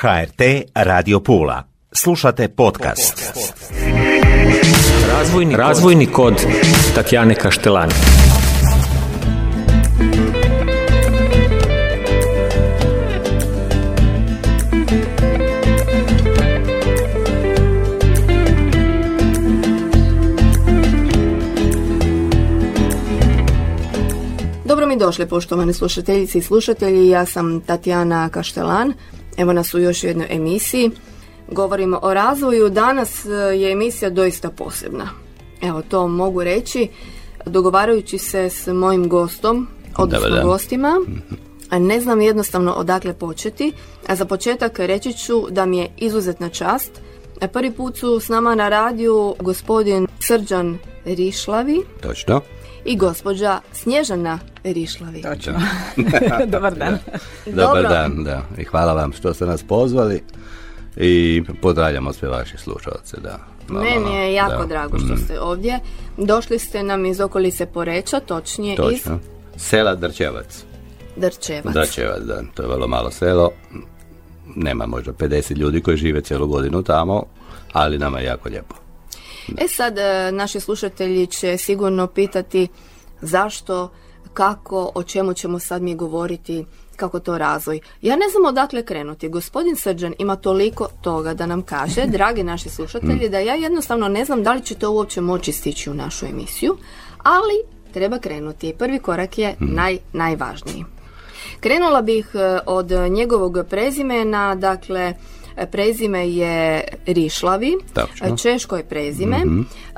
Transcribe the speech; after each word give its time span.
HRT 0.00 0.40
Radio 0.74 1.20
Pula. 1.20 1.62
Slušate 1.92 2.48
podcast. 2.48 3.34
Razvojni, 5.08 5.56
razvojni 5.56 6.06
kod 6.06 6.34
Tatjane 6.94 7.34
Kaštelani. 7.34 7.92
Dobro 24.64 24.86
mi 24.86 24.96
došli, 24.98 25.28
poštovani 25.28 25.72
slušateljice 25.72 26.38
i 26.38 26.42
slušatelji. 26.42 27.08
Ja 27.08 27.26
sam 27.26 27.60
Tatjana 27.60 28.28
Kaštelan. 28.28 28.92
Evo 29.38 29.52
nas 29.52 29.74
u 29.74 29.78
još 29.78 30.04
jednoj 30.04 30.26
emisiji. 30.30 30.90
Govorimo 31.50 31.98
o 32.02 32.14
razvoju. 32.14 32.68
Danas 32.68 33.26
e, 33.26 33.30
je 33.30 33.72
emisija 33.72 34.10
doista 34.10 34.50
posebna. 34.50 35.08
Evo, 35.62 35.82
to 35.88 36.08
mogu 36.08 36.44
reći. 36.44 36.88
Dogovarajući 37.46 38.18
se 38.18 38.50
s 38.50 38.66
mojim 38.66 39.08
gostom, 39.08 39.68
odnosno 39.96 40.28
Dobar 40.28 40.38
dan. 40.38 40.48
gostima, 40.48 41.00
a 41.70 41.78
ne 41.78 42.00
znam 42.00 42.20
jednostavno 42.20 42.72
odakle 42.72 43.12
početi. 43.12 43.72
A 44.06 44.16
za 44.16 44.24
početak 44.24 44.78
reći 44.78 45.12
ću 45.12 45.46
da 45.50 45.66
mi 45.66 45.78
je 45.78 45.90
izuzetna 45.96 46.48
čast. 46.48 46.90
E, 47.40 47.48
Prvi 47.48 47.70
put 47.70 47.96
su 47.96 48.20
s 48.20 48.28
nama 48.28 48.54
na 48.54 48.68
radiju 48.68 49.34
gospodin 49.40 50.06
Srđan 50.20 50.78
Rišlavi 51.04 51.82
Točno. 52.00 52.40
I 52.88 52.96
gospođa 52.96 53.60
Snježana 53.72 54.38
Rišlavi. 54.64 55.22
Točno. 55.22 55.52
Dobar 56.46 56.74
dan. 56.74 56.98
Dobar 57.46 57.82
dan, 57.82 58.24
da. 58.24 58.42
I 58.58 58.64
hvala 58.64 58.92
vam 58.92 59.12
što 59.12 59.34
ste 59.34 59.46
nas 59.46 59.62
pozvali 59.62 60.22
i 60.96 61.42
pozdravljamo 61.62 62.12
sve 62.12 62.28
vaše 62.28 62.58
slušalce, 62.58 63.16
da. 63.20 63.38
Meni 63.68 64.14
je 64.14 64.34
jako 64.34 64.60
Da. 64.60 64.66
drago 64.66 64.98
što 64.98 65.14
Mm, 65.14 65.18
ste 65.18 65.40
ovdje. 65.40 65.78
Došli 66.16 66.58
ste 66.58 66.82
nam 66.82 67.06
iz 67.06 67.20
okolice 67.20 67.66
Poreča, 67.66 68.20
točnije 68.20 68.72
iz 68.72 68.76
Točno. 68.76 69.18
Sela 69.56 69.94
Drčevac. 69.94 70.64
Drčevac. 71.16 71.74
Drčevac, 71.74 72.22
da. 72.22 72.42
To 72.54 72.62
je 72.62 72.68
vrlo 72.68 72.86
malo 72.88 73.10
selo. 73.10 73.50
Nema 74.56 74.86
možda 74.86 75.12
50 75.12 75.56
ljudi 75.56 75.80
koji 75.80 75.96
žive 75.96 76.20
cijelu 76.20 76.46
godinu 76.46 76.82
tamo, 76.82 77.22
ali 77.72 77.98
nama 77.98 78.18
je 78.18 78.24
jako 78.26 78.48
lijepo. 78.48 78.74
E 79.58 79.68
sad, 79.68 79.98
e, 79.98 80.32
naši 80.32 80.60
slušatelji 80.60 81.26
će 81.26 81.56
sigurno 81.56 82.06
pitati 82.06 82.68
zašto, 83.20 83.90
kako, 84.34 84.90
o 84.94 85.02
čemu 85.02 85.34
ćemo 85.34 85.58
sad 85.58 85.82
mi 85.82 85.94
govoriti, 85.94 86.64
kako 86.96 87.20
to 87.20 87.38
razvoj. 87.38 87.80
Ja 88.02 88.16
ne 88.16 88.28
znam 88.28 88.44
odakle 88.44 88.84
krenuti. 88.84 89.28
Gospodin 89.28 89.76
Srđan 89.76 90.14
ima 90.18 90.36
toliko 90.36 90.88
toga 91.02 91.34
da 91.34 91.46
nam 91.46 91.62
kaže, 91.62 92.06
dragi 92.16 92.42
naši 92.42 92.68
slušatelji, 92.68 93.28
da 93.28 93.38
ja 93.38 93.54
jednostavno 93.54 94.08
ne 94.08 94.24
znam 94.24 94.42
da 94.42 94.52
li 94.52 94.62
će 94.62 94.74
to 94.74 94.90
uopće 94.90 95.20
moći 95.20 95.52
stići 95.52 95.90
u 95.90 95.94
našu 95.94 96.26
emisiju, 96.26 96.76
ali 97.22 97.54
treba 97.92 98.18
krenuti. 98.18 98.74
Prvi 98.78 98.98
korak 98.98 99.38
je 99.38 99.56
naj, 99.60 99.98
najvažniji. 100.12 100.84
Krenula 101.60 102.02
bih 102.02 102.30
e, 102.34 102.58
od 102.66 102.90
njegovog 103.10 103.58
prezimena, 103.70 104.54
dakle, 104.54 105.14
prezime 105.66 106.30
je 106.30 106.84
Rišlavi, 107.06 107.76
Točno. 107.94 108.26
e, 108.26 108.36
češko 108.36 108.76
je 108.76 108.84
prezime. 108.84 109.36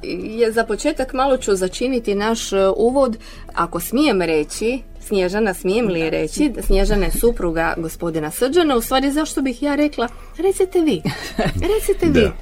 Je, 0.02 0.52
za 0.52 0.64
početak 0.64 1.12
malo 1.12 1.36
ću 1.36 1.54
začiniti 1.54 2.14
naš 2.14 2.52
e, 2.52 2.56
uvod, 2.76 3.16
ako 3.54 3.80
smijem 3.80 4.22
reći, 4.22 4.82
Snježana, 5.00 5.54
smijem 5.54 5.88
li 5.88 6.10
reći, 6.10 6.52
Snježana 6.66 7.04
je 7.04 7.10
supruga 7.10 7.74
gospodina 7.76 8.30
Srđana, 8.30 8.76
u 8.76 8.80
stvari 8.80 9.10
zašto 9.10 9.42
bih 9.42 9.62
ja 9.62 9.74
rekla, 9.74 10.08
recite 10.38 10.80
vi, 10.80 11.02
recite 11.74 12.06
vi. 12.06 12.12
Da. 12.12 12.32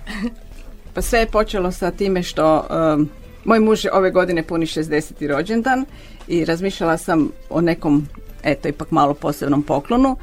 Pa 0.95 1.03
sve 1.03 1.19
je 1.19 1.27
počelo 1.27 1.73
sa 1.73 1.91
time 1.91 2.23
što 2.23 2.67
um, 2.71 3.09
moj 3.45 3.61
muž 3.61 3.85
je 3.85 3.93
ove 3.93 4.11
godine 4.11 4.43
puni 4.43 4.67
60. 4.67 5.27
rođendan 5.29 5.85
i 6.29 6.45
razmišljala 6.45 6.97
sam 6.97 7.31
o 7.51 7.61
nekom, 7.61 8.09
eto, 8.43 8.69
ipak 8.69 8.91
malo 8.91 9.15
posebnom 9.15 9.63
poklonu 9.63 10.17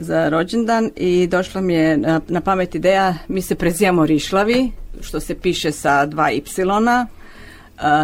za 0.00 0.28
rođendan 0.28 0.90
i 0.96 1.26
došla 1.26 1.60
mi 1.60 1.74
je 1.74 1.96
na, 1.96 2.20
na 2.28 2.40
pamet 2.40 2.74
ideja, 2.74 3.14
mi 3.28 3.42
se 3.42 3.54
prezivamo 3.54 4.06
Rišlavi, 4.06 4.70
što 5.00 5.20
se 5.20 5.34
piše 5.34 5.72
sa 5.72 6.06
dva 6.06 6.32
y 6.32 6.42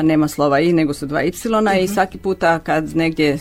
nema 0.02 0.28
slova 0.28 0.60
i, 0.60 0.72
nego 0.72 0.94
su 0.94 1.06
dva 1.06 1.22
y 1.22 1.32
i 1.82 1.88
svaki 1.88 2.18
puta 2.18 2.58
kad 2.58 2.96
negdje 2.96 3.38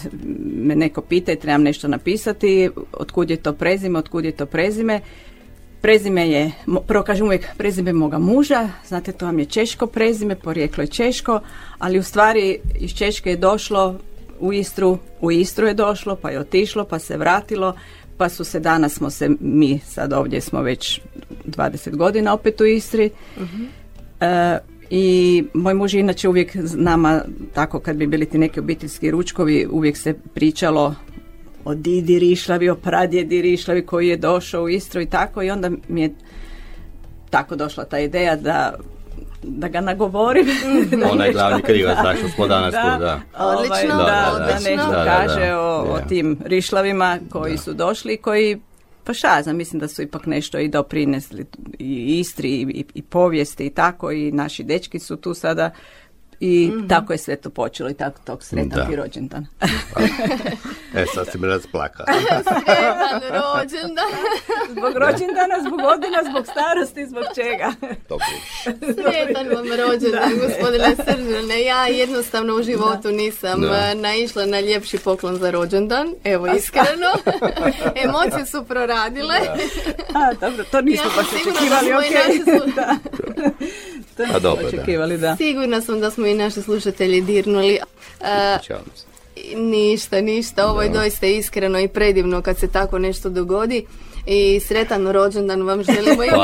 me 0.55 0.75
neko 0.75 1.01
pita 1.01 1.31
i 1.31 1.39
trebam 1.39 1.63
nešto 1.63 1.87
napisati, 1.87 2.69
otkud 2.93 3.29
je 3.29 3.37
to 3.37 3.53
prezime, 3.53 3.99
otkud 3.99 4.25
je 4.25 4.31
to 4.31 4.45
prezime, 4.45 5.01
Prezime 5.85 6.29
je, 6.29 6.51
prvo 6.87 7.03
kažem 7.03 7.25
uvijek 7.25 7.47
prezime 7.57 7.93
moga 7.93 8.17
muža, 8.17 8.69
znate 8.87 9.11
to 9.11 9.25
vam 9.25 9.39
je 9.39 9.45
češko 9.45 9.87
prezime, 9.87 10.35
porijeklo 10.35 10.83
je 10.83 10.87
češko, 10.87 11.39
ali 11.77 11.99
u 11.99 12.03
stvari 12.03 12.59
iz 12.79 12.91
Češke 12.93 13.29
je 13.29 13.37
došlo 13.37 13.99
u 14.39 14.53
Istru, 14.53 14.97
u 15.21 15.31
Istru 15.31 15.67
je 15.67 15.73
došlo, 15.73 16.15
pa 16.15 16.29
je 16.29 16.39
otišlo, 16.39 16.85
pa 16.85 16.99
se 16.99 17.17
vratilo, 17.17 17.73
pa 18.17 18.29
su 18.29 18.43
se 18.43 18.59
danas 18.59 18.93
smo 18.93 19.09
se, 19.09 19.29
mi 19.39 19.79
sad 19.79 20.13
ovdje 20.13 20.41
smo 20.41 20.61
već 20.61 21.01
20 21.45 21.95
godina 21.95 22.33
opet 22.33 22.61
u 22.61 22.65
Istri. 22.65 23.09
E, 24.19 24.57
I 24.89 25.43
moj 25.53 25.73
muž 25.73 25.93
je 25.93 25.99
inače 25.99 26.29
uvijek 26.29 26.55
nama, 26.75 27.21
tako 27.53 27.79
kad 27.79 27.95
bi 27.95 28.07
bili 28.07 28.25
ti 28.25 28.37
neki 28.37 28.59
obiteljski 28.59 29.11
ručkovi, 29.11 29.67
uvijek 29.71 29.97
se 29.97 30.13
pričalo 30.33 30.95
o 31.65 31.75
Didi 31.75 32.19
Rišlavi, 32.19 32.69
o 32.69 32.75
pradjedi 32.75 33.41
Rišlavi 33.41 33.85
koji 33.85 34.07
je 34.07 34.17
došao 34.17 34.63
u 34.63 34.69
Istru 34.69 35.01
i 35.01 35.05
tako 35.05 35.43
i 35.43 35.51
onda 35.51 35.71
mi 35.87 36.01
je 36.01 36.13
tako 37.29 37.55
došla 37.55 37.85
ta 37.85 37.99
ideja 37.99 38.35
da 38.35 38.75
da 39.47 39.67
ga 39.67 39.81
nagovorim. 39.81 40.47
Onaj 41.11 41.31
glavni 41.31 41.61
krivac, 41.61 41.97
zašto 42.03 42.29
smo 42.29 42.47
danas 42.47 42.73
tu, 42.73 42.99
da. 42.99 43.21
Odlično, 43.37 43.75
ovaj, 43.75 43.87
da, 43.87 43.95
da, 43.95 44.39
da, 44.39 44.45
odlično. 44.45 44.71
nešto 44.71 44.91
Da, 44.91 44.97
da, 44.97 45.05
kaže 45.05 45.47
da. 45.47 45.61
o, 45.61 45.97
Je. 45.97 46.07
tim 46.07 46.37
rišlavima 46.45 47.19
koji 47.29 47.51
Da. 47.51 47.61
su 47.61 47.73
došli 47.73 48.13
i 48.13 48.17
koji 48.17 48.59
pa 49.03 49.13
znam, 49.43 49.57
mislim 49.57 49.79
da 49.79 49.87
su 49.87 50.01
ipak 50.01 50.25
nešto 50.25 50.59
i 50.59 50.67
doprinesli 50.67 51.45
i 51.79 52.19
Istri 52.19 52.49
i, 52.49 52.61
i, 52.61 52.85
i 52.93 53.01
povijesti 53.01 53.65
i 53.65 53.69
tako 53.69 54.11
i 54.11 54.31
naši 54.31 54.63
dečki 54.63 54.99
su 54.99 55.15
tu 55.15 55.33
sada 55.33 55.71
i 56.39 56.71
tako 56.89 57.13
je 57.13 57.17
sve 57.17 57.35
to 57.35 57.49
počelo 57.49 57.89
i 57.89 57.93
tako 57.93 58.19
tog 58.19 58.43
sretan 58.43 58.69
Da. 58.69 58.85
ti 58.85 58.95
rođendan. 58.95 59.47
E, 60.95 61.05
sad 61.05 61.27
si 61.31 61.37
me 61.37 61.47
rasplakala. 61.47 62.07
Sretan 62.43 63.21
rođendan. 63.23 64.05
zbog 64.69 64.93
rođendana, 64.95 65.55
zbog 65.61 65.79
godina, 65.81 66.19
zbog 66.29 66.45
starosti, 66.45 67.07
zbog 67.07 67.23
čega? 67.35 67.73
Dobro. 68.09 68.25
Sretan 68.79 69.47
vam 69.47 69.65
rođendan, 69.67 70.31
gospodine 70.39 70.95
Srđane. 70.97 71.61
Ja 71.61 71.85
jednostavno 71.85 72.55
u 72.55 72.63
životu 72.63 73.07
nisam 73.09 73.61
Da. 73.61 73.67
eh, 73.81 73.95
naišla 73.95 74.45
na 74.45 74.59
ljepši 74.59 74.97
poklon 74.97 75.35
za 75.35 75.51
rođendan. 75.51 76.13
Evo, 76.23 76.47
iskreno. 76.47 77.11
Emocije 78.03 78.45
su 78.45 78.63
proradile. 78.65 79.35
A, 80.13 80.33
dobro, 80.33 80.63
to 80.65 80.81
nismo 80.81 81.05
Ja 81.05 81.11
baš 81.15 81.27
očekivali, 81.31 81.89
smo 82.43 82.83
da. 84.17 84.33
To 84.33 84.33
nismo 84.33 84.39
dobro, 84.39 84.61
da. 84.61 84.67
očekivali, 84.67 85.17
da. 85.17 85.35
Sigurna 85.35 85.81
sam 85.81 85.99
da 85.99 86.11
smo 86.11 86.25
i 86.25 86.33
naši 86.33 86.61
slušatelji 86.61 87.21
dirnuli. 87.21 87.79
Se. 88.63 88.77
ništa, 89.55 90.21
ništa. 90.21 90.67
Ovo 90.69 90.81
je 90.81 90.89
doista 90.89 91.27
iskreno 91.27 91.79
i 91.79 91.87
predivno 91.87 92.41
kad 92.41 92.57
se 92.57 92.67
tako 92.67 92.99
nešto 92.99 93.29
dogodi. 93.29 93.85
I 94.27 94.59
sretan 94.59 95.07
rođendan 95.07 95.61
vam 95.61 95.83
želimo 95.83 96.23
i. 96.23 96.29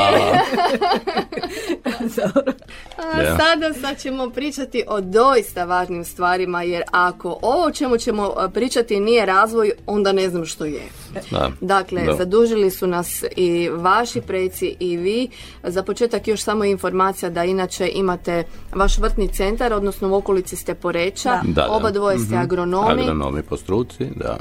A 2.96 3.22
Da. 3.22 3.36
sada 3.36 3.72
sad 3.80 3.98
ćemo 3.98 4.30
pričati 4.30 4.84
o 4.88 5.00
doista 5.00 5.64
važnim 5.64 6.04
stvarima 6.04 6.62
jer 6.62 6.82
ako 6.90 7.38
ovo 7.42 7.64
o 7.64 7.70
čemu 7.70 7.98
ćemo 7.98 8.34
pričati 8.54 9.00
nije 9.00 9.26
razvoj, 9.26 9.72
onda 9.86 10.12
ne 10.12 10.30
znam 10.30 10.44
što 10.44 10.64
je. 10.64 10.82
Da. 11.30 11.50
Dakle, 11.60 12.02
Da. 12.02 12.14
zadužili 12.14 12.70
su 12.70 12.86
nas 12.86 13.24
i 13.36 13.68
vaši 13.68 14.20
preci 14.20 14.76
i 14.80 14.96
vi. 14.96 15.28
Za 15.62 15.82
početak 15.82 16.28
još 16.28 16.40
samo 16.42 16.64
informacija 16.64 17.30
da 17.30 17.44
inače 17.44 17.90
imate 17.94 18.44
vaš 18.74 18.98
vrtni 18.98 19.28
centar, 19.28 19.72
odnosno 19.72 20.08
u 20.08 20.14
okolici 20.14 20.56
ste 20.56 20.74
Poreča. 20.74 21.30
Da. 21.30 21.40
Da, 21.44 21.62
da. 21.62 21.70
Oba 21.70 21.90
dvoje 21.90 22.18
ste 22.18 22.36
agronomi. 22.36 23.02
Agronomi 23.02 23.42
po 23.42 23.56
struci, 23.56 24.04
da. 24.16 24.38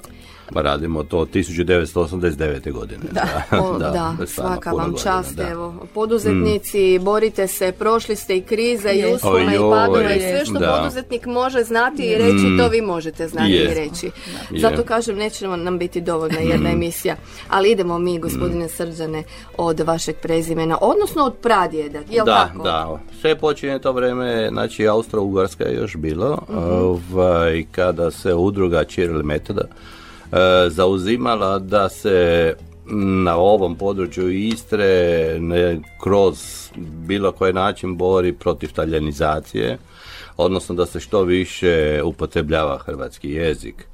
Pa 0.53 0.61
radimo 0.61 1.03
to 1.03 1.17
od 1.19 1.29
1989. 1.29 2.71
godine. 2.71 3.03
Da, 3.11 3.43
o, 3.59 3.77
da, 3.79 4.15
je 4.19 4.27
stvarno 4.27 4.53
svaka 4.53 4.71
vam 4.71 4.91
godina, 4.91 5.03
čast, 5.03 5.35
da. 5.35 5.43
Mm. 5.43 5.51
evo, 5.51 5.75
poduzetnici, 5.93 6.99
borite 6.99 7.47
se, 7.47 7.71
prošli 7.71 8.15
ste 8.15 8.37
i 8.37 8.41
krize, 8.41 8.89
i 8.89 9.13
uspone, 9.13 9.55
i 9.55 9.59
padove, 9.71 10.15
i 10.15 10.19
sve 10.19 10.45
što 10.45 10.59
da. 10.59 10.77
poduzetnik 10.77 11.25
može 11.25 11.63
znati 11.63 12.03
i 12.03 12.15
reći, 12.15 12.57
to 12.59 12.67
vi 12.67 12.81
možete 12.81 13.27
znati 13.27 13.51
Je. 13.51 13.63
i 13.63 13.73
reći. 13.73 14.11
Zato 14.59 14.83
kažem, 14.83 15.17
neće 15.17 15.47
nam 15.47 15.77
biti 15.77 16.01
dovoljna 16.01 16.39
jedna 16.39 16.69
Mm. 16.69 16.73
emisija, 16.73 17.15
ali 17.49 17.71
idemo 17.71 17.99
mi, 17.99 18.19
gospodine 18.19 18.69
Srđane, 18.69 19.23
od 19.57 19.79
vašeg 19.79 20.15
prezimena, 20.15 20.77
odnosno 20.81 21.23
od 21.23 21.33
pradjeda, 21.33 21.99
jel 22.09 22.25
da, 22.25 22.35
tako? 22.47 22.63
da. 22.63 22.99
Sve 23.21 23.35
počinje 23.37 23.79
to 23.79 23.91
vreme, 23.91 24.49
znači 24.51 24.83
Austro-Ugarska 24.83 25.67
je 25.67 25.75
još 25.75 25.95
bilo, 25.95 26.37
Mhm. 26.49 26.57
ovaj, 26.59 27.65
kada 27.71 28.11
se 28.11 28.33
udruga 28.33 28.83
Čirili 28.83 29.23
metoda 29.23 29.61
zauzimala 30.69 31.59
da 31.59 31.89
se 31.89 32.53
na 33.25 33.35
ovom 33.37 33.75
području 33.75 34.29
Istre 34.29 35.35
ne, 35.39 35.79
kroz 36.03 36.37
bilo 36.77 37.31
koji 37.31 37.53
način 37.53 37.97
bori 37.97 38.33
protiv 38.33 38.73
taljanizacije, 38.73 39.77
odnosno 40.37 40.75
da 40.75 40.85
se 40.85 40.99
što 40.99 41.23
više 41.23 42.01
upotrebljava 42.03 42.77
hrvatski 42.77 43.29
jezik. 43.29 43.87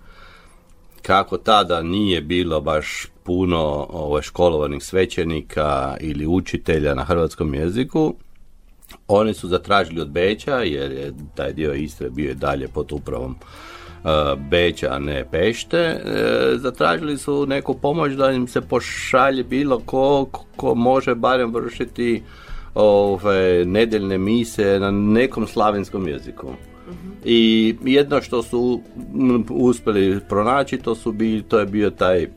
Kako 1.02 1.38
tada 1.38 1.82
nije 1.82 2.22
bilo 2.22 2.62
baš 2.62 3.08
puno 3.24 3.88
ovaj, 3.90 4.22
školovanih 4.22 4.84
svećenika 4.84 5.98
ili 6.00 6.28
učitelja 6.28 6.96
na 6.96 7.04
hrvatskom 7.04 7.54
jeziku, 7.54 8.16
oni 9.08 9.34
su 9.34 9.48
zatražili 9.48 10.02
od 10.02 10.10
Beća, 10.10 10.56
jer 10.56 10.92
je 10.92 11.14
taj 11.36 11.54
dio 11.54 11.74
Istre 11.74 12.10
bio 12.10 12.32
i 12.32 12.36
dalje 12.36 12.68
pod 12.68 12.92
upravom 12.92 13.36
Beća, 14.50 14.88
a 14.92 15.00
ne 15.00 15.26
Pešte, 15.32 15.78
e, 15.78 16.02
zatražili 16.56 17.18
su 17.18 17.46
neku 17.46 17.74
pomoć 17.74 18.14
da 18.14 18.32
im 18.32 18.48
se 18.48 18.62
pošalje 18.62 19.44
bilo 19.44 19.80
ko, 19.80 20.26
ko 20.56 20.76
može 20.76 21.16
barem 21.16 21.54
vršiti 21.54 22.24
ove, 22.76 23.66
nedeljne 23.66 24.18
mise 24.18 24.80
na 24.80 24.92
nekom 24.92 25.48
slavenskom 25.48 26.08
jeziku. 26.08 26.48
I 27.26 27.76
jedno 27.84 28.22
što 28.22 28.44
su 28.44 28.82
uspjeli 29.50 30.20
pronaći, 30.30 30.78
to, 30.78 30.96
su 30.96 31.12
bi, 31.12 31.44
to 31.48 31.60
je 31.60 31.66
bio 31.66 31.90
taj 31.90 32.28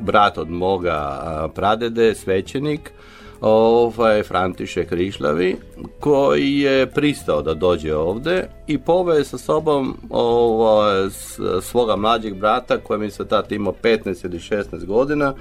brat 0.00 0.38
od 0.38 0.50
moga 0.50 1.50
pradede, 1.54 2.14
svećenik, 2.14 2.92
ovaj 3.40 4.22
František 4.22 4.92
Rišlavi 4.92 5.56
koji 6.00 6.58
je 6.58 6.86
pristao 6.86 7.42
da 7.42 7.54
dođe 7.54 7.94
ovdje 7.94 8.48
i 8.66 8.78
poveo 8.78 9.24
sa 9.24 9.38
sobom 9.38 9.96
ovaj, 10.10 11.10
svoga 11.62 11.96
mlađeg 11.96 12.34
brata 12.34 12.78
koji 12.78 13.00
mi 13.00 13.10
se 13.10 13.28
tad 13.28 13.52
imao 13.52 13.74
15 13.82 14.24
ili 14.24 14.38
16 14.38 14.86
godina 14.86 15.34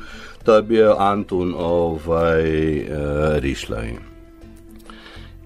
to 0.43 0.55
je 0.55 0.61
bio 0.61 0.95
Antun 0.99 1.55
ovaj, 1.57 2.77
e, 2.77 2.85
Rišlavi. 3.39 3.95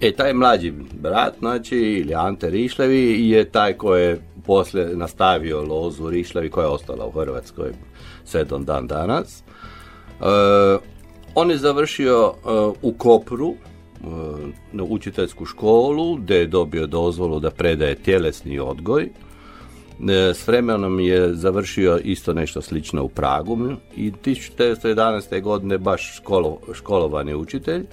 E, 0.02 0.12
taj 0.12 0.34
mlađi 0.34 0.74
brat, 0.94 1.34
znači, 1.40 1.78
ili 1.78 2.16
Ante 2.16 2.50
Rišlevi, 2.50 3.30
je 3.30 3.46
taj 3.46 3.74
koji 3.74 4.04
je 4.04 4.22
poslije 4.46 4.96
nastavio 4.96 5.62
lozu 5.62 6.10
Rišlevi 6.10 6.50
koja 6.50 6.66
je 6.66 6.72
ostala 6.72 7.06
u 7.06 7.12
Hrvatskoj 7.12 7.72
sve 8.26 8.44
dan 8.44 8.88
danas. 8.88 9.44
E, 10.20 10.91
on 11.36 11.52
je 11.52 11.58
završio 11.58 12.34
e, 12.34 12.50
u 12.82 12.94
Kopru, 12.94 13.54
e, 13.54 14.06
na 14.72 14.84
učiteljsku 14.84 15.46
školu, 15.46 16.16
gdje 16.16 16.36
je 16.36 16.48
dobio 16.48 16.88
dozvolu 16.88 17.40
da 17.40 17.52
predaje 17.52 17.96
tjelesni 17.96 18.60
odgoj. 18.60 19.04
E, 19.04 20.34
s 20.34 20.48
vremenom 20.48 21.00
je 21.00 21.34
završio 21.34 22.00
isto 22.04 22.34
nešto 22.34 22.62
slično 22.62 23.04
u 23.04 23.10
Pragu 23.10 23.58
i 23.96 24.12
1911. 24.12 25.42
godine 25.42 25.78
baš 25.78 26.18
školo, 26.18 26.60
školovani 26.74 27.36
učitelj. 27.36 27.86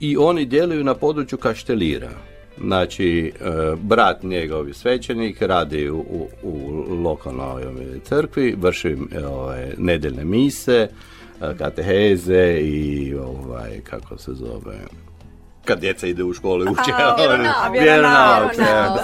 I 0.00 0.16
oni 0.16 0.44
djeluju 0.44 0.84
na 0.84 0.94
području 0.94 1.38
Kaštelira. 1.38 2.10
Znači, 2.60 3.32
brat 3.76 4.22
njegov 4.22 4.72
svećenik 4.72 5.42
radi 5.42 5.90
u, 5.90 6.28
u, 6.42 6.84
lokalnoj 7.02 7.64
crkvi, 8.04 8.56
vrši 8.60 8.96
ovaj, 9.28 9.74
nedeljne 9.78 10.24
mise, 10.24 10.88
kateheze 11.58 12.60
i 12.60 13.14
ovaj, 13.14 13.80
kako 13.84 14.18
se 14.18 14.32
zove, 14.34 14.78
kad 15.64 15.80
djeca 15.80 16.06
ide 16.06 16.24
u 16.24 16.32
školu 16.32 16.64
i 16.64 16.68
uče 16.68 16.92
vjeronauk, 17.72 18.52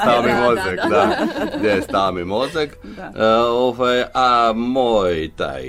stao 0.01 0.23
mozak, 0.23 0.91
da, 0.91 1.27
gdje 1.59 1.69
je 1.69 1.83
stao 1.83 2.13
mi 2.13 2.25
mozak. 2.25 2.79
ovaj, 3.51 4.05
a 4.15 4.53
moj 4.57 5.31
taj 5.37 5.63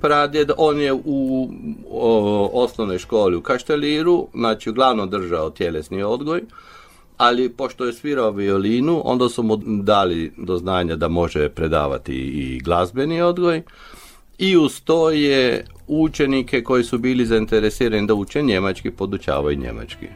pradjed, 0.00 0.50
on 0.56 0.80
je 0.80 0.92
u 0.92 1.48
osnovnoj 2.52 2.98
školi 2.98 3.36
u 3.36 3.42
Kašteliru, 3.42 4.28
znači 4.34 4.70
uglavnom 4.70 5.10
držao 5.10 5.50
tjelesni 5.50 6.02
odgoj, 6.02 6.42
ali 7.16 7.48
pošto 7.48 7.84
je 7.84 7.92
svirao 7.92 8.30
violinu, 8.30 9.02
onda 9.04 9.28
su 9.28 9.42
mu 9.42 9.56
dali 9.66 10.32
do 10.36 10.56
znanja 10.56 10.96
da 10.96 11.08
može 11.08 11.48
predavati 11.48 12.14
i 12.14 12.60
glazbeni 12.60 13.22
odgoj 13.22 13.62
i 14.38 14.56
uz 14.56 14.80
to 14.80 15.10
je 15.10 15.64
učenike 15.86 16.62
koji 16.62 16.84
su 16.84 16.98
bili 16.98 17.26
zainteresirani 17.26 18.06
da 18.06 18.14
uče 18.14 18.42
njemački 18.42 18.90
podučavaju 18.90 19.58
njemački. 19.58 20.06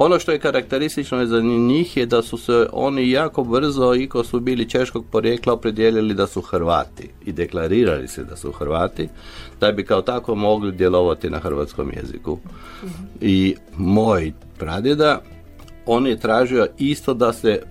Ono 0.00 0.18
što 0.18 0.32
je 0.32 0.38
karakteristično 0.38 1.26
za 1.26 1.40
njih 1.40 1.96
je 1.96 2.06
da 2.06 2.22
su 2.22 2.36
se 2.36 2.66
oni 2.72 3.10
jako 3.10 3.44
brzo, 3.44 3.94
iko 3.94 4.24
su 4.24 4.40
bili 4.40 4.68
češkog 4.68 5.04
porijekla, 5.10 5.52
opredijelili 5.52 6.14
da 6.14 6.26
su 6.26 6.40
Hrvati 6.40 7.08
i 7.26 7.32
deklarirali 7.32 8.08
se 8.08 8.24
da 8.24 8.36
su 8.36 8.52
Hrvati, 8.52 9.08
da 9.60 9.72
bi 9.72 9.84
kao 9.84 10.02
tako 10.02 10.34
mogli 10.34 10.72
djelovati 10.72 11.30
na 11.30 11.38
hrvatskom 11.38 11.92
jeziku. 11.96 12.38
I 13.20 13.54
moj 13.76 14.32
pradjeda, 14.58 15.22
on 15.86 16.06
je 16.06 16.20
tražio 16.20 16.66
isto 16.78 17.14
da 17.14 17.32
se, 17.32 17.62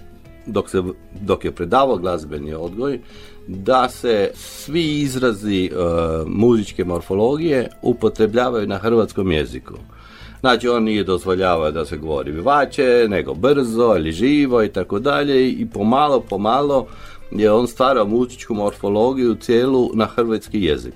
dok, 0.46 0.70
se, 0.70 0.84
dok 1.22 1.46
je 1.46 1.52
predavao 1.52 1.98
glazbeni 1.98 2.54
odgoj, 2.54 3.00
da 3.48 3.90
se 3.90 4.32
svi 4.34 5.02
izrazi 5.02 5.72
uh, 5.74 6.28
muzičke 6.28 6.86
morfologije 6.86 7.70
upotrebljavaju 7.82 8.68
na 8.68 8.78
hrvatskom 8.78 9.32
jeziku. 9.32 9.74
Znači 10.40 10.68
on 10.68 10.84
nije 10.84 11.04
dozvoljavao 11.04 11.72
da 11.72 11.86
se 11.86 11.98
govori 11.98 12.32
vivače, 12.32 13.06
nego 13.10 13.34
brzo 13.34 13.94
ili 13.98 14.12
živo 14.12 14.64
i 14.64 14.70
tako 14.70 15.00
dalje 15.00 15.50
i 15.50 15.68
pomalo, 15.74 16.20
pomalo 16.20 16.88
je 17.32 17.52
on 17.52 17.68
stvarao 17.68 18.06
muzičku 18.06 18.54
morfologiju 18.54 19.36
cijelu 19.36 19.92
na 19.94 20.06
hrvatski 20.06 20.64
jezik. 20.64 20.94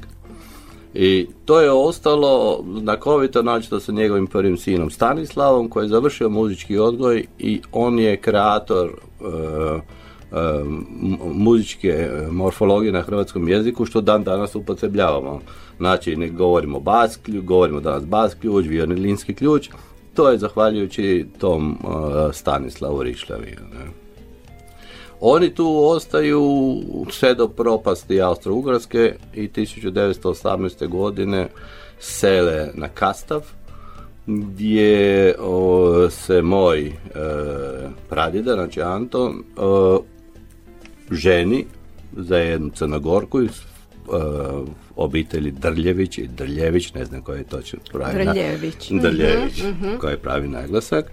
I 0.94 1.28
to 1.46 1.62
je 1.62 1.72
ostalo 1.72 2.64
znakovito 2.82 3.42
naći 3.42 3.70
sa 3.80 3.92
njegovim 3.92 4.28
prvim 4.28 4.58
sinom 4.58 4.90
Stanislavom 4.90 5.70
koji 5.70 5.86
je 5.86 5.90
završio 5.90 6.30
muzički 6.30 6.78
odgoj 6.78 7.26
i 7.40 7.62
on 7.72 8.00
je 8.00 8.18
kreator 8.18 8.90
uh, 9.20 9.82
muzičke 11.34 12.10
morfologije 12.32 12.92
na 12.92 13.02
hrvatskom 13.02 13.50
jeziku 13.50 13.86
što 13.86 14.02
dan 14.02 14.24
danas 14.24 14.56
upotrebljavamo. 14.56 15.42
Znači 15.78 16.16
ne 16.16 16.30
govorimo 16.30 16.80
basklju, 16.80 17.42
govorimo 17.42 17.80
danas 17.80 18.06
bas 18.06 18.34
ključ, 18.34 18.66
violininski 18.66 19.34
ključ, 19.34 19.70
to 20.14 20.30
je 20.30 20.38
zahvaljujući 20.38 21.26
tom 21.40 21.78
uh, 21.84 22.34
Stanislavu 22.34 23.04
Rišlavi. 23.04 23.56
Oni 25.22 25.56
tu 25.56 25.86
ostaju 25.86 26.44
sve 27.10 27.36
do 27.36 27.48
propasti 27.48 28.22
Austro-Ugarske 28.22 29.14
i 29.34 29.50
1918. 29.50 30.88
godine 30.88 31.48
sele 32.00 32.70
na 32.74 32.88
Kastav, 32.88 33.42
gdje 34.26 35.36
se 36.10 36.42
moj 36.42 36.88
e, 36.88 36.94
pradjeda, 38.10 38.54
znači 38.54 38.82
Anton, 38.82 39.44
ženi 41.12 41.66
za 42.18 42.38
jednu 42.38 42.70
crnogorku 42.70 43.42
iz 43.42 43.52
uh, 43.52 44.68
obitelji 44.96 45.52
Drljević 45.52 46.18
i 46.18 46.28
Drljević, 46.28 46.94
ne 46.94 47.06
znam 47.06 47.22
koji 47.22 47.38
je 47.38 47.44
točno 47.44 47.80
pravi 47.92 48.26
Drljević. 48.26 48.92
Drljević, 49.04 49.62
uh 49.62 50.00
koji 50.00 50.14
je 50.14 50.18
pravi 50.18 50.48
naglasak. 50.48 51.12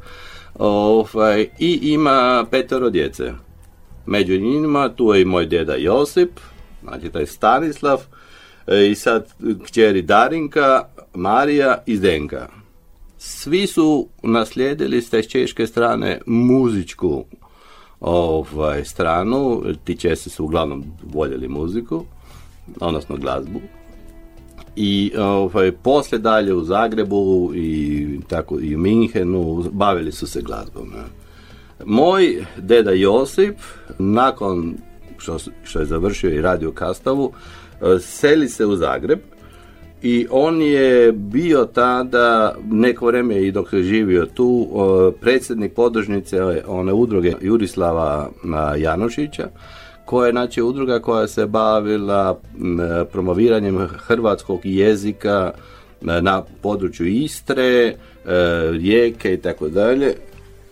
Ovaj, 0.58 1.48
I 1.58 1.78
ima 1.82 2.46
petero 2.50 2.90
djece. 2.90 3.32
Među 4.06 4.40
njima 4.40 4.88
tu 4.88 5.14
je 5.14 5.22
i 5.22 5.24
moj 5.24 5.46
djeda 5.46 5.74
Josip, 5.74 6.30
znači 6.82 7.08
taj 7.08 7.26
Stanislav, 7.26 8.00
e, 8.66 8.86
i 8.90 8.94
sad 8.94 9.26
kćeri 9.64 10.02
Darinka, 10.02 10.84
Marija 11.14 11.82
i 11.86 11.96
Zdenka. 11.96 12.48
Svi 13.18 13.66
su 13.66 14.08
naslijedili 14.22 15.02
s 15.02 15.10
te 15.10 15.22
češke 15.22 15.66
strane 15.66 16.20
muzičku 16.26 17.24
ovaj, 18.00 18.84
stranu, 18.84 19.62
ti 19.84 19.96
česi 19.96 20.30
su 20.30 20.44
uglavnom 20.44 20.84
voljeli 21.02 21.48
muziku, 21.48 22.04
odnosno 22.80 23.16
glazbu. 23.16 23.60
I 24.76 25.12
ovaj, 25.18 25.72
poslije 25.72 26.18
dalje 26.18 26.54
u 26.54 26.64
Zagrebu 26.64 27.52
i 27.54 28.20
tako 28.28 28.60
i 28.60 28.74
u 28.74 28.78
Minhenu 28.78 29.64
bavili 29.72 30.12
su 30.12 30.26
se 30.26 30.42
glazbom. 30.42 30.92
Moj 31.84 32.44
deda 32.56 32.90
Josip, 32.90 33.56
nakon 33.98 34.74
što, 35.18 35.38
što 35.64 35.78
je 35.78 35.86
završio 35.86 36.30
i 36.30 36.42
radio 36.42 36.72
Kastavu, 36.72 37.32
seli 38.00 38.48
se 38.48 38.66
u 38.66 38.76
Zagreb 38.76 39.20
i 40.02 40.26
on 40.30 40.62
je 40.62 41.12
bio 41.12 41.64
tada 41.64 42.54
neko 42.70 43.06
vrijeme 43.06 43.42
i 43.42 43.52
dok 43.52 43.72
je 43.72 43.82
živio 43.82 44.26
tu 44.26 44.68
predsjednik 45.20 45.72
podružnice 45.72 46.62
one 46.66 46.92
udruge 46.92 47.32
Jurislava 47.40 48.30
Janošića 48.78 49.48
koja 50.04 50.26
je 50.26 50.32
znači 50.32 50.62
udruga 50.62 50.98
koja 50.98 51.26
se 51.26 51.46
bavila 51.46 52.38
promoviranjem 53.12 53.86
hrvatskog 53.86 54.60
jezika 54.64 55.52
na 56.00 56.42
području 56.62 57.06
Istre, 57.06 57.62
e, 57.64 57.94
Rijeke 58.70 59.34
i 59.34 59.36
tako 59.36 59.68
dalje. 59.68 60.14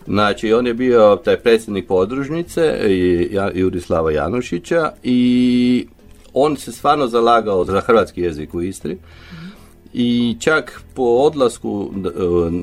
Znači, 0.07 0.53
on 0.53 0.67
je 0.67 0.73
bio 0.73 1.19
taj 1.23 1.37
predsjednik 1.37 1.87
podružnice 1.87 2.79
Jurislava 3.53 4.11
Janošića 4.11 4.91
i 5.03 5.87
on 6.37 6.57
se 6.57 6.71
stvarno 6.71 7.07
zalagao 7.07 7.65
za 7.65 7.81
hrvatski 7.81 8.21
jezik 8.21 8.53
u 8.53 8.61
Istri 8.61 8.97
i 9.93 10.35
čak 10.39 10.81
po 10.93 11.03
odlasku 11.03 11.91
e, 12.05 12.09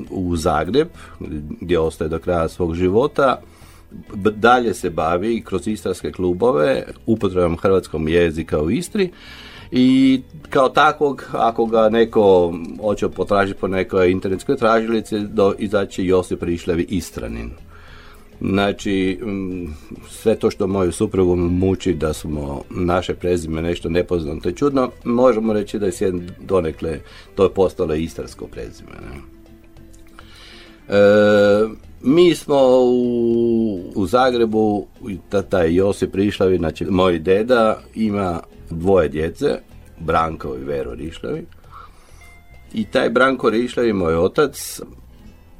u 0.09 0.35
Zagreb, 0.35 0.87
gdje 1.61 1.79
ostaje 1.79 2.09
do 2.09 2.19
kraja 2.19 2.49
svog 2.49 2.75
života, 2.75 3.39
dalje 4.35 4.73
se 4.73 4.89
bavi 4.89 5.41
kroz 5.45 5.67
istarske 5.67 6.11
klubove 6.11 6.83
upotrebom 7.05 7.57
hrvatskog 7.57 8.09
jezika 8.09 8.61
u 8.61 8.71
Istri 8.71 9.11
i 9.71 10.21
kao 10.49 10.69
takvog, 10.69 11.29
ako 11.33 11.65
ga 11.65 11.89
neko 11.89 12.53
hoće 12.81 13.09
potražiti 13.09 13.59
po 13.59 13.67
nekoj 13.67 14.11
internetskoj 14.11 14.57
tražilici, 14.57 15.19
do, 15.19 15.53
izaći 15.59 16.05
Josip 16.05 16.43
Rišljevi 16.43 16.85
Istranin. 16.89 17.51
Znači, 18.41 19.19
sve 20.09 20.35
to 20.35 20.51
što 20.51 20.67
moju 20.67 20.91
suprugu 20.91 21.35
muči 21.35 21.93
da 21.93 22.13
smo 22.13 22.61
naše 22.69 23.13
prezime 23.13 23.61
nešto 23.61 23.89
nepoznato 23.89 24.49
i 24.49 24.55
čudno, 24.55 24.91
možemo 25.03 25.53
reći 25.53 25.79
da 25.79 25.85
je 25.85 25.91
sjedno 25.91 26.21
donekle 26.39 26.99
to 27.35 27.43
je 27.43 27.53
postalo 27.53 27.93
istarsko 27.93 28.47
prezime. 28.47 28.91
Ne? 28.91 29.35
E, 30.89 31.67
mi 32.01 32.35
smo 32.35 32.57
u, 32.81 33.91
u 33.95 34.05
Zagrebu, 34.05 34.87
taj 35.49 35.75
Josip 35.75 36.15
Rišlavi, 36.15 36.57
znači 36.57 36.85
moj 36.85 37.19
deda 37.19 37.79
ima 37.95 38.39
dvoje 38.69 39.09
djece, 39.09 39.59
Branko 39.99 40.55
i 40.55 40.63
Vero 40.63 40.93
Rišlavi. 40.93 41.45
I 42.73 42.85
taj 42.85 43.09
Branko 43.09 43.49
Rišlavi, 43.49 43.93
moj 43.93 44.15
otac, 44.15 44.81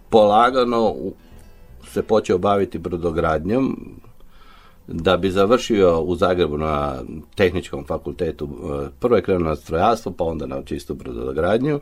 polagano 0.09 0.95
se 1.95 2.03
počeo 2.03 2.37
baviti 2.37 2.79
brodogradnjom, 2.79 3.77
da 4.87 5.17
bi 5.17 5.31
završio 5.31 6.01
u 6.01 6.15
Zagrebu 6.15 6.57
na 6.57 7.01
tehničkom 7.35 7.85
fakultetu, 7.85 8.45
e, 8.45 8.89
prvo 8.99 9.15
je 9.15 9.21
krenuo 9.21 9.49
na 9.49 9.55
strojarstvo, 9.55 10.11
pa 10.11 10.23
onda 10.23 10.45
na 10.45 10.61
čistu 10.63 10.93
brodogradnju. 10.93 11.79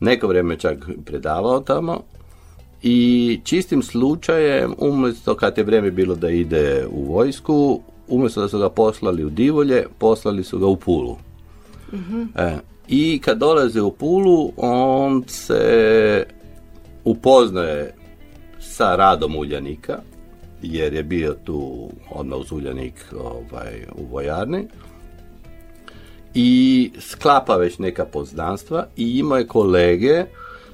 Neko 0.00 0.28
vrijeme 0.28 0.58
čak 0.58 0.88
predavao 1.04 1.60
tamo 1.60 2.00
i 2.82 3.40
čistim 3.44 3.82
slučajem, 3.82 4.74
umjesto 4.78 5.34
kad 5.34 5.58
je 5.58 5.64
vrijeme 5.64 5.90
bilo 5.90 6.14
da 6.14 6.30
ide 6.30 6.86
u 6.90 7.04
vojsku, 7.04 7.80
umjesto 8.08 8.40
da 8.40 8.48
su 8.48 8.58
ga 8.58 8.68
poslali 8.68 9.24
u 9.24 9.30
Divolje, 9.30 9.86
poslali 9.98 10.44
su 10.44 10.58
ga 10.58 10.66
u 10.66 10.76
Pulu. 10.76 11.16
E, 12.36 12.58
I 12.88 13.20
kad 13.24 13.38
dolaze 13.38 13.80
u 13.80 13.92
Pulu, 13.92 14.52
on 14.56 15.24
se 15.26 16.26
upoznaje 17.04 17.94
sa 18.64 18.96
radom 18.96 19.36
Uljanika, 19.36 19.98
jer 20.62 20.94
je 20.94 21.02
bio 21.02 21.36
tu 21.44 21.90
odmah 22.10 22.38
uz 22.38 22.52
Uljanik 22.52 22.94
ovaj, 23.18 23.86
u 23.94 24.04
vojarni 24.06 24.66
i 26.34 26.90
sklapa 26.98 27.56
već 27.56 27.78
neka 27.78 28.04
poznanstva 28.04 28.86
i 28.96 29.18
ima 29.18 29.38
je 29.38 29.46
kolege, 29.46 30.24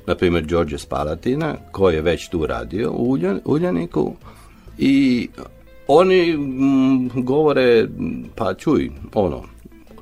na 0.07 0.15
primjer 0.15 0.45
Đorđe 0.45 0.79
Spalatina, 0.79 1.57
koji 1.73 1.95
je 1.95 2.03
već 2.03 2.29
tu 2.29 2.47
radio 2.47 2.93
u 2.93 3.19
Uljaniku 3.45 4.15
i 4.79 5.29
oni 5.87 6.37
mm, 6.37 7.09
govore, 7.15 7.89
pa 8.37 8.55
čuj, 8.55 8.91
ono, 9.15 9.43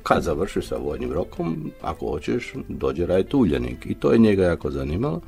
kad 0.03 0.23
završiš 0.23 0.67
sa 0.67 0.75
vojnim 0.75 1.11
rokom, 1.11 1.71
ako 1.81 2.09
hoćeš, 2.09 2.53
dođe 2.67 3.05
raditi 3.05 3.35
Uljanik. 3.35 3.85
I 3.85 3.95
to 3.95 4.11
je 4.11 4.17
njega 4.17 4.43
jako 4.43 4.71
zanimalo. 4.71 5.21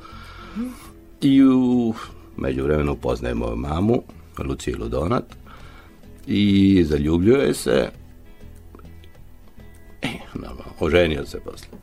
I 1.20 1.44
u 1.44 1.94
međuvremenu 2.36 2.96
poznaje 2.96 3.34
moju 3.34 3.56
mamu, 3.56 4.02
Luciju 4.38 4.76
Donat, 4.76 5.24
i 6.26 6.84
zaljubljuje 6.84 7.54
se. 7.54 7.88
E, 10.02 10.08
oženio 10.80 11.26
se 11.26 11.40
poslije. 11.40 11.78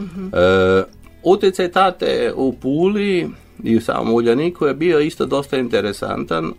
uh 0.00 1.04
utjecaj 1.24 1.72
tate 1.72 2.32
u 2.36 2.52
Puli 2.52 3.28
i 3.62 3.76
u 3.76 3.80
samom 3.80 4.14
Uljaniku 4.14 4.66
je 4.66 4.74
bio 4.74 5.00
isto 5.00 5.26
dosta 5.26 5.56
interesantan. 5.56 6.52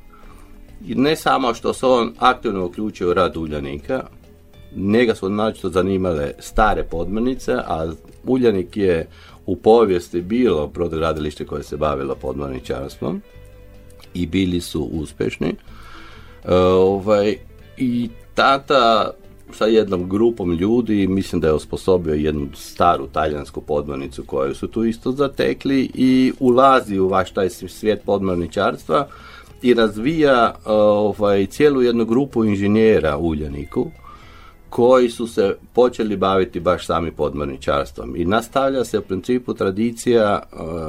Ne 0.81 1.15
samo 1.15 1.53
što 1.53 1.73
se 1.73 1.85
on 1.85 2.13
aktivno 2.19 2.65
uključio 2.65 3.09
u 3.09 3.13
rad 3.13 3.37
Uljanika, 3.37 4.03
njega 4.75 5.15
su 5.15 5.29
načisto 5.29 5.69
zanimale 5.69 6.31
stare 6.39 6.83
podmornice, 6.83 7.53
a 7.53 7.91
Uljanik 8.23 8.77
je 8.77 9.07
u 9.45 9.55
povijesti 9.55 10.21
bilo 10.21 10.67
brodogradilište 10.67 11.45
koje 11.45 11.63
se 11.63 11.77
bavilo 11.77 12.15
podmorničarstvom 12.15 13.21
i 14.13 14.25
bili 14.25 14.61
su 14.61 14.83
uspješni. 14.83 15.55
E, 16.43 16.55
ovaj, 16.55 17.37
I 17.77 18.09
tata 18.33 19.11
sa 19.51 19.65
jednom 19.65 20.09
grupom 20.09 20.53
ljudi, 20.53 21.07
mislim 21.07 21.41
da 21.41 21.47
je 21.47 21.53
osposobio 21.53 22.13
jednu 22.13 22.47
staru 22.53 23.07
talijansku 23.07 23.61
podmornicu 23.61 24.23
koju 24.23 24.55
su 24.55 24.67
tu 24.67 24.83
isto 24.83 25.11
zatekli 25.11 25.89
i 25.93 26.33
ulazi 26.39 26.99
u 26.99 27.07
vaš 27.07 27.31
taj 27.31 27.49
svijet 27.49 28.01
podmorničarstva 28.05 29.07
i 29.61 29.73
razvija 29.73 30.55
ovaj, 30.65 31.45
cijelu 31.45 31.81
jednu 31.81 32.05
grupu 32.05 32.45
inženjera 32.45 33.17
u 33.17 33.27
Uljaniku 33.27 33.91
koji 34.75 35.09
su 35.09 35.27
se 35.27 35.55
počeli 35.73 36.17
baviti 36.17 36.59
baš 36.59 36.85
sami 36.85 37.11
podmorničarstvom 37.11 38.15
i 38.15 38.25
nastavlja 38.25 38.85
se 38.85 38.99
u 38.99 39.01
principu 39.01 39.53
tradicija 39.53 40.41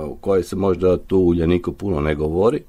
u 0.07 0.16
kojoj 0.16 0.43
se 0.43 0.57
možda 0.57 0.97
tu 0.97 1.19
u 1.19 1.73
puno 1.73 2.00
ne 2.00 2.14
govori, 2.14 2.62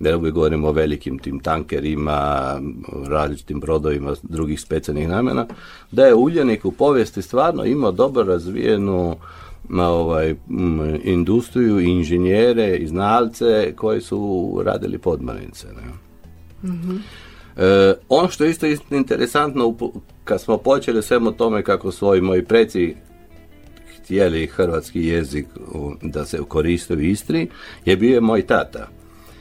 jer 0.00 0.16
uvijek 0.16 0.34
govorimo 0.34 0.68
o 0.68 0.72
velikim 0.72 1.18
tim 1.18 1.40
tankerima, 1.40 2.60
različitim 3.06 3.60
brodovima 3.60 4.14
drugih 4.22 4.60
specijalnih 4.60 5.08
namjena, 5.08 5.46
da 5.92 6.06
je 6.06 6.14
Uljanik 6.14 6.64
u 6.64 6.72
povijesti 6.72 7.22
stvarno 7.22 7.64
imao 7.64 7.92
dobro 7.92 8.22
razvijenu 8.22 9.16
ovaj 9.88 10.34
industriju, 11.04 11.80
inženjere 11.80 12.76
i 12.76 12.86
znalce 12.86 13.72
koji 13.76 14.00
su 14.00 14.60
radili 14.64 14.98
podmornice. 14.98 15.66
Ne? 15.66 15.82
Mm 17.56 17.92
ono 18.08 18.28
što 18.28 18.44
je 18.44 18.50
isto 18.50 18.66
interesantno 18.90 19.74
kad 20.24 20.40
smo 20.40 20.58
počeli 20.58 21.02
svemu 21.02 21.32
tome 21.32 21.62
kako 21.62 21.92
su 21.92 22.22
moji 22.22 22.44
preci 22.44 22.94
htjeli 24.04 24.46
hrvatski 24.46 25.06
jezik 25.06 25.46
da 26.02 26.24
se 26.24 26.38
koristi 26.48 26.94
u 26.94 27.00
Istri, 27.00 27.48
je 27.84 27.96
bio 27.96 28.20
moj 28.20 28.46
tata. 28.46 28.88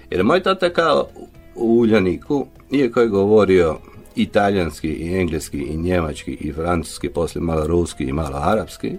Jer 0.09 0.23
moj 0.23 0.43
tata 0.43 0.69
kao 0.69 1.07
u 1.55 1.79
Uljaniku, 1.79 2.47
iako 2.71 3.01
je 3.01 3.07
govorio 3.07 3.77
italijanski 4.15 4.87
i 4.87 5.15
engleski 5.15 5.57
i 5.57 5.77
njemački 5.77 6.33
i 6.33 6.51
francuski, 6.51 7.09
poslije 7.09 7.41
malo 7.41 7.67
ruski 7.67 8.03
i 8.03 8.13
malo 8.13 8.37
arapski, 8.41 8.91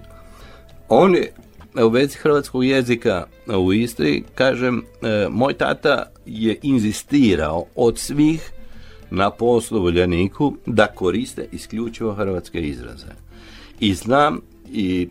on 0.88 1.14
je 1.14 1.32
u 1.84 1.88
vezi 1.88 2.18
hrvatskog 2.18 2.64
jezika 2.64 3.26
u 3.58 3.72
Istri, 3.72 4.24
kažem, 4.34 4.82
e, 5.02 5.26
moj 5.30 5.54
tata 5.54 6.10
je 6.26 6.58
inzistirao 6.62 7.64
od 7.74 7.98
svih 7.98 8.52
na 9.14 9.30
poslu 9.30 9.84
Uljaniku 9.84 10.54
da 10.66 10.86
koriste 10.86 11.48
isključivo 11.52 12.14
hrvatske 12.14 12.60
izraze. 12.60 13.06
I 13.80 13.94
znam 13.94 14.40
i 14.72 15.08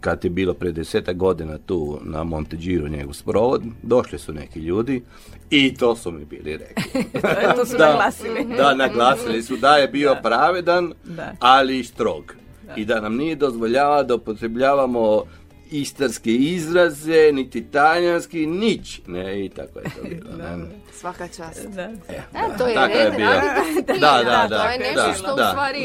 kad 0.00 0.24
je 0.24 0.30
bilo 0.30 0.54
pred 0.54 0.74
desetak 0.74 1.16
godina 1.16 1.58
tu 1.58 1.98
na 2.02 2.24
Monteđiru 2.24 2.88
njegov 2.88 3.12
sprovod, 3.12 3.62
došli 3.82 4.18
su 4.18 4.32
neki 4.32 4.60
ljudi 4.60 5.02
i 5.50 5.74
to 5.74 5.96
su 5.96 6.10
mi 6.12 6.24
bili 6.24 6.56
rekli. 6.56 7.04
to 7.56 7.66
su 7.66 7.76
da, 7.76 7.86
naglasili. 7.86 8.46
Da, 8.56 8.74
naglasili 8.74 9.42
su 9.42 9.56
da 9.56 9.76
je 9.76 9.88
bio 9.88 10.16
pravedan, 10.22 10.92
ali 11.38 11.78
i 11.78 11.84
strog. 11.84 12.34
I 12.76 12.84
da 12.84 13.00
nam 13.00 13.16
nije 13.16 13.36
dozvoljava 13.36 14.02
da 14.02 14.14
upotrebljavamo 14.14 15.22
istarske 15.70 16.34
izraze, 16.34 17.30
niti 17.32 17.64
talijanski, 17.70 18.46
nić. 18.46 19.00
Ne, 19.06 19.44
i 19.44 19.48
tako 19.48 19.78
je 19.78 19.84
to 19.84 20.08
bilo. 20.08 20.30
Svaka 21.00 21.28
čast. 21.28 21.66
Da. 21.68 21.82
E, 21.82 22.58
to 22.58 22.66
je 22.66 22.88
red, 22.88 23.12
da, 24.00 24.22
da, 24.24 24.46
da, 24.50 24.62
to 24.62 24.68
je 24.68 24.78
nešto 24.78 25.12
što 25.18 25.34
u 25.34 25.36
stvari 25.36 25.84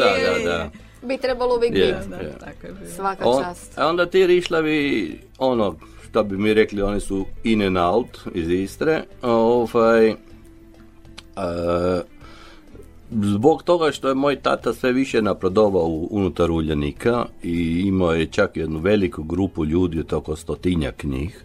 bi 1.01 1.17
trebalo 1.17 1.55
uvijek 1.55 1.73
biti. 1.73 1.93
Svaka 2.95 3.23
čast. 3.43 3.77
A 3.77 3.87
onda 3.87 4.05
ti 4.05 4.27
rišlavi, 4.27 5.19
ono, 5.37 5.75
što 6.09 6.23
bi 6.23 6.37
mi 6.37 6.53
rekli, 6.53 6.81
oni 6.81 6.99
su 6.99 7.25
in 7.43 7.61
and 7.61 7.77
out 7.77 8.17
iz 8.33 8.49
Istre. 8.49 9.03
Ovaj, 9.21 10.15
zbog 13.11 13.63
toga 13.63 13.91
što 13.91 14.07
je 14.07 14.15
moj 14.15 14.35
tata 14.35 14.73
sve 14.73 14.91
više 14.91 15.21
napredovao 15.21 15.87
unutar 16.09 16.51
Uljanika 16.51 17.25
i 17.43 17.83
imao 17.85 18.13
je 18.13 18.25
čak 18.25 18.57
jednu 18.57 18.79
veliku 18.79 19.23
grupu 19.23 19.65
ljudi, 19.65 19.99
od 19.99 20.13
oko 20.13 20.35
stotinjak 20.35 21.03
njih, 21.03 21.43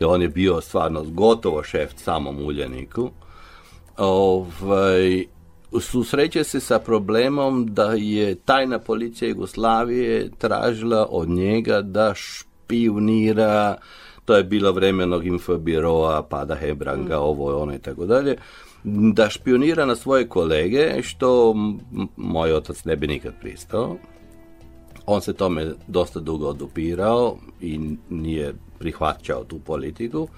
i 0.00 0.04
on 0.04 0.22
je 0.22 0.28
bio 0.28 0.60
stvarno 0.60 1.04
gotovo 1.08 1.62
šef 1.62 1.90
samom 1.96 2.44
Uljaniku. 2.46 3.10
Ovaj, 3.96 5.24
susreće 5.80 6.44
se 6.44 6.60
sa 6.60 6.78
problemom 6.78 7.66
da 7.66 7.92
je 7.92 8.34
tajna 8.34 8.78
policija 8.78 9.28
Jugoslavije 9.28 10.30
tražila 10.38 11.06
od 11.10 11.28
njega 11.28 11.82
da 11.82 12.14
špionira, 12.14 13.76
to 14.24 14.36
je 14.36 14.44
bilo 14.44 14.72
vremenog 14.72 15.26
infobiroa, 15.26 16.22
pada 16.22 16.54
Hebranga, 16.54 17.16
mm. 17.16 17.22
ovo, 17.22 17.62
ono 17.62 17.74
i 17.74 17.78
tako 17.78 18.06
dalje, 18.06 18.36
da 18.84 19.30
špionira 19.30 19.86
na 19.86 19.96
svoje 19.96 20.28
kolege, 20.28 21.02
što 21.02 21.54
moj 22.16 22.52
otac 22.52 22.84
ne 22.84 22.96
bi 22.96 23.06
nikad 23.06 23.32
pristao. 23.40 23.96
On 25.06 25.20
se 25.20 25.32
tome 25.32 25.72
dosta 25.86 26.20
dugo 26.20 26.46
odupirao 26.46 27.36
i 27.60 27.80
nije 28.10 28.54
prihvaćao 28.78 29.44
tu 29.44 29.58
politiku 29.58 30.28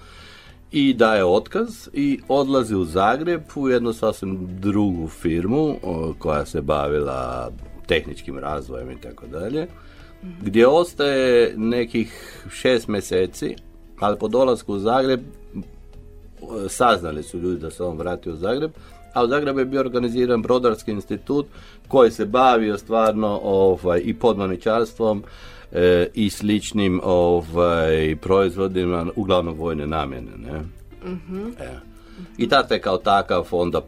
i 0.71 0.93
daje 0.93 1.25
otkaz 1.25 1.89
i 1.93 2.19
odlazi 2.27 2.75
u 2.75 2.85
Zagreb 2.85 3.41
u 3.55 3.69
jednu 3.69 3.93
sasvim 3.93 4.47
drugu 4.59 5.07
firmu 5.07 5.75
koja 6.19 6.45
se 6.45 6.61
bavila 6.61 7.51
tehničkim 7.87 8.37
razvojem 8.37 8.91
i 8.91 9.01
tako 9.01 9.27
dalje, 9.27 9.67
gdje 10.41 10.67
ostaje 10.67 11.53
nekih 11.57 12.43
šest 12.51 12.87
mjeseci, 12.87 13.55
ali 13.99 14.19
po 14.19 14.27
dolasku 14.27 14.73
u 14.73 14.79
Zagreb 14.79 15.21
saznali 16.69 17.23
su 17.23 17.39
ljudi 17.39 17.61
da 17.61 17.71
se 17.71 17.83
on 17.83 17.97
vratio 17.97 18.33
u 18.33 18.35
Zagreb, 18.35 18.71
a 19.13 19.23
u 19.23 19.27
Zagrebu 19.27 19.59
je 19.59 19.65
bio 19.65 19.79
organiziran 19.79 20.41
brodarski 20.41 20.91
institut 20.91 21.45
koji 21.87 22.11
se 22.11 22.25
bavio 22.25 22.77
stvarno 22.77 23.39
ovaj, 23.43 24.01
i 24.03 24.13
podmaničarstvom 24.13 25.23
e, 25.71 26.07
i 26.13 26.29
sličnim 26.29 27.01
ovaj, 27.03 28.15
proizvodima, 28.21 29.05
uglavnom 29.15 29.53
vojne 29.57 29.87
namjene. 29.87 30.31
Ne? 30.37 30.61
E. 31.59 31.79
I 32.37 32.49
tata 32.49 32.73
je 32.73 32.81
kao 32.81 32.97
takav 32.97 33.47
onda 33.51 33.81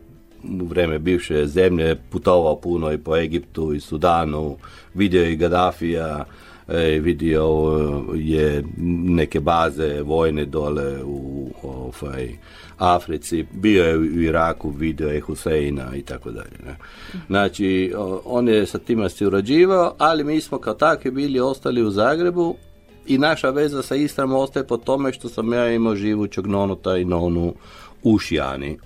u 0.61 0.65
vrijeme 0.65 0.99
bivše 0.99 1.47
zemlje 1.47 1.95
putovao 2.09 2.55
puno 2.55 2.91
i 2.91 2.97
po 2.97 3.17
Egiptu 3.17 3.73
i 3.73 3.79
Sudanu, 3.79 4.57
vidio 4.93 5.23
i 5.23 5.35
Gaddafija, 5.35 6.25
vidio 7.01 7.45
je 8.15 8.63
neke 9.05 9.39
baze 9.39 10.01
vojne 10.01 10.45
dole 10.45 11.03
u 11.03 11.49
ovaj, 11.63 12.29
Africi, 12.77 13.45
bio 13.51 13.83
je 13.83 13.97
u 13.97 14.03
Iraku, 14.03 14.69
vidio 14.69 15.09
je 15.09 15.19
Huseina 15.19 15.95
i 15.95 16.01
tako 16.01 16.31
dalje. 16.31 16.75
Znači, 17.27 17.93
on 18.25 18.47
je 18.47 18.65
sa 18.65 18.77
tima 18.77 19.09
surađivao, 19.09 19.95
ali 19.97 20.23
mi 20.23 20.41
smo 20.41 20.57
kao 20.57 20.73
takvi 20.73 21.11
bili 21.11 21.39
ostali 21.39 21.83
u 21.83 21.91
Zagrebu 21.91 22.55
i 23.07 23.17
naša 23.17 23.49
veza 23.49 23.81
sa 23.81 23.95
Istrom 23.95 24.33
ostaje 24.33 24.67
po 24.67 24.77
tome 24.77 25.13
što 25.13 25.29
sam 25.29 25.53
ja 25.53 25.69
imao 25.69 25.95
živućeg 25.95 26.47
nonuta 26.47 26.97
i 26.97 27.05
nonu 27.05 27.53
u 28.03 28.19
Šijani 28.19 28.77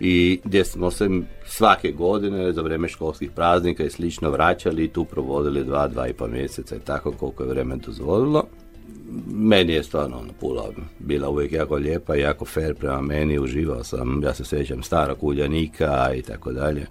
i 0.00 0.40
gdje 0.44 0.64
smo 0.64 0.90
se 0.90 1.08
svake 1.46 1.92
godine 1.92 2.52
za 2.52 2.62
vrijeme 2.62 2.88
školskih 2.88 3.30
praznika 3.30 3.84
i 3.84 3.90
slično 3.90 4.30
vraćali 4.30 4.84
i 4.84 4.88
tu 4.88 5.04
provodili 5.04 5.64
dva, 5.64 5.88
dva 5.88 6.08
i 6.08 6.12
pa 6.12 6.26
mjeseca 6.26 6.76
i 6.76 6.80
tako 6.80 7.12
koliko 7.12 7.42
je 7.42 7.48
vrijeme 7.48 7.76
dozvolilo. 7.76 8.44
Meni 9.28 9.72
je 9.72 9.82
stvarno 9.82 10.18
ono, 10.18 10.32
Pula 10.40 10.64
bila 10.98 11.28
uvijek 11.28 11.52
jako 11.52 11.76
lijepa 11.76 12.16
i 12.16 12.20
jako 12.20 12.44
fair 12.44 12.74
prema 12.74 13.00
meni, 13.00 13.38
uživao 13.38 13.84
sam, 13.84 14.20
ja 14.22 14.34
se 14.34 14.44
sjećam 14.44 14.82
starog 14.82 15.24
Uljanika 15.24 16.10
i 16.14 16.22
tako 16.22 16.52
dalje, 16.52 16.86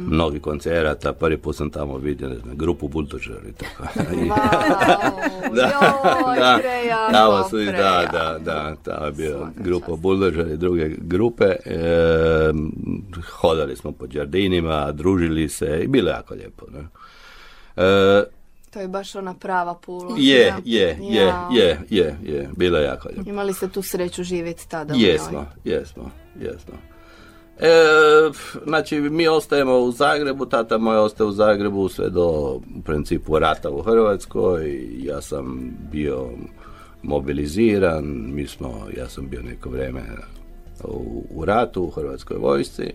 mnogi 0.00 0.40
koncerata, 0.40 1.12
prvi 1.12 1.36
put 1.36 1.56
sam 1.56 1.70
tamo 1.70 1.98
vidio 1.98 2.28
ne 2.28 2.36
znam, 2.36 2.56
grupu 2.56 2.88
Bulldozer 2.88 3.36
i 3.48 3.52
tako. 3.52 3.84
I- 4.14 4.30
Wow, 5.44 5.56
joj, 6.26 6.38
da, 6.38 6.58
prejako, 6.60 7.12
tamo 7.12 7.48
su 7.48 7.56
da, 7.56 8.08
da, 8.12 8.38
da, 8.38 8.76
tamo 8.76 9.06
je 9.06 9.12
bio 9.12 9.46
grupa 9.56 9.86
čast. 9.86 9.98
Bulldozer 9.98 10.48
i 10.48 10.56
druge 10.56 10.88
grupe. 10.98 11.44
E, 11.44 12.52
hodali 13.30 13.76
smo 13.76 13.92
po 13.92 14.06
džardinima, 14.06 14.92
družili 14.92 15.48
se 15.48 15.80
i 15.84 15.88
bilo 15.88 16.10
jako 16.10 16.34
lijepo. 16.34 16.66
Ne? 16.70 16.80
E, 17.76 18.24
To 18.74 18.80
je 18.80 18.88
baš 18.88 19.14
ona 19.14 19.34
prava 19.34 19.74
pula. 19.74 20.14
je, 20.18 20.54
je, 20.64 20.98
je, 21.00 21.32
je, 21.52 21.80
je, 21.90 22.16
je, 22.22 22.48
bilo 22.56 22.78
je 22.78 22.84
jako 22.84 23.08
lijepo. 23.08 23.30
Imali 23.30 23.54
ste 23.54 23.68
tu 23.68 23.82
sreću 23.82 24.22
živjeti 24.22 24.68
tada 24.68 24.94
u 24.94 24.96
Jesmo, 24.96 25.38
njoj? 25.38 25.74
jesmo, 25.74 26.10
jesmo. 26.40 26.74
E, 27.58 27.70
znači, 28.66 29.00
mi 29.00 29.28
ostajemo 29.28 29.78
u 29.78 29.92
Zagrebu, 29.92 30.46
tata 30.46 30.78
moj 30.78 30.96
ostaje 30.96 31.28
u 31.28 31.32
Zagrebu 31.32 31.88
sve 31.88 32.10
do 32.10 32.26
u 32.76 32.82
principu 32.84 33.38
rata 33.38 33.70
u 33.70 33.82
Hrvatskoj. 33.82 34.88
Ja 34.98 35.20
sam 35.20 35.70
bio 35.92 36.28
mobiliziran, 37.02 38.04
mi 38.32 38.46
smo, 38.46 38.86
ja 38.96 39.08
sam 39.08 39.28
bio 39.28 39.42
neko 39.42 39.68
vrijeme 39.68 40.02
u, 40.84 41.24
u 41.30 41.44
ratu 41.44 41.82
u 41.82 41.90
Hrvatskoj 41.90 42.36
vojsci. 42.36 42.92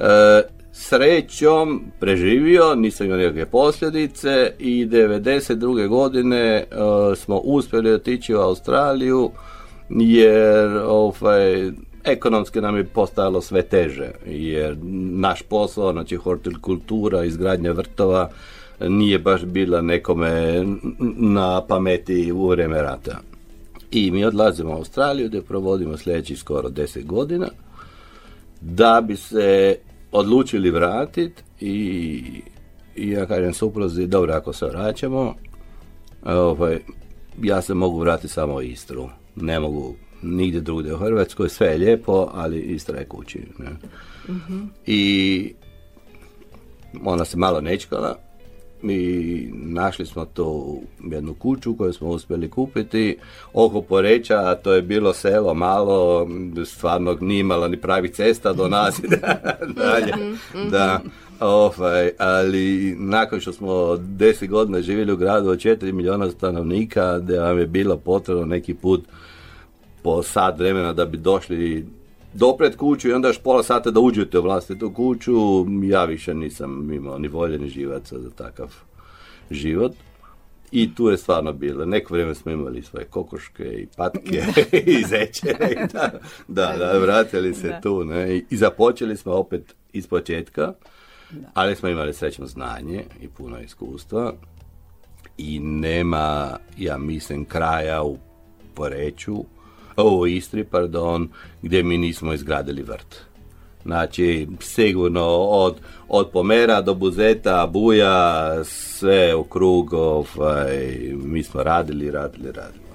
E, 0.00 0.42
srećom 0.72 1.82
preživio, 2.00 2.74
nisam 2.74 3.06
imao 3.06 3.18
nikakve 3.18 3.46
posljedice 3.46 4.52
i 4.58 4.86
92. 4.86 5.88
godine 5.88 6.38
e, 6.38 6.66
smo 7.16 7.36
uspjeli 7.36 7.92
otići 7.92 8.34
u 8.34 8.38
Australiju 8.38 9.30
jer 9.90 10.76
ovaj, 10.86 11.70
ekonomski 12.04 12.60
nam 12.60 12.76
je 12.76 12.84
postajalo 12.84 13.40
sve 13.40 13.62
teže 13.62 14.10
jer 14.26 14.76
naš 15.12 15.42
posao, 15.42 15.92
znači 15.92 16.16
hortikultura, 16.16 17.24
izgradnja 17.24 17.72
vrtova 17.72 18.30
nije 18.80 19.18
baš 19.18 19.44
bila 19.44 19.80
nekome 19.80 20.64
na 21.16 21.62
pameti 21.68 22.32
u 22.32 22.48
vrijeme 22.48 22.82
rata. 22.82 23.20
I 23.90 24.10
mi 24.10 24.24
odlazimo 24.24 24.70
u 24.70 24.76
Australiju 24.76 25.28
gdje 25.28 25.42
provodimo 25.42 25.96
sljedećih 25.96 26.38
skoro 26.38 26.68
10 26.68 27.06
godina 27.06 27.48
da 28.60 29.00
bi 29.00 29.16
se 29.16 29.76
odlučili 30.12 30.70
vratiti 30.70 31.42
i, 31.60 32.22
i 32.96 33.10
ja 33.10 33.26
kažem 33.26 33.54
supruzi, 33.54 34.06
dobro 34.06 34.32
ako 34.32 34.52
se 34.52 34.66
vraćamo, 34.66 35.34
ovaj, 36.24 36.78
ja 37.42 37.62
se 37.62 37.74
mogu 37.74 37.98
vratiti 37.98 38.32
samo 38.32 38.54
u 38.54 38.62
Istru. 38.62 39.08
Ne 39.36 39.60
mogu 39.60 39.94
nigdje 40.22 40.60
drugdje 40.60 40.94
u 40.94 40.98
Hrvatskoj, 40.98 41.48
sve 41.48 41.66
je 41.66 41.78
lijepo, 41.78 42.30
ali 42.34 42.60
Istra 42.60 42.98
je 42.98 43.04
kući. 43.04 43.38
Ne? 43.58 43.70
I 44.86 45.54
ona 47.04 47.24
se 47.24 47.36
malo 47.36 47.60
nečkala 47.60 48.29
i 48.82 49.48
našli 49.52 50.06
smo 50.06 50.24
tu 50.24 50.80
jednu 51.10 51.34
kuću 51.34 51.76
koju 51.76 51.92
smo 51.92 52.08
uspjeli 52.08 52.50
kupiti 52.50 53.16
oko 53.52 53.82
Poreća, 53.82 54.36
a 54.36 54.54
to 54.54 54.72
je 54.72 54.82
bilo 54.82 55.12
selo 55.12 55.54
malo, 55.54 56.28
stvarno 56.66 57.16
nije 57.20 57.40
imala 57.40 57.68
ni 57.68 57.76
pravi 57.76 58.08
cesta 58.08 58.52
do 58.52 58.68
nas 58.68 59.00
dalje. 59.76 60.12
Da, 60.70 61.00
ovaj, 61.40 62.10
ali 62.18 62.96
nakon 62.98 63.40
što 63.40 63.52
smo 63.52 63.96
deset 63.96 64.50
godina 64.50 64.82
živjeli 64.82 65.12
u 65.12 65.16
gradu 65.16 65.50
od 65.50 65.58
4 65.58 65.92
milijuna 65.92 66.30
stanovnika, 66.30 67.18
da 67.18 67.44
vam 67.44 67.58
je 67.58 67.66
bilo 67.66 67.96
potrebno 67.96 68.44
neki 68.44 68.74
put 68.74 69.04
po 70.02 70.22
sat 70.22 70.58
vremena 70.58 70.92
da 70.92 71.04
bi 71.04 71.16
došli 71.16 71.86
dopred 72.34 72.76
kuću 72.76 73.08
i 73.08 73.12
onda 73.12 73.28
još 73.28 73.38
pola 73.38 73.62
sata 73.62 73.90
da 73.90 74.00
uđete 74.00 74.38
u 74.38 74.42
vlastitu 74.42 74.90
kuću, 74.90 75.32
ja 75.82 76.04
više 76.04 76.34
nisam 76.34 76.92
imao 76.92 77.18
ni 77.18 77.28
volje 77.28 77.58
ni 77.58 77.68
živaca 77.68 78.18
za 78.18 78.30
takav 78.30 78.74
život. 79.50 79.92
I 80.72 80.94
tu 80.94 81.08
je 81.08 81.16
stvarno 81.16 81.52
bilo. 81.52 81.84
Neko 81.84 82.14
vrijeme 82.14 82.34
smo 82.34 82.52
imali 82.52 82.82
svoje 82.82 83.04
kokoške 83.04 83.64
i 83.64 83.86
patke 83.96 84.42
i 84.86 85.04
zeće. 85.04 85.48
i 85.48 85.92
da, 85.92 86.10
da, 86.48 86.74
da, 86.78 86.98
vratili 86.98 87.54
se 87.54 87.68
Da. 87.68 87.80
tu. 87.80 88.04
Ne? 88.04 88.36
I- 88.36 88.44
I 88.50 88.56
započeli 88.56 89.16
smo 89.16 89.32
opet 89.32 89.62
iz 89.92 90.06
početka, 90.06 90.72
ali 91.54 91.76
smo 91.76 91.88
imali 91.88 92.14
srećno 92.14 92.46
znanje 92.46 93.04
i 93.22 93.28
puno 93.28 93.60
iskustva. 93.60 94.32
I 95.38 95.60
nema, 95.60 96.48
ja 96.78 96.98
mislim, 96.98 97.44
kraja 97.44 98.02
u 98.02 98.16
Poreću, 98.74 99.36
u 99.96 100.26
Istri, 100.26 100.64
pardon, 100.64 101.28
gdje 101.62 101.82
mi 101.82 101.98
nismo 101.98 102.32
izgradili 102.32 102.82
vrt. 102.82 103.16
Znači, 103.82 104.48
sigurno 104.60 105.26
od, 105.38 105.76
od 106.08 106.30
Pomera 106.30 106.80
do 106.80 106.94
Buzeta, 106.94 107.66
Buja, 107.66 108.64
sve 108.64 109.34
u 109.34 109.44
krug, 109.44 109.92
ovaj, 109.92 110.88
mi 111.12 111.42
smo 111.42 111.62
radili, 111.62 112.10
radili, 112.10 112.52
radili. 112.52 112.89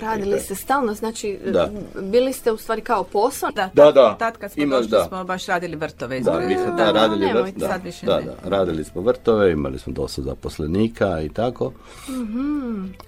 Radili 0.00 0.40
ste 0.40 0.54
stalno, 0.54 0.94
znači 0.94 1.38
Da. 1.46 1.70
bili 2.02 2.32
ste 2.32 2.52
u 2.52 2.56
stvari 2.56 2.80
kao 2.80 3.04
posao. 3.04 3.50
Da, 3.50 3.70
Da, 3.74 3.92
da. 3.92 4.14
tad 4.14 4.36
kad 4.36 4.52
smo 4.52 4.62
Imaš, 4.62 4.78
došli 4.78 4.90
da. 4.90 5.04
smo 5.04 5.24
baš 5.24 5.46
radili 5.46 5.76
vrtove. 5.76 6.20
Da, 6.20 6.40
mi 6.40 6.54
smo 6.54 6.76
da, 6.76 6.90
radili 6.92 7.24
vrt, 7.24 7.34
nemojte, 7.34 7.58
da, 7.58 7.78
da, 8.04 8.20
da, 8.20 8.48
radili 8.48 8.84
smo 8.84 9.02
vrtove, 9.02 9.52
imali 9.52 9.78
smo 9.78 9.92
dosta 9.92 10.22
zaposlenika 10.22 11.20
i 11.20 11.28
tako. 11.28 11.72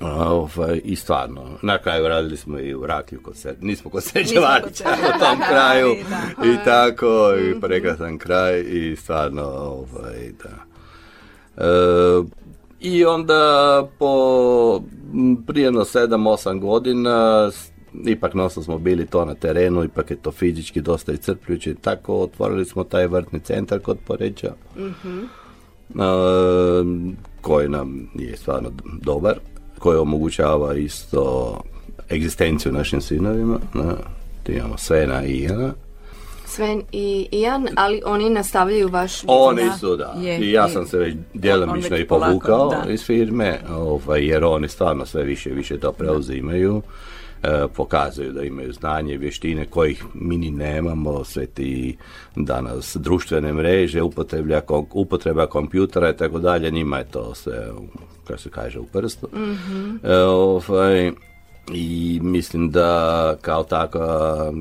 A, 0.00 0.32
ovaj, 0.32 0.80
I 0.84 0.96
stvarno, 0.96 1.58
na 1.62 1.78
kraju 1.78 2.08
radili 2.08 2.36
smo 2.36 2.58
i 2.58 2.74
u 2.74 2.86
Raklju 2.86 3.20
kod 3.22 3.36
se, 3.36 3.54
nismo 3.60 3.90
kod 3.90 4.04
Sređevača. 4.04 4.84
u 5.16 5.18
tom 5.18 5.38
kraju 5.48 5.96
Da. 6.10 6.50
i 6.50 6.56
tako, 6.64 7.06
i 7.36 7.60
prekrasan 7.60 8.18
kraj 8.18 8.60
i 8.60 8.96
stvarno, 8.96 9.42
ovaj, 9.44 10.32
da. 10.42 10.50
E, 11.56 12.40
I 12.80 13.04
onda 13.04 13.88
po 13.98 14.82
m, 15.14 15.44
prije 15.46 15.64
jedno 15.64 15.80
7-8 15.80 16.60
godina 16.60 17.50
ipak 18.06 18.34
nosto 18.34 18.62
smo 18.62 18.78
bili 18.78 19.06
to 19.06 19.24
na 19.24 19.34
terenu, 19.34 19.84
ipak 19.84 20.10
je 20.10 20.16
to 20.16 20.32
fizički 20.32 20.80
dosta 20.80 21.12
iscrpljujuće. 21.12 21.74
Tako 21.74 22.20
otvorili 22.20 22.64
smo 22.64 22.84
taj 22.84 23.06
vrtni 23.06 23.40
centar 23.40 23.80
kod 23.80 23.98
Poreća, 24.06 24.52
e, 24.78 24.82
koji 27.40 27.68
nam 27.68 28.10
je 28.14 28.36
stvarno 28.36 28.70
dobar, 29.02 29.34
koji 29.78 29.98
omogućava 29.98 30.74
isto 30.74 31.54
egzistenciju 32.10 32.72
našim 32.72 33.00
sinovima. 33.00 33.58
Ne? 33.74 33.94
Imamo 34.56 34.78
Svena 34.78 35.24
i 35.24 35.36
Ivana. 35.36 35.72
Sven 36.50 36.82
i 36.92 37.28
Ian, 37.32 37.68
ali 37.76 38.02
oni 38.04 38.30
nastavljaju 38.30 38.88
vaš 38.88 39.12
Oni 39.26 39.64
Da, 39.64 39.72
su, 39.72 39.96
da. 39.96 40.14
je, 40.18 40.38
I 40.38 40.52
ja 40.52 40.66
i- 40.66 40.70
sam 40.70 40.86
se 40.86 40.98
već 40.98 41.14
on 41.14 41.24
djelomično 41.34 41.96
i 41.96 42.06
povukao 42.06 42.68
da. 42.70 42.90
iz 42.90 43.02
firme, 43.02 43.58
ovaj, 43.70 44.24
jer 44.24 44.44
oni 44.44 44.68
stvarno 44.68 45.06
sve 45.06 45.22
više 45.22 45.50
i 45.50 45.54
više 45.54 45.78
to 45.78 45.92
preuzimaju. 45.92 46.82
E, 47.42 47.66
pokazuju 47.68 48.32
da 48.32 48.42
imaju 48.42 48.72
znanje 48.72 49.14
i 49.14 49.18
vještine 49.18 49.66
kojih 49.66 50.04
mi 50.14 50.36
ni 50.36 50.50
nemamo, 50.50 51.24
sve 51.24 51.46
ti 51.46 51.96
danas 52.36 52.96
društvene 52.96 53.52
mreže, 53.52 54.02
upotreblja, 54.02 54.60
kom- 54.60 54.86
upotreba 54.92 55.46
kompjutera 55.46 56.10
i 56.10 56.16
tako 56.16 56.38
dalje, 56.38 56.70
njima 56.70 56.98
je 56.98 57.04
to 57.06 57.34
sve, 57.34 57.68
kako 58.24 58.40
se 58.40 58.50
kaže, 58.50 58.78
u 58.78 58.84
prstu. 58.84 59.28
E, 60.04 60.16
ovaj, 60.16 61.12
I 61.72 62.20
mislim 62.22 62.70
da 62.70 62.90
kao 63.40 63.62
takva 63.64 64.52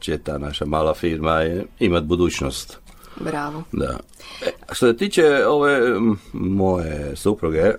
će 0.00 0.18
ta 0.18 0.38
naša 0.38 0.64
mala 0.64 0.94
firma 0.94 1.40
imat 1.78 2.04
budućnost. 2.04 2.78
Bravo. 3.20 3.62
Da. 3.72 3.98
Što 4.72 4.86
se 4.86 4.96
tiče 4.96 5.46
ove 5.46 5.80
moje 6.32 7.16
supruge, 7.16 7.62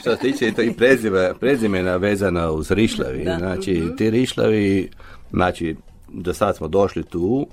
što 0.00 0.10
se 0.10 0.20
tiče 0.20 0.52
i 0.58 0.72
prezime, 0.72 1.32
prezimena 1.40 1.96
vezana 1.96 2.50
uz 2.50 2.70
rišlavi, 2.70 3.28
znači 3.38 3.82
ti 3.98 4.10
rišlavi, 4.10 4.90
znači 5.32 5.76
do 6.08 6.34
sad 6.34 6.56
smo 6.56 6.68
došli 6.68 7.02
tu, 7.02 7.46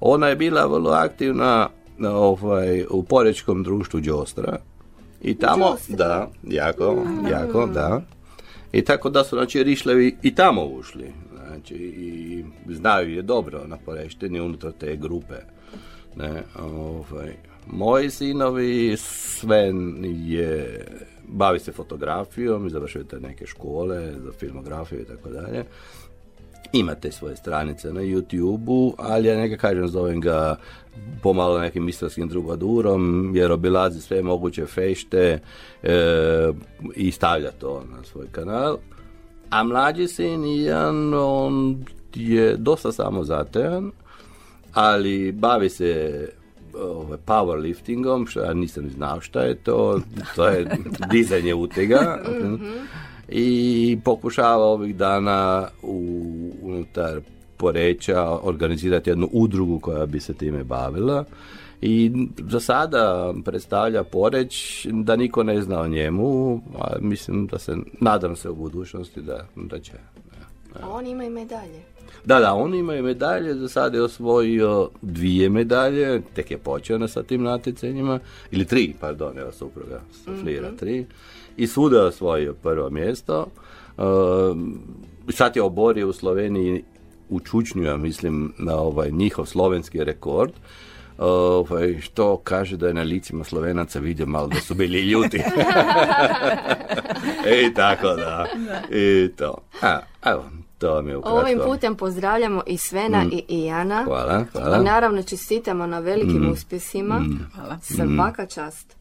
ona 0.00 0.28
je 0.28 0.36
bila 0.36 0.66
vrlo 0.66 0.90
aktivna 0.90 1.68
ovaj, 2.08 2.84
u 2.90 3.02
porečkom 3.02 3.62
društvu 3.62 4.00
Đostra 4.00 4.58
i 5.22 5.34
tamo, 5.34 5.76
da, 5.88 6.30
jako, 6.42 7.04
jako, 7.30 7.66
da. 7.66 8.00
I 8.72 8.84
tako 8.84 9.10
da 9.10 9.24
su 9.24 9.36
znači 9.36 9.62
rišlevi 9.62 10.16
i 10.22 10.34
tamo 10.34 10.64
ušli. 10.64 11.12
Znači 11.60 11.74
i 11.74 12.44
znaju 12.68 13.14
je 13.14 13.22
dobro 13.22 13.66
na 13.66 13.76
Poreštini 13.76 14.40
unutar 14.40 14.72
te 14.72 14.96
grupe. 14.96 15.34
Ne, 16.16 16.42
ovaj, 16.58 17.36
moji 17.66 18.10
sinovi, 18.10 18.96
Sven 18.96 20.04
je, 20.04 20.86
bavi 21.28 21.58
se 21.58 21.72
fotografijom 21.72 22.66
i 22.66 23.04
te 23.08 23.20
neke 23.20 23.46
škole 23.46 24.12
za 24.24 24.32
filmografiju 24.32 25.00
i 25.00 25.04
tako 25.04 25.28
dalje. 25.28 25.64
Ima 26.72 26.94
te 26.94 27.12
svoje 27.12 27.36
stranice 27.36 27.92
na 27.92 28.00
YouTube-u, 28.00 28.94
ali 28.98 29.28
ja 29.28 29.36
neka 29.36 29.56
kažem 29.56 29.88
zovem 29.88 30.20
ga 30.20 30.56
pomalo 31.22 31.58
nekim 31.58 31.88
istarskim 31.88 32.28
trubadurom, 32.28 33.32
jer 33.36 33.52
obilazi 33.52 34.00
sve 34.00 34.22
moguće 34.22 34.66
fešte 34.66 35.38
e, 35.82 36.52
i 36.96 37.10
stavlja 37.10 37.50
to 37.50 37.84
na 37.90 38.04
svoj 38.04 38.26
kanal. 38.32 38.78
A 39.50 39.62
mlađi 39.62 40.08
sin 40.08 40.44
Ian, 40.44 41.14
on 41.14 41.84
je 42.14 42.56
dosta 42.56 42.92
samozatajan, 42.92 43.92
ali 44.74 45.32
bavi 45.32 45.68
se 45.68 46.28
ovaj, 46.74 47.18
powerliftingom, 47.26 48.26
što 48.26 48.40
ja 48.40 48.54
nisam 48.54 48.84
ni 48.84 48.90
znao 48.90 49.20
šta 49.20 49.42
je 49.42 49.54
to, 49.54 50.00
to 50.36 50.46
je 50.46 50.66
dizanje 51.12 51.54
utega. 51.54 52.18
I 53.28 53.98
pokušava 54.04 54.64
ovih 54.64 54.96
dana 54.96 55.68
u, 55.82 56.26
unutar 56.62 57.20
Poreća 57.56 58.22
organizirati 58.42 59.10
jednu 59.10 59.28
udrugu 59.32 59.78
koja 59.78 60.06
bi 60.06 60.20
se 60.20 60.34
time 60.34 60.64
bavila. 60.64 61.24
I 61.82 62.12
za 62.48 62.60
sada 62.60 63.34
predstavlja 63.44 64.04
Poreć 64.04 64.86
da 64.90 65.16
niko 65.16 65.42
ne 65.42 65.62
zna 65.62 65.80
o 65.80 65.88
njemu, 65.88 66.60
a 66.78 66.96
mislim 67.00 67.46
da 67.46 67.58
se, 67.58 67.76
nadam 68.00 68.36
se 68.36 68.50
u 68.50 68.54
budućnosti 68.54 69.22
da, 69.22 69.46
da 69.56 69.78
će. 69.80 69.92
A 70.82 70.90
oni 70.90 71.10
imaju 71.10 71.30
medalje. 71.30 71.82
Da, 72.24 72.40
da, 72.40 72.54
on 72.54 72.74
imaju 72.74 73.02
medalje, 73.02 73.54
za 73.54 73.68
sada 73.68 73.96
je 73.96 74.02
osvojio 74.02 74.90
dvije 75.02 75.48
medalje, 75.48 76.22
tek 76.34 76.50
je 76.50 76.58
počeo 76.58 76.98
na 76.98 77.08
sa 77.08 77.22
tim 77.22 77.42
natjecanjima, 77.42 78.18
ili 78.50 78.64
tri, 78.64 78.94
pardon, 79.00 79.38
evo 79.38 79.52
supruga 79.52 80.00
suflira 80.24 80.70
tri, 80.76 81.06
i 81.56 81.66
svuda 81.66 81.96
je 81.96 82.06
osvojio 82.06 82.54
prvo 82.54 82.90
mjesto. 82.90 83.46
Um, 83.98 84.80
sad 85.28 85.56
je 85.56 85.62
oborio 85.62 86.08
u 86.08 86.12
Sloveniji 86.12 86.82
u 87.28 87.40
Čučnju, 87.40 87.82
ja 87.82 87.96
mislim, 87.96 88.52
na 88.58 88.76
ovaj 88.76 89.10
njihov 89.10 89.46
slovenski 89.46 90.04
rekord, 90.04 90.52
ovaj, 91.20 92.00
što 92.00 92.36
kaže 92.36 92.76
da 92.76 92.86
je 92.86 92.94
na 92.94 93.02
licima 93.02 93.44
Slovenaca 93.44 93.98
vidio 93.98 94.26
malo 94.26 94.46
da 94.46 94.60
su 94.60 94.74
bili 94.74 94.98
ljuti. 95.00 95.42
I 97.60 97.74
tako 97.74 98.08
da. 98.08 98.46
I 98.90 99.28
to. 99.28 99.54
A, 99.82 99.98
evo, 100.24 100.44
to 100.78 100.94
vam 100.94 101.08
je 101.08 101.16
ukratko. 101.16 101.38
Ovim 101.38 101.58
putem 101.60 101.94
pozdravljamo 101.94 102.62
i 102.66 102.78
Svena 102.78 103.24
i 103.32 103.44
Ijana. 103.50 104.04
Hvala, 104.04 104.40
I 104.40 104.44
hvala. 104.52 104.78
naravno 104.78 105.22
čestitamo 105.22 105.86
na 105.86 105.98
velikim 105.98 106.42
Mm. 106.42 106.52
uspjesima. 106.52 107.24
Hvala. 107.54 107.78
Svaka 107.82 108.46
čast. 108.46 108.96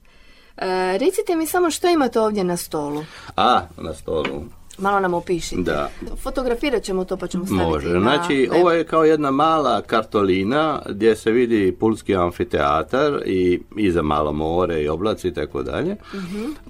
E, 0.58 0.66
recite 0.98 1.36
mi 1.36 1.46
samo 1.46 1.72
što 1.72 1.90
imate 1.90 2.20
ovdje 2.20 2.44
na 2.44 2.58
stolu. 2.58 3.06
A, 3.36 3.62
na 3.78 3.94
stolu. 3.94 4.44
Malo 4.80 5.00
nam 5.00 5.14
opišite. 5.14 5.62
Da. 5.62 5.90
Fotografirat 6.16 6.84
ćemo 6.84 7.06
to 7.06 7.18
pa 7.18 7.28
ćemo 7.28 7.46
staviti 7.46 7.66
Može. 7.66 7.90
na 7.90 8.00
Znači, 8.00 8.50
ovo 8.60 8.72
je 8.72 8.84
kao 8.84 9.06
jedna 9.06 9.32
mala 9.32 9.82
kartolina 9.82 10.82
gdje 10.90 11.16
se 11.16 11.32
vidi 11.32 11.76
Pulski 11.80 12.16
amfiteatar 12.16 13.22
i 13.26 13.60
iza 13.78 14.02
malo 14.02 14.34
more 14.34 14.84
i 14.84 14.90
oblaci 14.90 15.28
i 15.28 15.34
tako 15.34 15.64
dalje. 15.64 15.96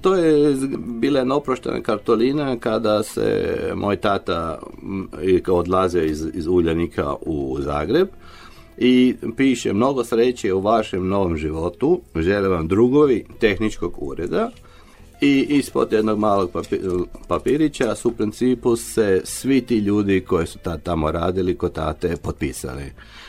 To 0.02 0.16
je 0.16 0.56
bila 0.78 1.20
jedna 1.20 1.36
oproštena 1.36 1.82
kartolina 1.82 2.58
kada 2.60 3.04
se 3.04 3.58
moj 3.76 3.96
tata 3.96 4.60
odlazio 5.48 6.04
iz, 6.04 6.26
iz 6.34 6.48
Uljanika 6.48 7.16
u 7.22 7.58
Zagreb 7.60 8.08
i 8.78 9.16
piše 9.38 9.74
mnogo 9.74 10.04
sreće 10.04 10.54
u 10.54 10.62
vašem 10.62 11.08
novom 11.08 11.38
životu, 11.38 12.02
želim 12.16 12.52
vam 12.52 12.68
drugovi 12.68 13.26
tehničkog 13.40 13.94
ureda 13.98 14.52
i 15.22 15.46
ispod 15.50 15.94
jednog 15.94 16.20
malog 16.20 16.52
papi- 16.52 17.06
papirića 17.28 17.96
su 17.96 18.10
u 18.10 18.14
principu 18.14 18.76
se 18.76 19.22
svi 19.24 19.62
ti 19.62 19.78
ljudi 19.78 20.22
koji 20.22 20.48
su 20.48 20.60
ta, 20.60 20.78
tamo 20.78 21.12
radili 21.12 21.58
kod 21.58 21.74
tate 21.74 22.18
potpisali. 22.18 22.84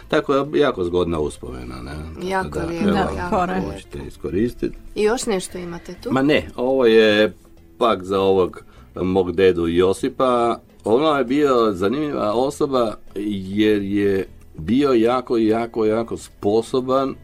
Tako 0.08 0.34
je 0.34 0.44
jako 0.54 0.84
zgodna 0.84 1.18
uspomena. 1.20 1.82
Ne? 1.82 2.28
Jako 2.28 2.58
lijepo, 2.60 2.90
Da, 2.90 3.26
fora 3.30 3.54
je. 3.54 3.60
možete 3.62 3.98
iskoristiti. 4.08 4.76
I 4.94 5.02
još 5.02 5.26
nešto 5.26 5.58
imate 5.58 5.94
tu? 5.94 6.12
Ma 6.12 6.22
ne, 6.22 6.48
ovo 6.56 6.86
je 6.86 7.32
pak 7.78 8.02
za 8.02 8.20
ovog 8.20 8.62
mog 8.96 9.32
dedu 9.32 9.68
Josipa. 9.68 10.60
Ono 10.84 11.18
je 11.18 11.24
bio 11.24 11.72
zanimljiva 11.72 12.32
osoba 12.32 12.94
jer 13.14 13.82
je 13.82 14.26
bio 14.54 14.92
jako, 14.92 15.36
jako, 15.36 15.84
jako 15.84 16.16
sposoban 16.16 17.14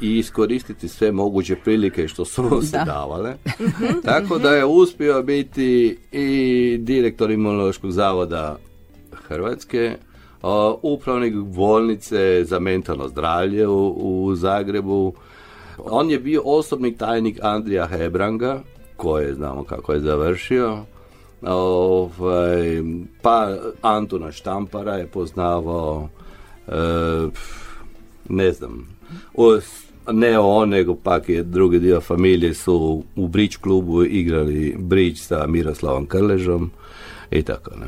i 0.00 0.18
iskoristiti 0.18 0.88
sve 0.88 1.12
moguće 1.12 1.56
prilike 1.56 2.08
što 2.08 2.24
su 2.24 2.42
mu 2.42 2.62
se 2.62 2.76
Da. 2.78 2.84
davale. 2.84 3.34
Tako 4.04 4.38
da 4.38 4.50
je 4.50 4.64
uspio 4.64 5.22
biti 5.22 5.98
i 6.12 6.78
direktor 6.80 7.30
Imunološkog 7.30 7.90
zavoda 7.90 8.58
Hrvatske, 9.12 9.96
upravnik 10.82 11.34
bolnice 11.34 12.44
za 12.44 12.58
mentalno 12.58 13.08
zdravlje 13.08 13.68
u, 13.68 13.88
u 14.24 14.34
Zagrebu. 14.34 15.12
On 15.78 16.10
je 16.10 16.18
bio 16.18 16.42
osobni 16.44 16.96
tajnik 16.96 17.38
Andrija 17.42 17.86
Hebranga, 17.86 18.60
koje 18.96 19.34
znamo 19.34 19.64
kako 19.64 19.92
je 19.92 20.00
završio. 20.00 20.78
Ovaj, 21.42 22.82
pa 23.22 23.56
Antuna 23.82 24.32
Štampara 24.32 24.94
je 24.94 25.06
poznavao, 25.06 26.08
e, 26.68 26.72
ne 28.28 28.52
znam, 28.52 28.88
o, 29.34 29.58
ne 30.12 30.38
on, 30.38 30.68
nego 30.68 30.94
pak 30.94 31.28
je 31.28 31.42
drugi 31.42 31.78
dio 31.78 32.00
familije 32.00 32.54
su 32.54 33.04
u 33.16 33.28
bridge 33.28 33.56
klubu 33.60 34.04
igrali 34.04 34.74
bridge 34.78 35.18
sa 35.18 35.46
Miroslavom 35.46 36.06
Krležom 36.06 36.70
i 37.30 37.42
tako 37.42 37.70
ne. 37.76 37.86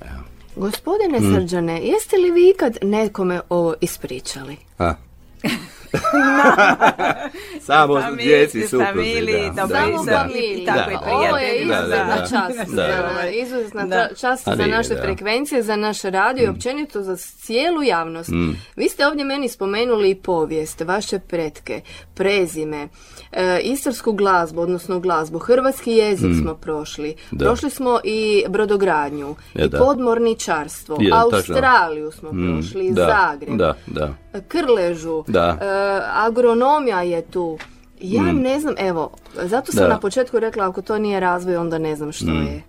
Evo. 0.00 0.22
Gospodine 0.56 1.20
Mm. 1.20 1.34
Srđane, 1.34 1.80
jeste 1.82 2.16
li 2.16 2.30
vi 2.30 2.50
ikad 2.50 2.78
nekome 2.82 3.40
ovo 3.48 3.74
ispričali? 3.80 4.56
A. 4.78 4.94
Samo 7.60 8.00
djeci 8.12 8.60
supruzi, 8.60 8.84
familiji, 8.86 9.50
da, 9.50 9.68
Samo 9.68 10.02
i 10.02 10.06
da. 10.06 10.18
familiji. 10.18 10.64
tako 10.66 10.90
i 10.90 10.94
Da. 10.94 11.00
Ovo 11.08 11.36
je 11.36 11.48
prijatelji. 11.48 11.62
Izuzetna 11.62 12.16
čast. 12.18 12.70
Da, 12.70 12.82
Da, 12.82 13.12
da. 13.14 13.28
Izuzetna 13.32 14.08
čast 14.10 14.44
za 14.46 14.66
naše 14.66 14.94
da. 14.94 15.02
frekvencije, 15.02 15.62
za 15.62 15.76
naš 15.76 16.02
radio 16.02 16.44
i 16.44 16.48
općenito 16.48 17.02
za 17.02 17.16
cijelu 17.16 17.82
javnost. 17.82 18.28
Mm. 18.30 18.50
Vi 18.76 18.88
ste 18.88 19.06
ovdje 19.06 19.24
meni 19.24 19.48
spomenuli 19.48 20.10
i 20.10 20.14
povijest, 20.16 20.80
vaše 20.80 21.18
pretke, 21.20 21.80
prezime, 22.14 22.88
e, 23.32 23.60
istarsku 23.60 24.12
glazbu, 24.12 24.60
odnosno 24.60 25.00
glazbu, 25.00 25.38
hrvatski 25.38 25.92
jezik 25.92 26.30
smo 26.34 26.54
prošli, 26.54 26.96
Mm. 27.26 27.36
Da. 27.36 27.44
prošli 27.44 27.70
smo 27.70 28.00
i 28.04 28.44
brodogradnju, 28.48 29.34
Je, 29.54 29.64
i 29.66 29.70
podmorničarstvo. 29.70 30.98
Australiju 31.14 32.10
smo 32.10 32.32
Mm, 32.32 32.52
prošli, 32.52 32.90
da, 32.90 33.06
Zagreb, 33.06 33.56
Da, 33.56 33.74
da. 33.86 34.14
Krležu, 34.48 35.24
Da. 35.26 35.58
e, 35.60 35.66
agronomija 36.14 37.02
je 37.02 37.22
tu. 37.22 37.58
Ja 38.00 38.22
ne 38.22 38.60
znam, 38.60 38.74
evo, 38.78 39.10
zato 39.42 39.72
sam 39.72 39.82
Da. 39.82 39.88
na 39.88 40.00
početku 40.00 40.38
rekla 40.38 40.68
ako 40.68 40.82
to 40.82 40.98
nije 40.98 41.20
razvoj, 41.20 41.56
onda 41.56 41.78
ne 41.78 41.96
znam 41.96 42.12
što 42.12 42.30
je. 42.30 42.62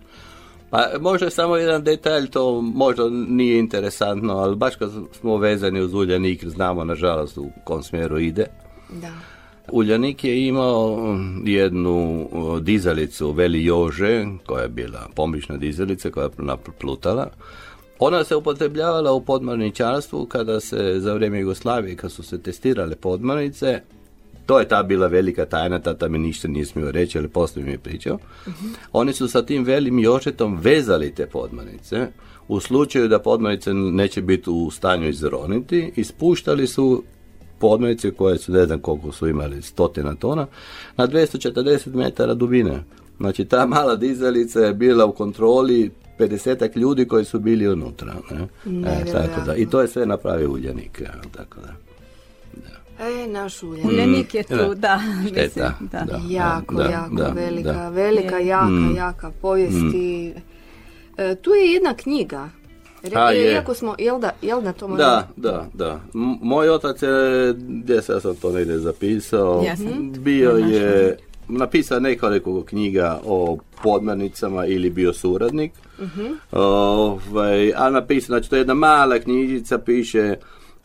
Pa 0.70 0.86
možda 1.00 1.30
samo 1.30 1.56
jedan 1.56 1.84
detalj, 1.84 2.28
to 2.28 2.62
možda 2.62 3.10
nije 3.10 3.60
interesantno, 3.60 4.38
ali 4.38 4.56
baš 4.56 4.76
kad 4.76 4.92
smo 5.20 5.38
vezani 5.38 5.82
uz 5.82 5.94
Uljanik, 5.94 6.46
znamo 6.46 6.84
nažalost 6.84 7.38
u 7.38 7.50
kom 7.64 7.84
smjeru 7.84 8.20
ide. 8.20 8.46
Da. 8.90 9.12
Uljanik 9.72 10.24
je 10.24 10.48
imao 10.48 10.98
mm, 10.98 11.48
jednu 11.48 12.30
dizalicu 12.62 13.32
Veli 13.32 13.66
Jože, 13.66 14.26
koja 14.46 14.62
je 14.62 14.70
bila 14.70 15.10
pomična 15.16 15.58
dizalica 15.58 16.10
koja 16.10 16.24
je 16.24 16.30
naplutala. 16.38 17.28
Ona 18.00 18.24
se 18.24 18.36
upotrebljavala 18.36 19.12
u 19.12 19.22
podmorničarstvu 19.22 20.26
kada 20.26 20.60
se 20.60 20.96
za 21.00 21.14
vrijeme 21.14 21.40
Jugoslavije, 21.40 21.96
kad 21.96 22.12
su 22.12 22.24
se 22.24 22.38
testirale 22.42 22.96
podmornice, 22.96 23.82
to 24.46 24.60
je 24.60 24.68
ta 24.68 24.84
bila 24.84 25.08
velika 25.08 25.46
tajna, 25.46 25.80
tata 25.80 26.08
mi 26.08 26.18
ništa 26.18 26.48
nije 26.48 26.66
smio 26.66 26.92
reći, 26.92 27.18
ali 27.18 27.28
poslije 27.28 27.66
mi 27.66 27.72
je 27.72 27.78
pričao. 27.78 28.18
Oni 28.94 29.14
su 29.14 29.28
sa 29.28 29.42
tim 29.42 29.64
velim 29.64 30.00
jošetom 30.00 30.60
vezali 30.62 31.16
te 31.16 31.26
podmornice. 31.26 32.08
U 32.48 32.60
slučaju 32.60 33.08
da 33.08 33.20
podmornice 33.20 33.74
neće 33.74 34.22
biti 34.22 34.50
u 34.50 34.72
stanju 34.72 35.10
izroniti, 35.10 35.92
ispuštali 35.96 36.68
su 36.68 37.04
podmornice 37.60 38.12
koje 38.12 38.38
su, 38.38 38.52
ne 38.52 38.66
znam 38.66 38.80
koliko 38.80 39.12
su 39.12 39.28
imali, 39.28 39.62
stotina 39.62 40.16
tona, 40.16 40.48
na 40.98 41.08
240 41.08 41.96
metara 41.96 42.34
dubine. 42.34 42.84
Znači 43.18 43.46
ta 43.46 43.66
mala 43.66 43.96
dizalica 43.96 44.60
je 44.60 44.74
bila 44.74 45.06
u 45.06 45.12
kontroli 45.12 45.92
50 46.20 46.78
ljudi 46.78 47.06
koji 47.06 47.26
su 47.26 47.40
bili 47.40 47.68
unutra. 47.68 48.14
Ne? 48.32 48.48
E, 48.88 49.06
tako 49.06 49.42
da. 49.46 49.56
I 49.56 49.66
to 49.66 49.82
je 49.82 49.88
sve 49.88 50.06
napravio 50.06 50.52
Uljanik. 50.52 51.02
ja, 51.02 51.14
Tako 51.32 51.60
da. 51.62 51.74
E, 53.02 53.28
naš 53.28 53.64
uljanik. 53.64 53.86
Uljanik 53.86 54.34
je 54.34 54.44
tu, 54.44 54.56
Da. 54.56 54.76
da. 54.76 55.00
Šteta, 55.24 55.40
mislim, 55.72 55.90
da. 55.92 56.06
da. 56.08 56.20
Jako, 56.30 56.76
da, 56.76 56.84
jako 56.84 57.16
da, 57.16 57.28
velika, 57.30 57.74
da. 57.74 57.90
velika, 57.90 58.38
Je. 58.38 58.48
jaka, 58.48 58.66
Mm. 58.66 58.96
jaka 58.96 59.32
povijest 59.32 59.94
i 59.96 60.34
e, 61.18 61.36
tu 61.36 61.50
je 61.52 61.66
jedna 61.66 61.94
knjiga. 61.94 62.50
Re- 63.04 63.12
A, 63.16 63.32
je. 63.32 63.52
Iako 63.52 63.74
smo, 63.74 63.96
jel 64.00 64.20
da, 64.20 64.30
jel 64.42 64.62
da 64.62 64.74
to 64.74 64.88
možemo- 64.88 64.98
Da, 65.00 65.28
da, 65.38 65.68
da. 65.74 66.00
Moj 66.42 66.70
otac 66.70 67.02
je, 67.02 67.10
gdje 67.60 68.02
sam, 68.02 68.16
ja 68.16 68.20
sam 68.20 68.36
to 68.36 68.52
negdje 68.52 68.80
zapisao, 68.80 69.64
Ja 69.66 69.78
sam 69.78 70.12
bio 70.14 70.52
je, 70.52 71.18
napisao 71.50 72.00
nekoliko 72.00 72.64
knjiga 72.64 73.20
o 73.26 73.58
podmornicama 73.84 74.66
ili 74.66 74.90
bio 74.90 75.14
suradnik. 75.14 75.72
Ovaj, 76.52 77.74
a 77.76 77.90
napisao, 77.90 78.28
znači 78.28 78.50
to 78.50 78.56
je 78.56 78.60
jedna 78.60 78.74
mala 78.74 79.20
knjižica, 79.20 79.78
piše 79.78 80.36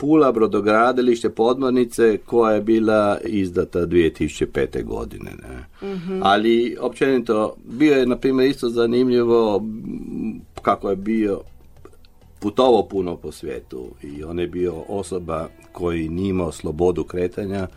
Pula 0.03 0.33
brodogradilište 0.33 1.31
podmornice 1.31 2.18
koja 2.27 2.55
je 2.55 2.62
bila 2.62 3.18
izdata 3.25 3.79
2005. 3.79 4.85
godine. 4.85 5.31
Ne? 5.31 5.64
Ali 6.22 6.77
općenito 6.81 7.55
bio 7.64 7.94
je 7.94 8.07
na 8.07 8.16
primjer 8.16 8.51
isto 8.51 8.68
zanimljivo 8.68 9.62
kako 10.62 10.90
je 10.90 10.96
bio 10.96 11.40
putovao 12.40 12.88
puno 12.88 13.16
po 13.16 13.33
svijetu 13.33 13.88
i 14.03 14.25
on 14.25 14.38
je 14.38 14.46
bio 14.46 14.75
osoba 14.88 15.48
koji 15.72 16.09
nije 16.09 16.31
imao 16.31 16.53
slobodu 16.53 17.05
kretanja. 17.05 17.68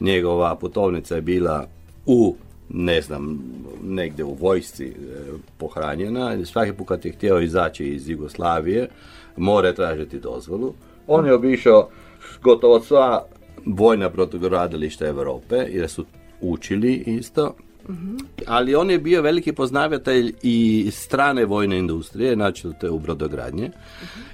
Njegova 0.00 0.56
putovnica 0.56 1.14
je 1.14 1.22
bila 1.22 1.66
u 2.06 2.36
ne 2.68 3.02
znam, 3.02 3.38
negdje 3.82 4.24
u 4.24 4.34
vojsci 4.34 4.86
e, 4.86 4.92
pohranjena 5.58 6.44
svaki 6.44 6.72
put 6.72 6.88
kad 6.88 7.04
je 7.04 7.12
htio 7.12 7.40
izaći 7.40 7.86
iz 7.86 8.08
Jugoslavije 8.08 8.88
mora 9.36 9.72
tražiti 9.72 10.20
dozvolu. 10.20 10.74
On 11.06 11.26
je 11.26 11.34
obišao 11.34 11.88
gotovo 12.42 12.80
sva 12.80 13.24
vojna 13.66 14.08
brodogradilišta 14.08 15.06
Europe 15.06 15.56
jer 15.56 15.88
su 15.88 16.04
učili 16.40 16.94
isto 16.94 17.54
ali 18.46 18.74
on 18.74 18.90
je 18.90 18.98
bio 18.98 19.22
veliki 19.22 19.52
poznavatelj 19.52 20.34
i 20.42 20.88
strane 20.92 21.44
vojne 21.44 21.78
industrije, 21.78 22.34
znači 22.34 22.68
te 22.80 22.90
u 22.90 22.98
brodogradnje. 22.98 23.70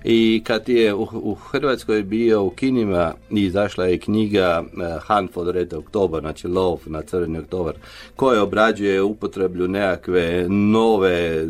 I 0.04 0.42
kad 0.44 0.68
je 0.68 0.94
u, 0.94 1.08
u 1.12 1.34
Hrvatskoj 1.34 2.02
bio 2.02 2.44
u 2.44 2.50
kinima 2.50 3.14
i 3.30 3.42
izašla 3.42 3.86
je 3.86 3.98
knjiga 3.98 4.64
Hunt 5.06 5.32
for 5.32 5.44
the 5.44 5.52
Red 5.52 5.74
October, 5.74 6.20
znači 6.20 6.48
lov 6.48 6.78
na 6.86 7.02
crveni 7.02 7.38
oktobar, 7.38 7.74
koja 8.16 8.42
obrađuje 8.42 9.02
upotreblju 9.02 9.68
nekakve 9.68 10.46
nove 10.48 11.46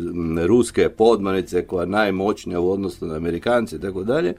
ruske 0.47 0.89
podmanice 0.89 1.67
koja 1.67 1.81
je 1.81 1.87
najmoćnija 1.87 2.59
u 2.59 2.71
odnosu 2.71 3.05
na 3.05 3.15
Amerikance 3.15 3.75
i 3.75 3.79
tako 3.79 4.03
dalje. 4.03 4.33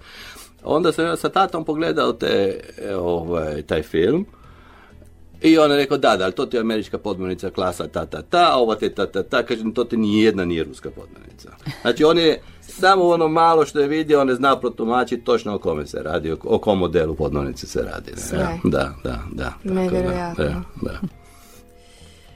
Onda 0.64 0.92
sam 0.92 1.04
ja 1.04 1.16
sa 1.16 1.28
tatom 1.28 1.64
pogledao 1.64 2.12
te, 2.12 2.60
e, 2.78 2.96
ovaj, 2.96 3.62
taj 3.62 3.82
film 3.82 4.26
i 5.42 5.58
on 5.58 5.70
je 5.70 5.76
rekao, 5.76 5.98
da, 5.98 6.16
da, 6.16 6.24
ali 6.24 6.32
to 6.32 6.46
ti 6.46 6.56
je 6.56 6.60
američka 6.60 6.98
podmornica 6.98 7.50
klasa 7.50 7.88
ta, 7.88 8.06
ta, 8.06 8.22
ta, 8.22 8.48
a 8.52 8.56
ova 8.56 8.74
te 8.74 8.94
ta, 8.94 9.06
ta, 9.06 9.22
ta, 9.22 9.42
kažem, 9.42 9.72
to 9.74 9.84
ti 9.84 9.96
ni 9.96 10.22
jedna 10.22 10.44
nije 10.44 10.64
ruska 10.64 10.90
podmornica. 10.90 11.50
Znači, 11.82 12.04
on 12.04 12.18
je 12.18 12.42
samo 12.60 13.04
ono 13.08 13.28
malo 13.28 13.66
što 13.66 13.80
je 13.80 13.88
vidio, 13.88 14.20
on 14.20 14.28
je 14.28 14.34
znao 14.34 14.60
protumačiti 14.60 15.24
točno 15.24 15.54
o 15.54 15.58
kome 15.58 15.86
se 15.86 16.02
radi, 16.02 16.32
o, 16.32 16.36
o 16.44 16.58
kom 16.58 16.78
modelu 16.78 17.14
podmornice 17.14 17.66
se 17.66 17.82
radi. 17.82 18.10
ne? 18.10 18.16
Sve. 18.16 18.48
Da, 18.64 18.94
da, 19.04 19.18
da. 19.32 19.52
tako 19.64 19.96
da. 19.96 20.34
Da, 20.36 20.62
da. 20.82 21.00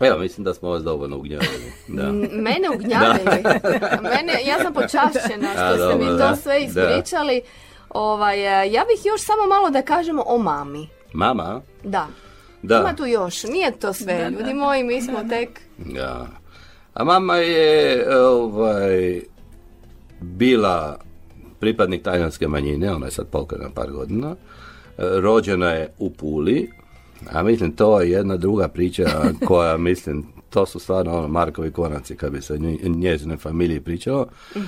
Evo, 0.00 0.18
mislim 0.18 0.44
da 0.44 0.54
smo 0.54 0.68
vas 0.68 0.82
dovoljno 0.82 1.16
ugnjavili. 1.16 1.72
Da. 1.88 2.12
Mene 2.32 2.70
ugnjavili. 2.74 3.42
Mene, 4.16 4.32
ja 4.46 4.58
sam 4.62 4.72
počašćena 4.74 5.48
što 5.52 5.64
A, 5.64 5.76
ste 5.76 5.98
mi 5.98 6.04
dobro, 6.04 6.10
to 6.10 6.30
da. 6.30 6.36
sve 6.36 6.62
ispričali. 6.62 7.42
Ovaj, 7.90 8.64
e, 8.64 8.72
ja 8.72 8.84
bih 8.84 9.04
još 9.04 9.20
samo 9.20 9.46
malo 9.48 9.70
da 9.70 9.82
kažemo 9.82 10.22
o 10.26 10.38
mami. 10.38 10.88
Mama? 11.12 11.60
Da. 11.84 12.06
Da. 12.66 12.80
Ima 12.80 12.96
tu 12.96 13.06
još, 13.06 13.44
nije 13.44 13.78
to 13.78 13.92
sve, 13.92 14.30
ljudi 14.30 14.54
moji, 14.54 14.84
mi 14.84 15.02
smo 15.02 15.18
tek... 15.28 15.60
Ja. 15.92 16.26
A 16.94 17.04
mama 17.04 17.36
je 17.36 18.06
ovaj, 18.18 19.20
bila 20.20 20.98
pripadnik 21.60 22.02
talijanske 22.02 22.48
manjine, 22.48 22.94
ona 22.94 23.06
je 23.06 23.12
sad 23.12 23.26
pokojna 23.26 23.70
par 23.74 23.90
godina. 23.90 24.36
Rođena 24.98 25.70
je 25.70 25.92
u 25.98 26.10
Puli, 26.10 26.70
a 27.32 27.42
mislim 27.42 27.72
to 27.72 28.00
je 28.00 28.10
jedna 28.10 28.36
druga 28.36 28.68
priča 28.68 29.04
koja 29.48 29.76
mislim, 29.76 30.26
to 30.50 30.66
su 30.66 30.78
stvarno 30.78 31.18
ono 31.18 31.28
Markovi 31.28 31.70
konaci 31.70 32.16
kad 32.16 32.32
bi 32.32 32.42
se 32.42 32.58
nje- 32.58 32.88
njezine 32.88 33.36
familiji 33.36 33.80
pričalo. 33.80 34.26
E, 34.54 34.60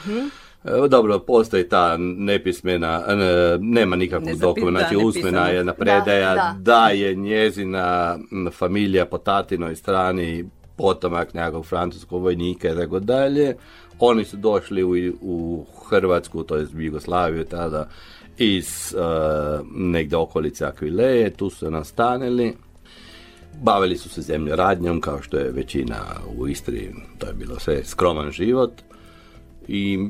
Dobro, 0.64 1.18
postoji 1.18 1.68
ta 1.68 1.96
nepismena, 1.98 3.04
e, 3.08 3.58
nema 3.60 3.96
nikakvog 3.96 4.38
dokumenta, 4.38 4.78
znači 4.78 4.96
usmena 4.96 5.48
jedna 5.48 5.72
predaja 5.72 6.34
Da, 6.34 6.34
da. 6.34 6.56
da 6.58 6.88
je 6.88 7.14
njezina 7.14 8.18
familija 8.52 9.06
po 9.06 9.18
tatinoj 9.18 9.76
strani 9.76 10.44
potomak 10.76 11.34
nekakvog 11.34 11.66
francuskog 11.66 12.22
vojnika 12.22 12.68
i 12.68 12.76
tako 12.76 12.98
dalje. 12.98 13.56
Oni 13.98 14.24
su 14.24 14.36
došli 14.36 14.82
u, 14.84 15.14
u 15.20 15.66
Hrvatsku, 15.88 16.42
to 16.42 16.56
je 16.56 16.66
Jugoslaviju 16.74 17.44
tada, 17.44 17.88
iz 18.38 18.94
uh, 18.96 19.66
negdje 19.74 20.18
okolice 20.18 20.64
Akvileje, 20.64 21.30
tu 21.30 21.50
su 21.50 21.56
se 21.56 21.70
nastanili. 21.70 22.56
Bavili 23.62 23.96
su 23.96 24.08
se 24.08 24.22
zemljoradnjom, 24.22 25.00
kao 25.00 25.22
što 25.22 25.36
je 25.36 25.50
većina 25.50 25.96
u 26.36 26.48
Istri, 26.48 26.94
to 27.18 27.26
je 27.26 27.32
bilo 27.32 27.58
sve 27.58 27.84
skroman 27.84 28.30
život. 28.30 28.72
I 29.68 30.08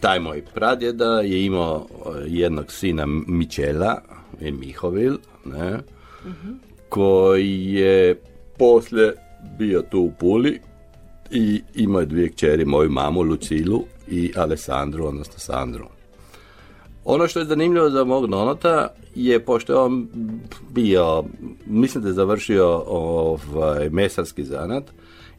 taj 0.00 0.20
moj 0.20 0.42
pradjeda 0.54 1.20
je 1.20 1.44
imao 1.44 1.86
e, 1.90 2.10
jednog 2.26 2.72
sina 2.72 3.06
Mičela, 3.06 4.00
Mihovil, 4.40 5.16
ne, 5.44 5.78
koji 6.88 7.64
je 7.64 8.20
poslije 8.58 9.14
bio 9.58 9.82
tu 9.90 10.00
u 10.00 10.12
Puli 10.20 10.60
i 11.30 11.62
imao 11.74 12.00
je 12.00 12.06
dvije 12.06 12.28
kćeri, 12.28 12.64
moju 12.64 12.90
mamu 12.90 13.22
Lucilu 13.22 13.84
i 14.08 14.32
Alessandru, 14.36 15.06
odnosno 15.06 15.38
Sandru. 15.38 15.84
Ono 17.04 17.28
što 17.28 17.38
je 17.38 17.44
zanimljivo 17.44 17.90
za 17.90 18.04
mog 18.04 18.26
nonota 18.26 18.88
je, 19.14 19.40
pošto 19.40 19.72
je 19.72 19.78
on 19.78 20.08
bio, 20.70 21.24
mislim 21.66 22.02
da 22.02 22.08
je 22.08 22.14
završio 22.14 22.82
ovaj, 22.86 23.90
mesarski 23.90 24.44
zanat 24.44 24.84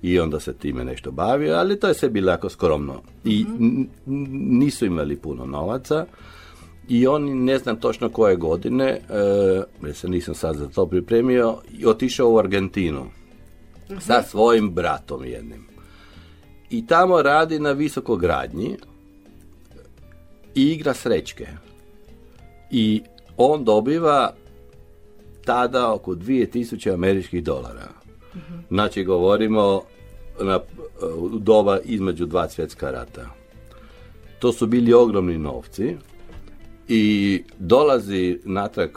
i 0.02 0.20
onda 0.20 0.40
se 0.40 0.54
time 0.54 0.86
nešto 0.86 1.12
bavio, 1.12 1.56
ali 1.56 1.80
to 1.80 1.88
je 1.88 1.94
sve 1.94 2.10
bilo 2.10 2.32
jako 2.32 2.50
skromno. 2.50 3.02
I 3.26 3.46
n- 3.60 3.88
nisu 4.60 4.86
imali 4.86 5.16
puno 5.18 5.46
novaca 5.46 6.06
i 6.88 7.08
on, 7.08 7.44
ne 7.44 7.58
znam 7.58 7.80
točno 7.80 8.10
koje 8.10 8.36
godine, 8.36 8.86
e, 8.90 9.02
jer 9.84 9.96
se 9.96 10.08
nisam 10.10 10.36
sad 10.36 10.56
za 10.56 10.68
to 10.68 10.86
pripremio, 10.86 11.58
i 11.80 11.86
otišao 11.86 12.32
u 12.32 12.38
Argentinu 12.38 13.06
sa 14.00 14.24
svojim 14.24 14.72
bratom 14.72 15.26
jednim. 15.26 15.68
I 16.70 16.88
tamo 16.88 17.22
radi 17.22 17.60
na 17.60 17.72
visokogradnji 17.72 18.78
i 20.56 20.64
igra 20.64 20.94
srećke. 20.94 21.48
I 22.72 23.02
on 23.38 23.64
dobiva 23.64 24.34
tada 25.46 25.94
oko 25.94 26.16
2000 26.16 26.94
američkih 26.94 27.44
dolara. 27.44 27.99
Znači 28.70 29.04
govorimo 29.04 29.82
na, 30.42 30.60
doba 31.40 31.80
između 31.80 32.26
dva 32.26 32.50
svjetska 32.50 32.92
rata. 32.92 33.26
To 34.40 34.54
su 34.54 34.68
bili 34.68 34.94
ogromni 34.94 35.38
novci 35.38 35.96
i 36.88 37.44
dolazi 37.60 38.40
natrag 38.44 38.90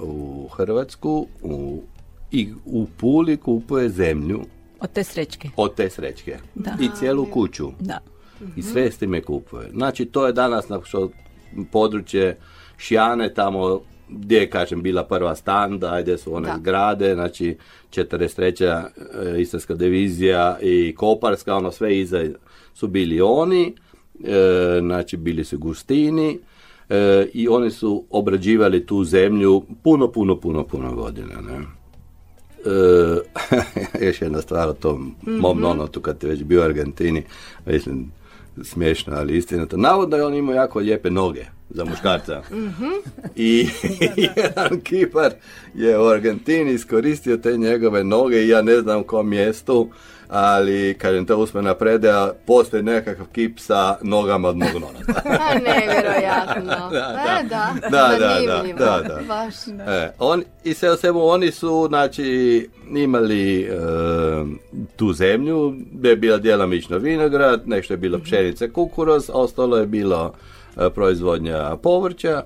u 0.00 0.48
Hrvatsku 0.48 1.26
u, 1.42 1.82
i 2.30 2.48
u 2.64 2.86
Puli 2.96 3.36
kupuje 3.36 3.88
zemlju 3.88 4.40
Od 4.80 4.92
te 4.92 5.04
srećke. 5.04 5.48
od 5.56 5.74
te 5.74 5.90
srećke 5.90 6.36
Da. 6.54 6.76
i 6.80 6.88
cijelu 6.98 7.26
kuću. 7.26 7.70
Da. 7.80 7.98
I 8.56 8.62
sve 8.62 8.90
s 8.90 8.98
time 8.98 9.22
kupuje. 9.22 9.70
Znači, 9.70 10.04
to 10.04 10.26
je 10.26 10.32
danas 10.32 10.68
na 10.68 10.80
područje 11.72 12.36
Šijane, 12.76 13.34
tamo 13.34 13.80
gdje 14.08 14.38
je, 14.38 14.50
kažem, 14.50 14.82
bila 14.82 15.04
prva 15.04 15.34
standa, 15.34 16.00
gdje 16.02 16.18
su 16.18 16.34
one 16.34 16.48
Da. 16.48 16.56
zgrade, 16.58 17.14
znači 17.14 17.56
43. 17.90 18.84
e, 19.36 19.40
Istarska 19.40 19.74
divizija 19.74 20.58
i 20.62 20.94
Koparska, 20.96 21.56
ono 21.56 21.72
sve 21.72 21.98
iza 21.98 22.24
su 22.74 22.88
bili 22.88 23.20
oni, 23.20 23.74
e, 24.24 24.78
znači 24.80 25.16
bili 25.16 25.44
su 25.44 25.58
Gustini 25.58 26.38
e, 26.88 27.26
i 27.32 27.48
oni 27.48 27.70
su 27.70 28.04
obrađivali 28.10 28.86
tu 28.86 29.04
zemlju 29.04 29.62
puno, 29.82 30.12
puno, 30.12 30.40
puno, 30.40 30.64
puno 30.64 30.94
godina. 30.94 31.34
Ne? 31.40 31.58
E, 34.00 34.06
još 34.06 34.22
jedna 34.22 34.40
stvar 34.40 34.68
o 34.68 34.72
tom 34.72 35.14
mom 35.26 35.60
nonotu 35.60 36.00
kad 36.00 36.22
je 36.22 36.28
već 36.28 36.42
bio 36.42 36.60
u 36.60 36.64
Argentini, 36.64 37.22
mislim, 37.66 38.12
smiješno, 38.62 39.12
ali 39.16 39.36
istinito. 39.36 39.76
Navodno 39.76 40.16
je 40.16 40.24
on 40.24 40.34
imao 40.34 40.54
jako 40.54 40.78
lijepe 40.78 41.10
noge 41.10 41.57
za 41.70 41.84
muškarca. 41.84 42.42
I 43.36 43.68
jedan 44.26 44.80
kipar 44.80 45.32
je 45.74 45.98
u 45.98 46.04
Argentini 46.04 46.72
iskoristio 46.72 47.36
te 47.36 47.56
njegove 47.56 48.04
noge 48.04 48.44
i 48.44 48.48
ja 48.48 48.62
ne 48.62 48.80
znam 48.80 49.00
u 49.00 49.04
kom 49.04 49.28
mjestu, 49.28 49.90
ali 50.28 50.96
kažem 50.98 51.26
to 51.26 51.36
usmena 51.36 51.74
predaja, 51.74 52.32
postoji 52.46 52.82
nekakav 52.82 53.26
kip 53.32 53.58
sa 53.58 53.96
nogama 54.02 54.48
od 54.48 54.56
mog 54.56 54.68
nonota. 54.74 55.22
A, 55.40 55.54
nevjerojatno. 55.54 56.90
Da, 56.98 57.40
E, 57.40 57.42
da. 57.42 57.74
da, 57.80 57.88
Da, 57.90 58.16
da, 58.18 58.62
da, 58.78 59.08
da. 59.08 59.20
Baš. 59.28 59.54
E, 59.88 60.10
on, 60.18 60.42
I 60.64 60.74
sve 60.74 60.90
o 60.90 60.96
svemu 60.96 61.26
oni 61.26 61.50
su 61.52 61.86
znači, 61.88 62.68
imali 62.94 63.62
e, 63.62 63.68
tu 64.96 65.12
zemlju, 65.12 65.74
gdje 65.92 66.08
je 66.08 66.16
bila 66.16 66.38
djelomično 66.38 66.98
vinograd, 66.98 67.62
nešto 67.66 67.92
je 67.92 67.98
bilo 67.98 68.18
pšenice 68.18 68.72
kukuruz, 68.72 69.30
a 69.30 69.32
ostalo 69.32 69.76
je 69.76 69.86
bilo 69.86 70.34
proizvodnja 70.94 71.76
povrća. 71.76 72.42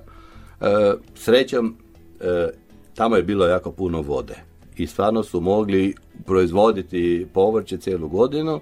E, 0.61 0.93
srećom, 1.15 1.77
e, 2.21 2.49
tamo 2.95 3.15
je 3.15 3.23
bilo 3.23 3.45
jako 3.45 3.71
puno 3.71 4.01
vode 4.01 4.35
i 4.77 4.87
stvarno 4.87 5.23
su 5.23 5.41
mogli 5.41 5.95
proizvoditi 6.25 7.27
povrće 7.33 7.77
cijelu 7.77 8.07
godinu 8.07 8.61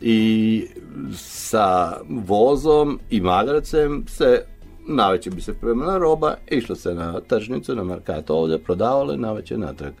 i 0.00 0.66
sa 1.16 1.96
vozom 2.08 3.00
i 3.10 3.20
magarcem 3.20 4.04
se 4.08 4.44
navečer 4.88 5.34
bi 5.34 5.40
se 5.40 5.54
premala 5.54 5.98
roba, 5.98 6.34
išlo 6.50 6.76
se 6.76 6.94
na 6.94 7.20
tržnicu, 7.20 7.74
na 7.74 7.84
markat 7.84 8.30
ovdje, 8.30 8.58
prodavalo 8.58 9.12
i 9.12 9.18
navečer 9.18 9.58
natrag. 9.58 9.92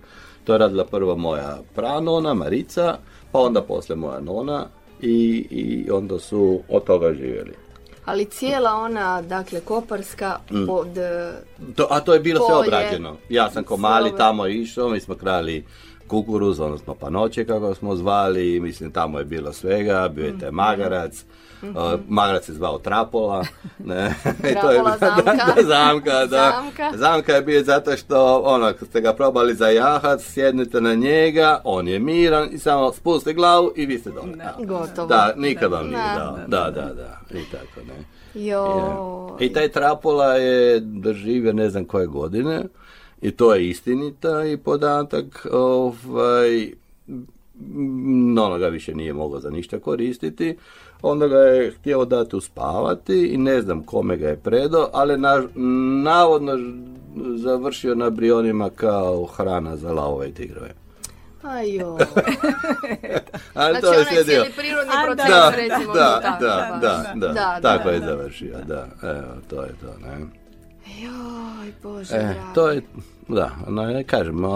To 0.44 0.52
je 0.52 0.58
radila 0.58 0.84
prvo 0.84 1.16
moja 1.16 1.58
pranona, 1.74 2.34
Marica, 2.34 2.98
pa 3.32 3.38
onda 3.38 3.62
poslije 3.62 3.96
moja 3.96 4.20
nona 4.20 4.66
i, 5.00 5.46
i 5.50 5.90
onda 5.90 6.18
su 6.18 6.60
od 6.68 6.84
toga 6.84 7.14
živjeli. 7.14 7.54
Ali 8.04 8.24
cijela 8.26 8.74
ona, 8.74 9.22
dakle, 9.22 9.60
koparska 9.60 10.38
Mm. 10.50 10.66
pod... 10.66 10.98
e, 10.98 11.32
To, 11.76 11.86
a 11.90 12.00
to 12.00 12.14
je 12.14 12.20
bilo 12.20 12.40
sve 12.40 12.54
Polje. 12.54 12.68
obrađeno. 12.68 13.16
Ja 13.28 13.50
sam 13.50 13.64
ko 13.64 13.74
Sve 13.76 13.80
mali 13.80 14.12
tamo 14.16 14.46
išao, 14.46 14.88
mi 14.88 15.00
smo 15.00 15.14
krali 15.14 15.64
kukuruz, 16.06 16.60
odnosno 16.60 16.94
panoće 16.94 17.44
kako 17.44 17.74
smo 17.74 17.96
zvali, 17.96 18.60
mislim 18.60 18.92
tamo 18.92 19.18
je 19.18 19.24
bilo 19.24 19.52
svega, 19.52 20.08
bio 20.08 20.24
je 20.24 20.38
taj 20.38 20.48
Mhm. 20.48 20.56
magarac, 20.56 21.24
uh, 21.62 22.00
magarac 22.08 22.44
se 22.44 22.52
zvao 22.52 22.78
Trapola, 22.78 23.44
ne, 23.78 24.14
i 24.50 24.54
to 24.60 24.70
je 24.70 24.82
da, 24.82 24.96
zamka. 25.00 25.32
da, 25.56 25.62
zamka, 25.62 26.26
da. 26.26 26.26
Zamka. 26.54 26.90
Zamka 26.96 27.32
je 27.32 27.42
bio 27.42 27.62
zato 27.62 27.96
što, 27.96 28.38
ono, 28.38 28.72
kad 28.78 28.88
ste 28.88 29.00
ga 29.00 29.12
probali 29.12 29.54
za 29.54 29.68
jahac, 29.68 30.22
sjednite 30.22 30.80
na 30.80 30.94
njega, 30.94 31.60
on 31.64 31.88
je 31.88 31.98
miran 31.98 32.48
i 32.52 32.58
samo 32.58 32.92
spusti 32.92 33.32
glavu 33.34 33.72
i 33.76 33.86
vi 33.86 33.98
ste 33.98 34.10
dole. 34.10 34.36
Da. 34.36 34.56
Gotovo. 34.58 35.06
Da, 35.08 35.34
nikad 35.36 35.72
vam 35.72 35.86
nije 35.86 35.96
Da. 35.98 36.14
dao. 36.18 36.38
Da, 36.46 36.70
da, 36.70 36.94
da, 36.94 37.38
i 37.38 37.44
tako, 37.52 37.80
ne. 37.86 38.04
Jo. 38.44 39.36
I 39.40 39.52
taj 39.52 39.68
Trapola 39.68 40.34
je 40.34 40.80
doživio 40.80 41.52
ne 41.52 41.70
znam 41.70 41.84
koje 41.84 42.06
godine 42.06 42.62
i 43.22 43.30
to 43.30 43.54
je 43.54 43.68
istinita 43.68 44.44
i 44.44 44.56
podatak 44.56 45.46
ovaj, 45.52 46.62
m, 47.08 48.38
ono 48.38 48.58
ga 48.58 48.66
više 48.68 48.94
nije 48.94 49.12
mogao 49.12 49.40
za 49.40 49.50
ništa 49.50 49.78
koristiti 49.78 50.56
onda 51.02 51.28
ga 51.28 51.38
je 51.38 51.70
htio 51.70 52.04
dati 52.04 52.36
uspavati 52.36 53.26
i 53.26 53.36
ne 53.36 53.60
znam 53.60 53.82
kome 53.82 54.16
ga 54.16 54.28
je 54.28 54.36
predao, 54.36 54.88
ali 54.92 55.18
na, 55.18 55.42
navodno 56.02 56.58
završio 57.36 57.94
na 57.94 58.10
brionima 58.10 58.70
kao 58.70 59.24
hrana 59.26 59.76
za 59.76 59.92
lavove 59.92 60.28
i 60.28 60.34
tigrove. 60.34 60.70
Ajo. 61.42 61.96
Ali 63.54 63.72
Znači 63.72 63.80
to 63.80 63.92
je 63.92 63.98
onaj 64.00 64.24
cijeli 64.24 64.50
prirodni 64.56 64.92
A, 64.92 65.04
proces, 65.06 65.26
Da, 65.28 65.52
recimo. 65.56 65.94
da, 65.94 66.20
tako, 66.22 66.44
da, 66.44 66.78
da, 66.80 67.26
da, 67.26 67.32
Da, 67.32 67.60
tako 67.62 67.84
da, 67.88 67.94
je 67.94 68.00
da. 68.00 68.06
završio, 68.06 68.58
da, 68.66 68.86
evo, 69.02 69.32
to 69.50 69.62
je 69.62 69.68
to, 69.80 69.86
ne. 70.06 70.41
Joj, 70.88 71.72
Bože, 71.82 72.14
E, 72.14 72.34
to 72.54 72.68
je, 72.68 72.82
da, 73.28 73.50
no, 73.68 73.82
ne 73.84 74.04
kažem, 74.04 74.44
a, 74.44 74.48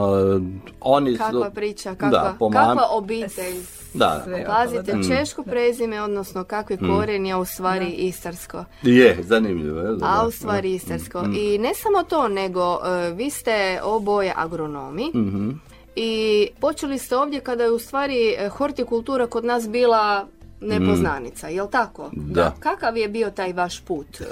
oni 0.83 1.13
su... 1.13 1.19
Kakva 1.19 1.51
priča, 1.51 1.91
kakva, 1.91 2.09
da, 2.11 2.35
po 2.39 2.45
mam- 2.47 2.53
kakva 2.67 2.89
obitelj. 2.91 3.55
Da, 3.95 4.21
Sve 4.25 4.45
Pazite, 4.47 4.97
Mm. 4.97 5.03
češko 5.05 5.43
prezime, 5.45 6.03
odnosno 6.03 6.45
kakvi 6.45 6.77
korijen 6.79 7.27
je 7.27 7.37
u 7.37 7.45
stvari 7.45 7.87
istarsko. 7.87 8.65
je, 8.83 9.19
zanimljivo, 9.21 9.81
je, 9.81 9.87
da, 9.87 10.07
A 10.07 10.21
da. 10.21 10.27
u 10.27 10.31
stvari 10.31 10.75
istarsko. 10.75 11.25
I 11.35 11.59
ne 11.59 11.73
samo 11.75 12.03
to, 12.03 12.29
nego 12.29 12.63
e, 12.77 13.11
vi 13.11 13.31
ste 13.31 13.55
oboje 13.83 14.33
agronomi. 14.37 15.11
Mhm. 15.15 15.51
I 15.97 16.13
počeli 16.61 16.99
ste 16.99 17.17
ovdje 17.17 17.41
kada 17.41 17.63
je 17.63 17.71
u 17.71 17.79
stvari 17.79 18.29
e, 18.31 18.49
hortikultura 18.49 19.27
kod 19.27 19.45
nas 19.45 19.69
bila 19.69 20.27
nepoznanica, 20.69 21.49
jel 21.49 21.67
tako? 21.69 22.11
Da. 22.13 22.55
Kakav 22.61 22.97
je 22.97 23.09
bio 23.09 23.31
taj 23.31 23.53
vaš 23.53 23.81
put 23.81 24.21
e, 24.21 24.25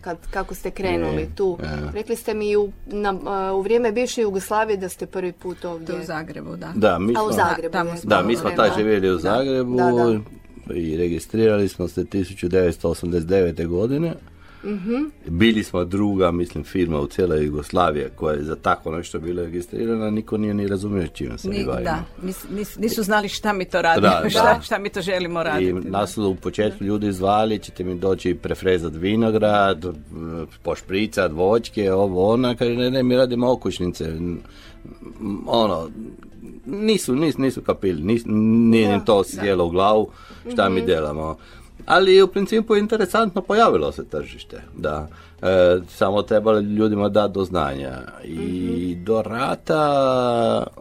kad, 0.00 0.18
kako 0.30 0.54
ste 0.54 0.70
krenuli 0.70 1.28
tu? 1.36 1.58
je. 1.62 1.90
Rekli 1.92 2.16
ste 2.16 2.34
mi 2.34 2.56
u, 2.56 2.72
na, 2.86 3.14
e, 3.48 3.52
u 3.52 3.60
vrijeme 3.60 3.92
bivše 3.92 4.22
Jugoslavije 4.22 4.76
da 4.76 4.88
ste 4.88 5.06
prvi 5.06 5.32
put 5.32 5.64
ovdje. 5.64 5.94
je 5.94 6.00
u 6.00 6.04
Zagrebu, 6.04 6.56
da. 6.56 6.72
Da, 6.74 6.98
mi 6.98 7.14
A 7.16 7.22
u 7.22 7.26
smo, 7.26 7.32
Zagrebu 7.34 7.72
tamo 7.72 7.90
je 7.90 7.96
smo- 7.96 8.08
da, 8.08 8.22
mi 8.22 8.36
smo 8.36 8.50
tad 8.50 8.72
živjeli 8.76 9.10
u 9.10 9.18
Zagrebu 9.18 9.76
Da, 9.76 9.90
da. 9.92 10.20
i 10.74 10.96
registrirali 10.96 11.68
smo 11.68 11.88
se 11.88 12.04
1989. 12.04 13.66
godine. 13.66 14.14
Mhm. 14.64 14.94
Bili 15.28 15.64
smo 15.64 15.84
druga, 15.84 16.30
mislim, 16.30 16.64
firma 16.64 17.00
u 17.00 17.06
cijeloj 17.06 17.44
Jugoslaviji 17.44 18.04
koja 18.16 18.34
je 18.34 18.42
za 18.42 18.56
tako 18.56 18.90
nešto 18.90 19.18
bila 19.18 19.42
registrirana, 19.42 20.10
niko 20.10 20.36
nije 20.36 20.54
ni 20.54 20.68
razumio 20.68 21.06
čime 21.06 21.38
se 21.38 21.48
mi 21.48 21.58
Ni, 21.58 21.64
bavimo. 21.64 21.84
da, 21.84 22.04
nis- 22.18 22.46
nis- 22.50 22.78
nisu 22.78 23.02
znali 23.02 23.28
šta 23.28 23.52
mi 23.52 23.64
to 23.64 23.82
radimo, 23.82 24.08
Da, 24.22 24.28
šta, 24.30 24.54
da. 24.54 24.60
šta 24.60 24.78
mi 24.78 24.88
to 24.88 25.00
želimo 25.02 25.40
I 25.40 25.44
raditi. 25.44 25.72
nas 25.72 26.12
su 26.12 26.24
u 26.24 26.34
početku 26.34 26.84
ljudi 26.84 27.12
zvali, 27.12 27.58
ćete 27.58 27.84
mi 27.84 27.94
doći 27.96 28.34
prefrezat 28.34 28.92
vinograd, 28.94 29.84
pošpricat 30.62 31.32
voćke, 31.32 31.92
ovo, 31.92 32.28
ona, 32.28 32.54
kaže, 32.54 32.72
ne, 32.72 32.90
ne, 32.90 33.02
mi 33.02 33.16
radimo 33.16 33.52
okućnice. 33.52 34.12
Ono, 35.46 35.88
nisu, 36.66 37.14
nisu, 37.14 37.40
nisu 37.40 37.62
kapili, 37.62 38.02
nis, 38.02 38.22
nije 38.26 38.94
im 38.94 39.00
to 39.00 39.24
sjelo 39.24 39.66
u 39.66 39.70
glavu 39.70 40.10
šta 40.52 40.68
mi 40.68 40.82
delamo. 40.82 41.36
Ali 41.86 42.22
u 42.22 42.26
principu 42.28 42.74
je 42.74 42.80
interesantno 42.80 43.42
pojavilo 43.42 43.92
se 43.92 44.04
tržište, 44.04 44.62
da. 44.76 45.08
E, 45.42 45.46
samo 45.88 46.22
trebali 46.22 46.64
ljudima 46.64 47.08
dati 47.08 47.34
do 47.34 47.44
znanja. 47.44 47.98
I 48.24 48.96
do 48.96 49.22
rata, 49.22 49.82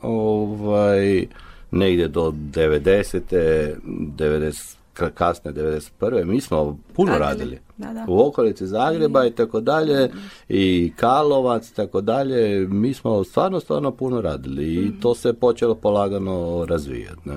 ovaj, 0.01 1.27
negdje 1.71 2.07
do 2.07 2.31
90. 2.31 3.75
90 4.17 4.75
ka- 4.93 5.09
kasne 5.09 5.53
91. 5.53 6.25
mi 6.25 6.41
smo 6.41 6.77
puno 6.93 7.11
Radili, 7.11 7.27
radili. 7.29 7.59
da, 7.77 7.93
da. 7.93 8.05
U 8.07 8.27
okolici 8.27 8.67
Zagreba 8.67 9.25
i 9.25 9.31
tako 9.31 9.59
dalje 9.61 10.11
i 10.49 10.93
Karlovac 10.95 11.69
i 11.69 11.75
tako 11.75 12.01
dalje. 12.01 12.67
Mi 12.67 12.93
smo 12.93 13.23
stvarno, 13.23 13.59
stvarno 13.59 13.91
puno 13.91 14.21
radili 14.21 14.73
i 14.75 14.91
to 15.01 15.15
se 15.15 15.33
počelo 15.33 15.75
polagano 15.75 16.65
razvijati. 16.69 17.29
Ne? 17.29 17.35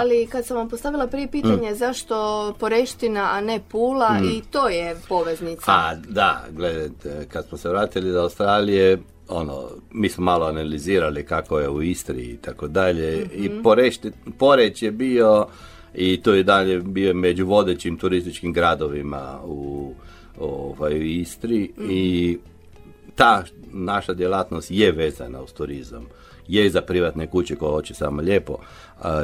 Ali 0.00 0.26
kad 0.26 0.46
sam 0.46 0.56
vam 0.56 0.68
postavila 0.68 1.06
prije 1.06 1.30
pitanje 1.30 1.74
zašto 1.74 2.54
Poreština, 2.58 3.28
a 3.32 3.40
ne 3.40 3.60
Pula, 3.68 4.20
i 4.32 4.42
to 4.50 4.68
je 4.68 4.96
poveznica. 5.08 5.72
A, 5.72 5.94
da, 6.08 6.44
gledajte, 6.50 7.26
kad 7.32 7.48
smo 7.48 7.58
se 7.58 7.68
vratili 7.68 8.12
do 8.12 8.20
Australije, 8.20 8.98
ono, 9.28 9.68
mi 9.90 10.08
smo 10.08 10.24
malo 10.24 10.46
analizirali 10.46 11.26
kako 11.26 11.58
je 11.58 11.68
u 11.68 11.82
Istri 11.82 12.22
i 12.22 12.36
tako 12.36 12.68
dalje 12.68 13.26
i 13.34 13.62
Porešti, 13.62 14.12
Poreć 14.38 14.82
je 14.82 14.90
bio 14.90 15.46
i 15.94 16.22
to 16.22 16.34
je 16.34 16.42
dalje 16.42 16.80
bio 16.80 17.14
među 17.14 17.46
vodećim 17.46 17.98
turističkim 17.98 18.52
gradovima 18.52 19.40
u, 19.44 19.92
ovaj, 20.38 20.94
u 20.94 21.02
Istri 21.02 21.72
i 21.90 22.38
ta 23.14 23.44
naša 23.72 24.14
djelatnost 24.14 24.70
je 24.70 24.92
vezana 24.92 25.42
uz 25.42 25.52
turizam. 25.52 26.06
Je 26.48 26.70
za 26.70 26.80
privatne 26.80 27.26
kuće 27.26 27.56
koje 27.56 27.70
hoće 27.70 27.94
samo 27.94 28.22
lijepo, 28.22 28.56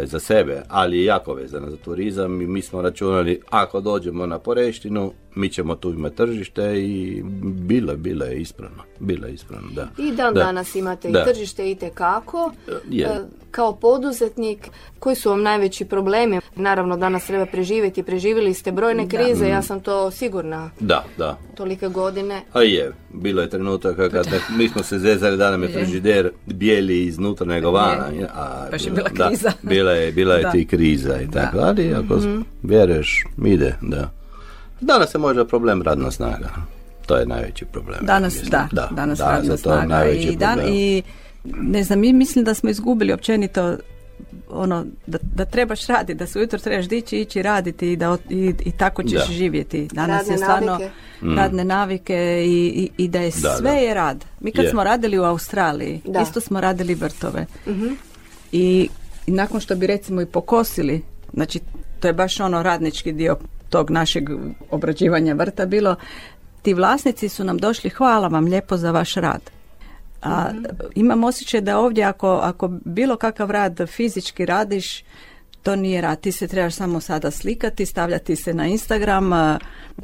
za 0.05 0.19
sebe, 0.21 0.63
ali 0.69 0.99
je 0.99 1.05
jako 1.05 1.35
vezana 1.35 1.71
za 1.71 1.77
turizam 1.77 2.41
i 2.43 2.47
mi 2.47 2.63
smo 2.63 2.83
računali 2.83 3.41
ako 3.51 3.81
dođemo 3.81 4.27
na 4.27 4.39
Poreštinu, 4.39 5.13
mi 5.35 5.49
ćemo 5.49 5.75
tu 5.75 5.91
imati 5.91 6.17
tržište 6.17 6.63
i 6.79 7.23
bilo, 7.43 7.93
je- 7.93 7.99
bilo 7.99 8.25
je 8.25 8.41
ispravno. 8.41 8.83
Bilo 9.01 9.27
je 9.27 9.35
ispravno, 9.35 9.69
da. 9.71 9.89
I 9.99 10.13
dan 10.13 10.35
Da. 10.35 10.41
danas 10.41 10.75
imate 10.75 11.09
Da. 11.09 11.21
i 11.21 11.25
tržište 11.25 11.71
i 11.71 11.75
tekako. 11.75 12.53
Je. 12.91 13.09
Kao 13.57 13.73
poduzetnik, 13.75 14.69
koji 14.99 15.17
su 15.17 15.31
vam 15.31 15.43
najveći 15.43 15.85
problemi? 15.85 16.41
Naravno, 16.57 16.97
danas 16.97 17.27
treba 17.27 17.47
preživjeti. 17.47 18.03
Preživjeli 18.03 18.55
ste 18.55 18.73
brojne 18.73 19.09
krize, 19.09 19.49
ja 19.49 19.63
sam 19.63 19.81
to 19.81 20.11
sigurna. 20.11 20.71
Da, 20.81 21.05
da. 21.19 21.39
Tolike 21.55 21.89
godine. 21.89 22.43
A 22.53 22.63
je, 22.63 22.93
bilo 23.11 23.43
je 23.43 23.51
trenutaka 23.51 24.09
kad 24.09 24.27
mi 24.59 24.69
smo 24.69 24.83
se 24.83 24.99
zezali 24.99 25.37
da 25.37 25.51
nam 25.51 25.63
je 25.63 25.69
frižider 25.69 26.31
bijeli 26.47 27.05
iznutra 27.05 27.47
nego 27.47 27.71
vana. 27.71 28.07
A, 28.35 28.67
Baš 28.71 28.85
je 28.85 28.91
bila 28.91 29.09
da, 29.09 29.27
kriza. 29.27 29.53
bila 29.63 29.93
je, 29.93 30.13
bila 30.13 30.35
je 30.35 30.43
Da. 30.43 30.51
ti 30.51 30.67
kriza 30.67 31.21
i 31.21 31.31
tako, 31.31 31.59
ali 31.59 31.95
ako 31.95 32.17
Mhm. 32.17 32.41
vjeruješ, 32.63 33.25
ide, 33.47 33.77
da. 33.83 34.11
Danas 34.81 35.15
je 35.15 35.19
možda 35.19 35.45
problem 35.45 35.83
radna 35.83 36.11
snaga. 36.11 36.49
To 37.07 37.17
je 37.17 37.27
najveći 37.27 37.65
problem. 37.65 37.99
ja 38.01 38.07
Danas, 38.07 38.35
mislim. 38.35 38.51
da, 38.73 38.89
danas 38.91 39.19
je 39.19 39.25
radna 39.25 39.51
to 39.51 39.57
snaga 39.57 39.87
najveći 39.87 40.29
i, 40.29 40.37
dan, 40.37 40.55
problem. 40.55 40.75
i 40.75 41.03
ne 41.53 41.83
znam, 41.83 42.01
mi 42.01 42.13
mislim 42.13 42.45
da 42.45 42.55
smo 42.55 42.71
izgubili 42.71 43.13
općenito 43.13 43.77
ono, 44.51 44.85
da, 45.07 45.19
da 45.35 45.45
trebaš 45.45 45.87
raditi, 45.87 46.15
da 46.15 46.27
se 46.27 46.39
ujutro 46.39 46.59
trebaš 46.59 46.89
dići, 46.89 47.17
ići 47.19 47.43
raditi 47.43 47.93
i, 47.93 47.97
da, 47.97 48.17
i, 48.31 48.55
i 48.61 48.73
tako 48.73 49.03
ćeš 49.03 49.27
Da. 49.27 49.33
živjeti. 49.33 49.89
Danas 49.93 50.19
Radne 50.19 50.35
je 50.35 50.39
stvarno 50.39 50.67
navike. 50.69 50.91
radne 51.37 51.65
navike 51.65 52.15
i, 52.47 52.67
i, 52.67 53.05
i 53.05 53.09
da 53.09 53.21
je 53.21 53.31
Da, 53.33 53.51
sve 53.51 53.71
da. 53.71 53.77
je 53.77 53.95
rad. 53.95 54.25
Mi 54.41 54.53
kad 54.53 54.65
Je. 54.65 54.71
smo 54.71 54.85
radili 54.85 55.19
u 55.19 55.25
Australiji, 55.25 56.01
Da. 56.05 56.21
isto 56.21 56.41
smo 56.41 56.61
radili 56.61 56.95
vrtove. 56.95 57.47
I, 58.53 58.89
I 59.27 59.31
nakon 59.31 59.61
što 59.61 59.77
bi 59.77 59.87
recimo 59.87 60.21
i 60.21 60.27
pokosili, 60.27 61.03
znači 61.33 61.61
to 62.01 62.07
je 62.09 62.13
baš 62.13 62.41
ono 62.41 62.63
radnički 62.63 63.13
dio 63.13 63.37
tog 63.71 63.91
našeg 63.91 64.29
obrađivanja 64.71 65.35
vrta 65.35 65.67
bilo, 65.67 65.97
ti 66.63 66.75
vlasnici 66.75 67.29
su 67.29 67.45
nam 67.45 67.59
došli, 67.59 67.91
hvala 67.91 68.29
vam 68.29 68.45
lijepo 68.45 68.77
za 68.77 68.91
vaš 68.91 69.15
rad. 69.15 69.41
A 70.23 70.51
imam 70.95 71.25
osjećaj 71.25 71.61
da 71.61 71.79
ovdje 71.79 72.05
ako, 72.05 72.29
ako 72.29 72.69
bilo 72.85 73.17
kakav 73.17 73.51
rad 73.51 73.81
fizički 73.89 74.47
radiš, 74.47 75.05
to 75.63 75.77
nije 75.77 76.01
rad. 76.01 76.21
Ti 76.21 76.33
se 76.33 76.47
trebaš 76.47 76.75
samo 76.75 77.01
sada 77.01 77.31
slikati, 77.31 77.87
stavljati 77.87 78.37
se 78.37 78.55
na 78.55 78.67
Instagram, 78.67 79.31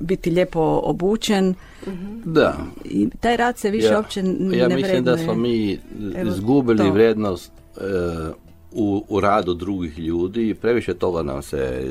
biti 0.01 0.31
lijepo 0.31 0.81
obučen. 0.85 1.55
Da, 2.25 2.59
I 2.85 3.09
taj 3.21 3.37
rad 3.37 3.59
se 3.59 3.71
više 3.71 3.87
ja, 3.87 3.99
uopće 3.99 4.21
n- 4.21 4.53
ja 4.55 4.69
ne 4.69 4.77
mislim 4.77 5.05
da 5.05 5.19
smo 5.19 5.35
mi 5.35 5.79
izgubili 6.27 6.79
to. 6.79 6.91
vrijednost 6.91 7.53
e, 7.77 7.81
u, 8.73 9.05
u 9.09 9.21
radu 9.21 9.55
drugih 9.55 9.99
ljudi 9.99 10.49
i 10.49 10.55
previše 10.55 10.95
toga 10.95 11.23
nam 11.23 11.43
se 11.43 11.91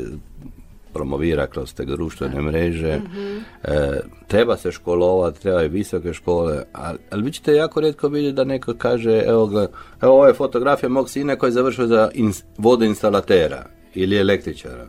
promovira 0.93 1.47
kroz 1.47 1.73
te 1.73 1.85
društvene 1.85 2.41
mreže. 2.41 2.97
Mhm. 2.97 3.37
E, 3.63 3.99
treba 4.27 4.57
se 4.57 4.71
školovati, 4.71 5.41
treba 5.41 5.63
i 5.63 5.67
visoke 5.67 6.13
škole, 6.13 6.63
ali, 6.73 6.97
ali 7.09 7.23
vi 7.23 7.31
ćete 7.31 7.53
jako 7.53 7.81
rijetko 7.81 8.07
vidjeti 8.07 8.35
da 8.35 8.43
neko 8.43 8.73
kaže, 8.77 9.23
evo, 9.27 9.47
gle, 9.47 9.67
evo 10.01 10.13
ovo 10.13 10.27
je 10.27 10.33
fotografija 10.33 10.89
mog 10.89 11.09
sina 11.09 11.35
koji 11.35 11.47
je 11.47 11.51
završio 11.53 11.87
za 11.87 12.09
ins, 12.13 12.43
vodoinstalatera 12.57 13.65
ili 13.93 14.17
električara. 14.19 14.87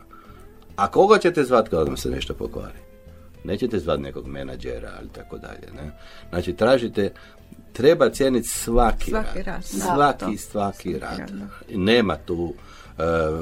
A 0.75 0.91
koga 0.91 1.17
ćete 1.17 1.43
zvati 1.43 1.69
kada 1.69 1.83
vam 1.83 1.97
se 1.97 2.09
nešto 2.09 2.33
pokvari? 2.33 2.77
Nećete 3.43 3.79
zvati 3.79 4.01
nekog 4.01 4.27
menadžera 4.27 4.91
ili 5.01 5.09
tako 5.09 5.37
dalje. 5.37 5.73
Ne? 5.75 5.91
Znači, 6.29 6.53
tražite, 6.53 7.13
treba 7.73 8.09
cijeniti 8.09 8.47
svaki, 8.47 9.11
Svaki 9.11 9.43
rad. 9.43 9.45
rad, 9.45 9.63
da. 9.71 10.17
Svaki, 10.17 10.37
svaki 10.37 10.99
rad. 10.99 11.19
rad. 11.19 11.29
Nema 11.75 12.17
tu, 12.17 12.53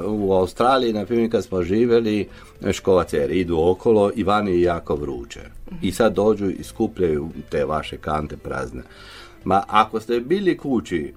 u 0.06 0.32
Australiji, 0.32 0.92
na 0.92 1.04
primjer, 1.04 1.30
kad 1.30 1.44
smo 1.44 1.62
živjeli, 1.62 2.28
školaceri 2.72 3.40
idu 3.40 3.58
okolo 3.60 4.10
i 4.14 4.22
vani 4.22 4.50
je 4.50 4.62
jako 4.62 4.94
vruće. 4.94 5.40
I 5.82 5.92
sad 5.92 6.14
dođu 6.14 6.50
i 6.50 6.62
skupljaju 6.62 7.28
te 7.50 7.64
vaše 7.64 7.96
kante 7.96 8.36
prazne. 8.36 8.82
Ma 9.44 9.62
ako 9.68 10.00
ste 10.00 10.20
bili 10.20 10.56
kući, 10.56 11.12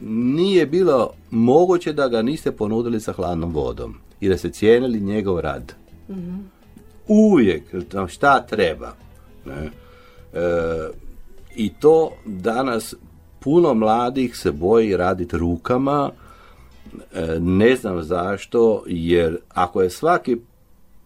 nije 0.00 0.66
bilo 0.66 1.10
moguće 1.30 1.92
da 1.92 2.08
ga 2.08 2.22
niste 2.22 2.52
ponudili 2.52 3.00
sa 3.00 3.12
hladnom 3.12 3.52
vodom 3.52 3.94
i 4.20 4.28
da 4.28 4.38
ste 4.38 4.50
cijenili 4.50 5.00
njegov 5.00 5.40
rad. 5.40 5.74
Uvijek, 7.08 7.62
tam 7.88 8.08
šta 8.08 8.46
treba. 8.46 8.92
Ne? 9.46 9.64
E, 9.64 9.70
I 11.56 11.72
to 11.80 12.12
danas 12.24 12.94
puno 13.40 13.74
mladih 13.74 14.36
se 14.36 14.52
boji 14.52 14.96
raditi 14.96 15.38
rukama, 15.38 16.10
e, 16.12 16.27
ne 17.40 17.76
znam 17.76 18.02
zašto, 18.02 18.82
jer 18.86 19.38
ako 19.48 19.82
je 19.82 19.90
svaki 19.90 20.36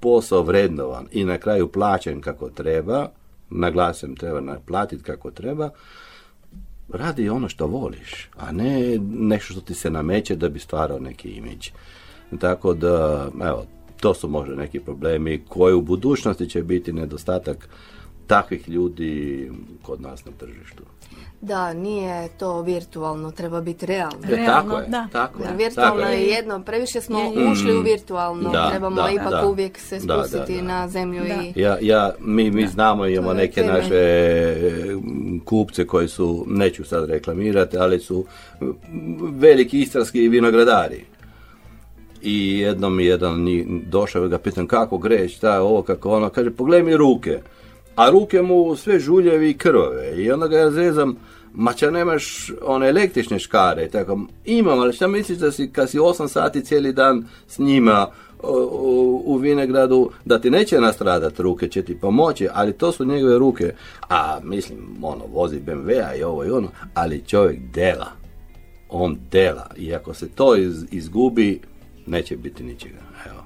posao 0.01 0.43
vrednovan 0.43 1.07
i 1.12 1.24
na 1.24 1.39
kraju 1.39 1.68
plaćen 1.68 2.20
kako 2.20 2.49
treba, 2.51 3.09
naglasim 3.51 4.16
treba 4.16 4.41
naplatiti 4.41 5.03
kako 5.03 5.30
treba, 5.30 5.70
radi 6.89 7.28
ono 7.28 7.49
što 7.49 7.66
voliš, 7.66 8.28
a 8.37 8.53
ne 8.53 8.99
nešto 9.12 9.53
što 9.53 9.61
ti 9.61 9.74
se 9.74 9.91
nameće 9.91 10.37
da 10.37 10.49
bi 10.49 10.59
stvarao 10.59 10.99
neki 10.99 11.28
imidž. 11.28 11.68
Tako 12.41 12.74
da, 12.74 13.28
evo, 13.43 13.66
to 14.01 14.14
su 14.14 14.28
možda 14.28 14.55
neki 14.55 14.80
problemi 14.80 15.43
koji 15.49 15.74
u 15.74 15.80
budućnosti 15.80 16.51
će 16.51 16.62
biti 16.62 16.93
nedostatak 16.93 17.68
takvih 18.26 18.68
ljudi 18.68 19.51
kod 19.83 20.01
nas 20.01 20.24
na 20.24 20.33
tržištu. 20.39 20.83
Da, 21.43 21.72
nije 21.72 22.28
to 22.38 22.62
virtualno, 22.62 23.30
treba 23.30 23.61
biti 23.61 23.86
realno. 23.86 24.18
E, 24.28 24.36
Realno, 24.36 24.74
tako 24.74 24.80
je, 24.80 24.86
da. 24.88 25.09
tako 25.12 25.43
je. 25.43 25.57
virtualno 25.57 26.01
tako 26.01 26.12
je 26.12 26.22
jedno, 26.22 26.62
previše 26.62 27.01
smo 27.01 27.18
Je, 27.18 27.51
ušli 27.51 27.76
u 27.76 27.80
virtualno, 27.80 28.51
Da, 28.51 28.70
trebamo 28.70 29.03
da, 29.03 29.11
ipak 29.11 29.30
da. 29.30 29.47
uvijek 29.47 29.78
se 29.78 29.99
Da, 29.99 30.16
da, 30.16 30.22
spustiti 30.22 30.57
da. 30.57 30.62
na 30.62 30.88
zemlju 30.88 31.22
Da. 31.22 31.34
i... 31.34 31.61
Ja, 31.61 31.78
ja, 31.80 32.12
mi, 32.20 32.51
mi 32.51 32.66
znamo, 32.66 33.07
imamo 33.07 33.32
neke 33.32 33.62
naše 33.62 34.57
kupce 35.45 35.86
koji 35.86 36.09
su, 36.09 36.45
neću 36.49 36.84
sad 36.84 37.11
reklamirati, 37.11 37.76
ali 37.78 38.01
su 38.01 38.24
veliki 39.32 39.80
istarski 39.80 40.28
vinogradari. 40.28 41.05
I 42.22 42.59
jednom 42.59 42.97
mi 42.97 43.05
jedan 43.05 43.47
došao 43.86 44.26
i 44.26 44.28
ga 44.28 44.38
pitam 44.38 44.66
kako 44.66 44.99
greš, 44.99 45.36
šta 45.36 45.55
je 45.55 45.61
ovo, 45.61 45.82
kako 45.82 46.11
ono, 46.11 46.28
kaže 46.28 46.51
pogledaj 46.51 46.82
mi 46.82 46.97
ruke. 46.97 47.40
A 47.97 48.11
ruke 48.11 48.43
mu 48.43 48.76
sve 48.76 48.99
žuljevi 48.99 49.51
i 49.51 49.59
krvave. 49.59 50.16
I 50.16 50.30
onda 50.30 50.49
ga 50.49 50.59
ja 50.59 50.70
zezam, 50.70 51.16
ma 51.55 51.72
nemaš 51.93 52.53
one 52.62 52.88
električne 52.88 53.38
škare. 53.38 53.88
Tako, 53.88 54.20
imam, 54.45 54.78
ali 54.78 54.93
šta 54.93 55.07
misliš 55.07 55.38
da 55.38 55.53
si, 55.53 55.70
kad 55.72 55.90
si 55.90 55.99
8 55.99 56.28
sati 56.28 56.64
cijeli 56.64 56.93
dan 56.93 57.24
s 57.49 57.59
njima 57.59 58.07
o, 58.43 58.53
o, 58.53 59.22
u 59.24 59.36
Vinegradu, 59.36 60.11
da 60.24 60.38
ti 60.38 60.51
neće 60.51 60.80
nastradat 60.80 61.40
ruke, 61.40 61.68
će 61.68 61.82
ti 61.82 61.99
pomoći, 61.99 62.49
ali 62.53 62.72
to 62.72 62.93
su 62.93 63.05
njegove 63.05 63.38
ruke. 63.38 63.74
A 64.09 64.40
mislim, 64.43 64.78
ono, 65.03 65.24
vozi 65.32 65.61
BMW-a 65.66 66.14
i 66.14 66.22
ovo 66.22 66.45
i 66.45 66.51
ono, 66.51 66.68
ali 66.95 67.24
čovjek 67.26 67.61
dela. 67.61 68.11
On 68.88 69.18
dela. 69.30 69.70
I 69.76 69.95
ako 69.95 70.14
se 70.14 70.28
to 70.28 70.57
iz, 70.57 70.84
izgubi, 70.90 71.61
neće 72.07 72.36
biti 72.36 72.64
ničega. 72.64 72.99
Evo. 73.26 73.41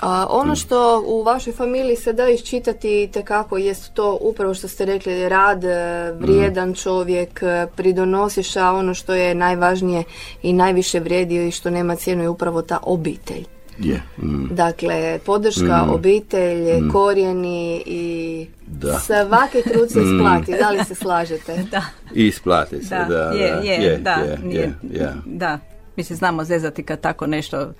A 0.00 0.26
ono 0.30 0.56
što 0.56 1.02
u 1.06 1.22
vašoj 1.22 1.52
familiji 1.52 1.96
se 1.96 2.12
da 2.12 2.28
iščitati 2.28 3.08
tekako 3.12 3.58
jest 3.58 3.94
to 3.94 4.18
upravo 4.20 4.54
što 4.54 4.68
ste 4.68 4.84
rekli, 4.84 5.28
rad, 5.28 5.64
e, 5.64 5.68
vrijedan 6.12 6.74
čovjek, 6.74 7.42
e, 7.42 7.66
pridonosiš, 7.76 8.56
a 8.56 8.72
ono 8.72 8.94
što 8.94 9.14
je 9.14 9.34
najvažnije 9.34 10.02
i 10.42 10.52
najviše 10.52 11.00
vrijedi 11.00 11.48
i 11.48 11.50
što 11.50 11.70
nema 11.70 11.96
cijenu 11.96 12.22
je 12.22 12.28
upravo 12.28 12.62
ta 12.62 12.78
obitelj. 12.82 13.44
Je. 13.78 14.02
Mm. 14.18 14.46
Dakle, 14.50 15.18
podrška, 15.18 15.86
obitelj, 15.90 16.88
korijeni 16.88 17.82
i 17.86 18.46
Da. 18.66 18.98
svaki 18.98 19.62
trud 19.64 19.90
se 19.90 20.00
isplati. 20.02 20.54
Da 20.60 20.70
li 20.70 20.84
se 20.84 20.94
slažete? 20.94 21.56
Da. 21.70 21.82
I 22.14 22.26
isplati 22.26 22.84
se, 22.84 22.94
Da, 22.94 23.04
da, 23.04 23.22
je, 23.22 23.50
da, 23.50 23.60
je, 23.62 23.98
da, 23.98 24.10
je, 24.12 24.38
nije- 24.42 24.60
je, 24.60 24.74
je. 24.92 25.14
da. 25.24 25.58
Mi 25.96 26.04
se 26.04 26.14
znamo 26.14 26.44
zezati 26.44 26.82
kad 26.82 27.00
tako 27.00 27.26
nešto, 27.26 27.72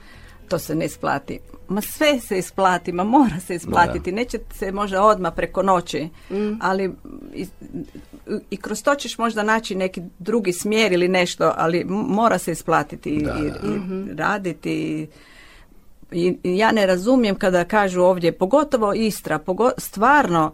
to 0.51 0.59
se 0.59 0.75
ne 0.75 0.85
isplati. 0.85 1.39
Ma 1.69 1.81
sve 1.83 2.21
se 2.21 2.39
isplati, 2.39 2.93
ma 2.93 3.05
mora 3.05 3.41
se 3.41 3.55
isplatiti. 3.55 4.13
Neće 4.13 4.39
se 4.53 4.73
možda 4.73 5.03
odmah 5.03 5.33
preko 5.35 5.63
noći, 5.63 6.09
ali 6.61 6.93
i, 7.35 7.47
i 8.51 8.57
kroz 8.57 8.83
to 8.83 8.95
ćeš 8.95 9.19
možda 9.19 9.43
naći 9.43 9.75
neki 9.75 10.03
drugi 10.19 10.53
smjer 10.53 10.93
ili 10.93 11.09
nešto, 11.09 11.53
ali 11.57 11.85
mora 11.87 12.39
se 12.39 12.53
isplatiti 12.53 13.11
i, 13.11 13.23
Da, 13.23 13.37
i- 13.37 13.51
da. 13.51 13.59
i 13.67 14.15
raditi 14.15 14.73
i 14.73 15.07
i 16.13 16.37
i 16.45 16.59
ja 16.59 16.73
ne 16.73 16.87
razumijem 16.87 17.37
kada 17.37 17.65
kažu 17.65 18.03
ovdje, 18.03 18.33
pogotovo 18.33 18.93
Istra, 18.95 19.39
pogo- 19.39 19.71
stvarno, 19.79 20.53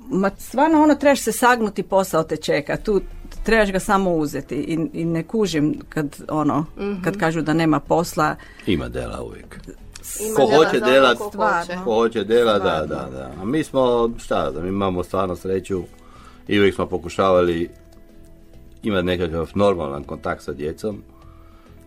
ma 0.00 0.30
stvarno 0.38 0.82
ono 0.82 0.94
trebaš 0.94 1.20
se 1.20 1.32
sagnuti, 1.32 1.82
posao 1.82 2.22
te 2.22 2.36
čeka, 2.36 2.76
tu 2.76 3.00
trebaš 3.50 3.72
ga 3.72 3.80
samo 3.80 4.14
uzeti 4.14 4.54
i, 4.54 4.88
i 4.92 5.04
ne 5.04 5.22
kužim 5.22 5.80
kad 5.88 6.16
ono, 6.28 6.66
kad 7.04 7.16
kažu 7.16 7.42
da 7.42 7.52
nema 7.52 7.80
posla. 7.80 8.36
Ima 8.66 8.88
dela 8.88 9.22
uvijek. 9.22 9.60
Ima 10.20 10.36
Ko 10.36 10.46
dela 10.46 10.64
hoće 10.64 10.78
za 10.78 10.86
delat, 10.86 11.20
ono 11.20 11.30
ko 11.30 11.36
hoće. 11.36 11.78
Ko 11.84 11.94
hoće 11.94 12.24
dela, 12.24 12.58
da, 12.58 12.86
da, 12.86 13.08
da. 13.12 13.32
A 13.40 13.44
mi 13.44 13.64
smo, 13.64 14.10
šta 14.18 14.50
znam, 14.52 14.66
imamo 14.66 15.02
stvarno 15.02 15.36
sreću 15.36 15.82
i 16.48 16.58
uvijek 16.58 16.74
smo 16.74 16.86
pokušavali 16.86 17.70
imati 18.82 19.06
nekakav 19.06 19.50
normalan 19.54 20.04
kontakt 20.04 20.42
sa 20.42 20.52
djecom 20.52 21.02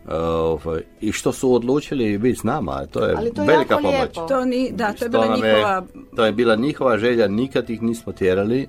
Ovaj, 0.09 0.81
I 1.01 1.11
što 1.11 1.31
su 1.31 1.53
odlučili 1.53 2.17
biti 2.17 2.35
s 2.35 2.43
nama, 2.43 2.85
to 2.85 3.05
je 3.05 3.15
Ali 3.15 3.33
to 3.33 3.41
je 3.41 3.47
velika 3.47 3.73
jako 3.73 3.81
pomoć. 3.81 3.95
lijepo. 3.95 4.27
To 4.27 4.45
ni, 4.45 4.71
da, 4.71 4.93
to 4.93 5.05
je 5.05 5.09
bila 5.09 5.25
nam 5.25 5.35
je- 5.35 5.47
njihova... 5.47 5.83
to 6.15 6.25
je 6.25 6.31
bila 6.31 6.55
njihova 6.55 6.97
želja, 6.97 7.27
nikad 7.27 7.69
ih 7.69 7.81
nismo 7.81 8.13
tjerali. 8.13 8.67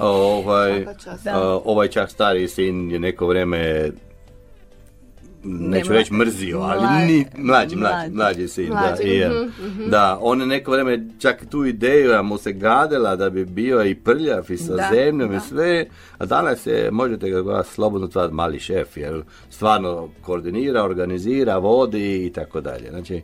ovaj, 0.00 0.72
Svaka 0.84 0.98
čast. 1.00 1.26
a, 1.26 1.38
ovaj 1.64 1.88
čak 1.88 2.10
stariji 2.10 2.48
sin 2.48 2.90
je 2.90 2.98
neko 2.98 3.26
vrijeme 3.26 3.90
neću 5.44 5.92
Ne, 5.92 5.98
reći 5.98 6.14
mrzio, 6.14 6.58
ali 6.58 7.06
ni, 7.06 7.24
mlađi, 7.36 7.76
mlađi, 7.76 8.10
mlađi. 8.12 8.48
sin. 8.48 8.70
Da, 8.70 8.96
i, 9.02 9.24
mhm, 9.66 9.90
da, 9.90 10.18
on 10.20 10.40
je 10.40 10.46
neko 10.46 10.70
vrijeme 10.70 11.06
čak 11.18 11.46
tu 11.50 11.64
ideju 11.64 12.22
mu 12.22 12.38
se 12.38 12.52
gadela 12.52 13.16
da 13.16 13.30
bi 13.30 13.44
bio 13.44 13.84
i 13.84 13.94
prljav 13.94 14.50
i 14.50 14.56
sa 14.56 14.76
Da, 14.76 14.88
zemljom 14.92 15.30
da. 15.30 15.36
i 15.36 15.40
sve, 15.40 15.86
a 16.18 16.26
danas 16.26 16.66
je, 16.66 16.90
možete 16.90 17.30
ga 17.30 17.42
gledati 17.42 17.70
slobodno 17.70 18.06
zvati 18.06 18.34
mali 18.34 18.60
šef, 18.60 18.96
jer 18.96 19.22
stvarno 19.50 20.08
koordinira, 20.22 20.84
organizira, 20.84 21.58
vodi 21.58 22.26
i 22.26 22.32
tako 22.32 22.60
dalje. 22.60 22.90
Znači, 22.90 23.22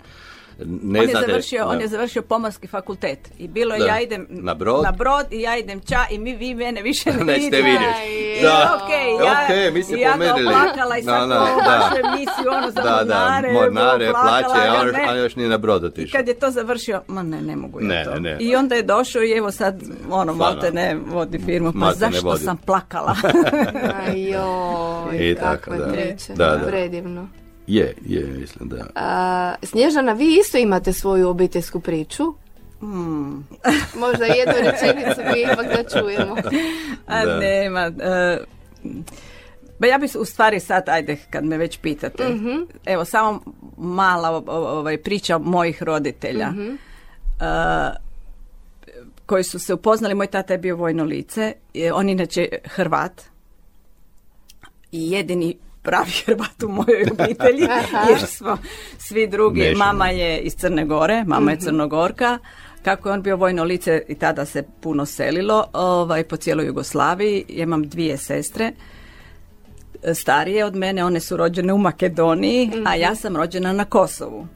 ne 0.59 1.01
on, 1.01 1.05
je 1.05 1.11
znate- 1.11 1.27
završio, 1.27 1.65
on 1.65 1.77
da. 1.77 1.83
je 1.83 1.89
završio 1.89 2.23
pomorski 2.23 2.67
fakultet 2.67 3.19
i 3.39 3.49
bilo 3.49 3.75
je 3.75 3.81
Da. 3.81 3.87
ja 3.87 4.01
idem 4.01 4.27
Na 4.31 4.55
brod. 4.55 4.85
na 4.85 4.93
brod 4.93 5.27
i 5.31 5.41
ja 5.41 5.57
idem 5.57 5.81
ča 5.81 5.99
i 6.11 6.19
mi 6.19 6.35
vi 6.35 6.55
mene 6.55 6.83
više 6.83 7.11
ne 7.25 7.35
vidite. 7.35 7.57
vidjeti. 7.57 8.43
Da. 8.43 8.77
Ok, 8.77 8.91
ja, 9.21 9.33
Ok, 9.33 9.75
mi 9.75 9.83
se 9.83 9.95
i 9.95 10.01
ja 10.01 10.09
ga 10.09 10.13
pomerili. 10.15 10.47
oplakala 10.49 10.99
i 10.99 11.03
Da, 11.03 11.13
sad 11.13 11.29
da, 11.29 11.35
da, 11.35 11.41
da. 11.41 11.77
vašu 11.79 11.97
emisiju 12.07 12.51
ono 12.53 12.71
za 12.71 12.81
Da, 12.81 13.05
da, 13.05 13.15
mornare, 13.15 13.53
mornare, 13.53 14.09
oplakala 14.09 14.43
plaće, 14.45 14.69
a 14.71 14.85
još, 14.85 14.93
ne. 14.93 15.05
a 15.09 15.15
još 15.15 15.37
nije 15.37 15.49
na 15.49 15.59
brod 15.59 15.83
I 15.83 15.87
otišao. 15.87 16.19
kad 16.19 16.29
je 16.29 16.35
to 16.35 16.51
završio, 16.51 17.03
ma 17.07 17.23
ne, 17.23 17.41
ne 17.43 17.57
mogu 17.57 17.81
ja 17.81 17.87
Ne, 17.87 18.05
to. 18.05 18.11
ne, 18.11 18.21
ne. 18.23 18.37
I 18.41 18.57
onda 18.57 18.75
je 18.75 18.83
došao 18.85 19.23
i 19.23 19.33
evo 19.33 19.51
sad, 19.53 19.81
ono, 20.11 20.35
malte 20.35 20.71
ne 20.73 20.97
vodi 21.05 21.39
firmu, 21.41 21.73
pa 21.73 21.87
ne 21.87 21.95
zašto 21.95 22.27
vodi. 22.27 22.45
sam 22.45 22.57
plakala? 22.57 23.17
Ajoj, 24.07 25.17
I 25.23 25.35
tako, 25.37 25.71
da. 25.71 25.87
Da, 26.29 26.57
da. 26.57 26.67
Predivno. 26.67 27.29
Je, 27.67 27.95
je, 28.07 28.27
mislim 28.27 28.69
da. 28.69 28.87
A, 28.95 29.55
Snježana, 29.63 30.13
vi 30.13 30.37
isto 30.41 30.59
imate 30.59 30.93
svoju 30.93 31.29
obiteljsku 31.29 31.81
priču. 31.81 32.25
Hmm. 32.81 33.47
Možda 34.03 34.25
jednu 34.25 34.55
rečenicu 34.57 35.21
mi 35.33 35.41
ipak 35.41 35.67
da 35.67 36.01
čujemo. 36.01 36.37
A 37.07 37.25
Da. 37.25 37.39
nema. 37.39 37.93
e, 38.01 38.39
Ba 39.79 39.87
ja 39.87 39.99
bi 39.99 40.07
u 40.19 40.25
stvari 40.25 40.61
sad, 40.61 40.89
ajde, 40.89 41.17
kad 41.31 41.45
me 41.45 41.57
već 41.59 41.79
pitate, 41.79 42.25
evo 42.85 43.05
samo 43.05 43.41
mala 43.77 44.43
ovaj, 44.47 44.99
priča 45.03 45.39
mojih 45.39 45.83
roditelja. 45.83 46.53
E, 47.41 48.07
koji 49.27 49.45
su 49.45 49.59
se 49.59 49.75
upoznali, 49.75 50.15
moj 50.15 50.27
tata 50.27 50.55
je 50.55 50.59
bio 50.59 50.77
vojno 50.77 51.05
lice, 51.05 51.53
je, 51.75 51.93
on 51.93 52.09
inače 52.09 52.49
Hrvat 52.65 53.23
i 54.93 55.11
jedini 55.11 55.57
pravi 55.87 56.11
Hrvat 56.27 56.63
u 56.63 56.69
mojoj 56.69 57.07
obitelji, 57.13 57.69
jer 58.11 58.27
smo 58.27 58.59
svi 58.99 59.27
drugi, 59.27 59.75
mama 59.77 60.09
je 60.09 60.39
iz 60.39 60.55
Crne 60.55 60.85
Gore, 60.85 61.25
mama 61.27 61.51
je 61.51 61.61
Crnogorka, 61.61 62.39
kako 62.83 63.09
je 63.09 63.13
on 63.13 63.23
bio 63.23 63.37
vojno 63.37 63.65
lice 63.65 64.03
i 64.09 64.15
tada 64.15 64.45
se 64.45 64.63
puno 64.81 65.07
selilo 65.07 65.67
ovaj, 65.73 66.25
po 66.25 66.37
cijeloj 66.37 66.67
Jugoslaviji, 66.67 67.45
ja 67.49 67.63
imam 67.63 67.89
dvije 67.89 68.17
sestre, 68.17 68.73
starije 70.15 70.65
od 70.65 70.77
mene, 70.77 71.05
one 71.05 71.21
su 71.21 71.37
rođene 71.37 71.73
u 71.73 71.79
Makedoniji, 71.79 72.71
a 72.87 72.95
ja 72.95 73.15
sam 73.15 73.37
rođena 73.37 73.73
na 73.73 73.85
Kosovu. 73.85 74.47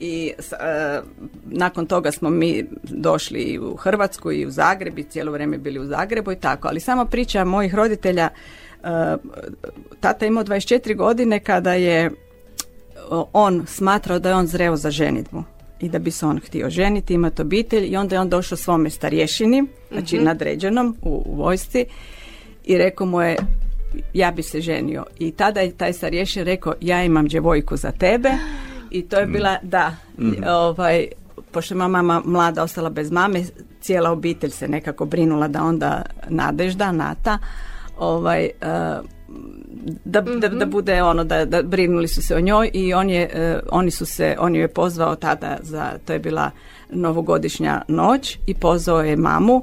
I 0.00 0.32
e, 0.38 1.00
nakon 1.44 1.86
toga 1.86 2.12
smo 2.12 2.30
mi 2.30 2.64
došli 2.82 3.40
i 3.40 3.58
u 3.58 3.76
Hrvatsku 3.76 4.32
i 4.32 4.46
u 4.46 4.50
Zagreb 4.50 4.98
i 4.98 5.04
cijelo 5.04 5.32
vrijeme 5.32 5.58
bili 5.58 5.78
u 5.78 5.86
Zagrebu 5.86 6.32
i 6.32 6.36
tako. 6.36 6.68
Ali 6.68 6.80
sama 6.80 7.04
priča 7.04 7.44
mojih 7.44 7.74
roditelja, 7.74 8.28
tata 10.00 10.24
je 10.24 10.28
imao 10.28 10.44
24 10.44 10.96
godine 10.96 11.40
kada 11.40 11.74
je 11.74 12.10
o, 13.10 13.28
on 13.32 13.64
smatrao 13.66 14.18
da 14.18 14.28
je 14.28 14.34
on 14.34 14.46
zreo 14.46 14.76
za 14.76 14.90
ženitbu 14.90 15.42
i 15.80 15.88
da 15.88 15.98
bi 15.98 16.10
se 16.10 16.26
on 16.26 16.40
htio 16.40 16.70
ženiti, 16.70 17.14
imati 17.14 17.42
obitelj 17.42 17.86
i 17.86 17.96
onda 17.96 18.14
je 18.14 18.20
on 18.20 18.28
došao 18.28 18.58
svome 18.58 18.90
starješini, 18.90 19.64
znači 19.92 20.18
nadređenom 20.18 20.96
u, 21.02 21.22
u 21.26 21.34
vojsci 21.34 21.84
i 22.64 22.78
rekao 22.78 23.06
mu 23.06 23.20
je 23.20 23.36
ja 24.14 24.30
bi 24.30 24.42
se 24.42 24.60
ženio. 24.60 25.04
I 25.18 25.30
tada 25.30 25.60
je 25.60 25.76
taj 25.76 25.92
starješin 25.92 26.44
rekao 26.44 26.74
ja 26.80 27.04
imam 27.04 27.28
djevojku 27.28 27.76
za 27.76 27.92
tebe. 27.92 28.30
I 28.90 29.02
to 29.02 29.18
je 29.18 29.26
bila, 29.26 29.56
da, 29.62 29.96
ovaj, 30.46 31.06
pošto 31.50 31.74
je 31.74 31.78
mama 31.78 32.22
mlada 32.24 32.62
ostala 32.62 32.90
bez 32.90 33.10
mame, 33.10 33.42
cijela 33.80 34.10
obitelj 34.10 34.50
se 34.50 34.68
nekako 34.68 35.04
brinula 35.04 35.48
da 35.48 35.64
onda 35.64 36.02
nadežda, 36.28 36.92
nata, 36.92 37.38
ovaj, 37.96 38.50
da, 40.04 40.20
da, 40.20 40.48
da 40.48 40.66
bude 40.66 41.02
ono, 41.02 41.24
da, 41.24 41.44
da 41.44 41.62
brinuli 41.62 42.08
su 42.08 42.22
se 42.22 42.36
o 42.36 42.40
njoj 42.40 42.70
i 42.72 42.94
on 42.94 43.10
je, 43.10 43.30
eh, 43.34 43.58
oni 43.70 43.90
su 43.90 44.06
se, 44.06 44.36
on 44.38 44.54
ju 44.54 44.60
je 44.60 44.68
pozvao 44.68 45.16
tada 45.16 45.58
za, 45.62 45.92
to 46.04 46.12
je 46.12 46.18
bila 46.18 46.50
novogodišnja 46.90 47.82
noć 47.88 48.38
i 48.46 48.54
pozvao 48.54 49.02
je 49.02 49.16
mamu 49.16 49.62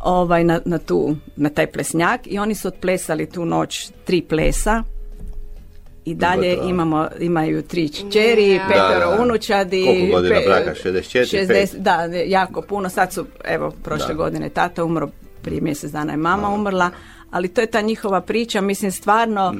ovaj, 0.00 0.44
na, 0.44 0.60
na, 0.64 0.78
tu, 0.78 1.16
na 1.36 1.48
taj 1.48 1.66
plesnjak 1.66 2.20
i 2.24 2.38
oni 2.38 2.54
su 2.54 2.68
otplesali 2.68 3.26
tu 3.26 3.44
noć 3.44 3.90
tri 4.04 4.22
plesa 4.22 4.82
i 6.04 6.14
dalje 6.14 6.58
imamo, 6.64 7.08
imaju 7.20 7.62
tri 7.62 7.88
čeri, 7.88 8.60
petero 8.68 9.10
Da, 9.10 9.16
da. 9.16 9.22
unučadi. 9.22 9.84
Koliko 9.86 10.16
godina 10.16 10.34
pe- 10.36 10.46
braka? 10.46 10.74
64, 10.84 11.46
60, 11.46 11.76
da, 11.78 11.92
jako 12.26 12.62
puno. 12.62 12.88
Sad 12.88 13.12
su, 13.12 13.26
evo, 13.44 13.72
prošle 13.82 14.08
Da. 14.08 14.14
godine 14.14 14.48
tata 14.48 14.84
umro, 14.84 15.08
prije 15.42 15.60
mjesec 15.60 15.90
dana 15.90 16.12
je 16.12 16.16
mama 16.16 16.48
umrla, 16.48 16.90
ali 17.34 17.48
to 17.48 17.60
je 17.60 17.66
ta 17.66 17.80
njihova 17.80 18.20
priča, 18.20 18.60
mislim 18.60 18.92
stvarno, 18.92 19.54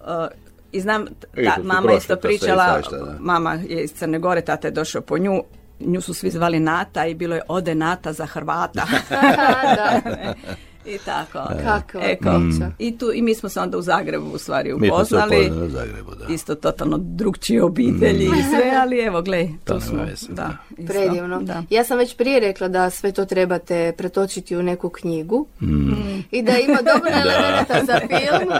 uh, 0.00 0.26
i 0.72 0.80
znam, 0.80 1.06
ta, 1.44 1.56
mama 1.62 1.92
isto 1.92 2.16
pričala, 2.16 2.66
svašta, 2.72 2.96
da. 2.96 3.16
mama 3.20 3.54
je 3.54 3.84
iz 3.84 3.92
Crne 3.92 4.18
Gore, 4.18 4.40
tata 4.40 4.68
je 4.68 4.72
došao 4.72 5.02
po 5.02 5.18
nju, 5.18 5.42
nju 5.80 6.00
su 6.00 6.14
svi 6.14 6.30
zvali 6.30 6.60
Nata 6.60 7.06
i 7.06 7.14
bilo 7.14 7.34
je 7.34 7.42
ode 7.48 7.74
Nata 7.74 8.12
za 8.12 8.26
Hrvata. 8.26 8.86
da, 9.76 10.00
I 10.86 10.98
tako. 10.98 11.38
kakva 11.54 12.00
Eko. 12.02 12.22
priča. 12.40 12.70
I, 12.78 12.98
tu, 12.98 13.12
I 13.12 13.22
mi 13.22 13.34
smo 13.34 13.48
se 13.48 13.60
onda 13.60 13.78
u 13.78 13.82
Zagrebu 13.82 14.26
u 14.26 14.38
stvari 14.38 14.68
Mi 14.70 14.88
smo 14.88 14.96
se 14.96 15.14
upoznali. 15.14 15.36
upoznali 15.36 15.66
u 15.66 15.70
Zagrebu, 15.70 16.10
da. 16.12 16.26
Isto 16.26 16.54
totalno 16.54 16.98
drugčije 16.98 17.62
obitelji 17.62 18.24
i 18.24 18.42
sve, 18.44 18.72
ali 18.82 18.98
evo, 18.98 19.22
glej, 19.22 19.48
To 19.64 19.74
tu 19.74 19.80
smo. 19.80 19.98
veze, 20.00 20.26
Da, 20.28 20.34
da. 20.34 20.56
isto, 20.72 20.92
Predivno. 20.92 21.42
Da. 21.42 21.62
Ja 21.70 21.84
sam 21.84 21.98
već 21.98 22.16
prije 22.16 22.40
rekla 22.40 22.68
da 22.68 22.90
sve 22.90 23.12
to 23.12 23.24
trebate 23.24 23.70
pretočiti 23.92 24.56
u 24.56 24.62
neku 24.62 24.88
knjigu 24.90 25.46
Mm. 25.60 25.92
i 26.30 26.42
da 26.42 26.52
ima 26.58 26.78
dobro 26.84 27.10
elemenata 27.22 27.84
za 27.84 27.98
film. 28.00 28.50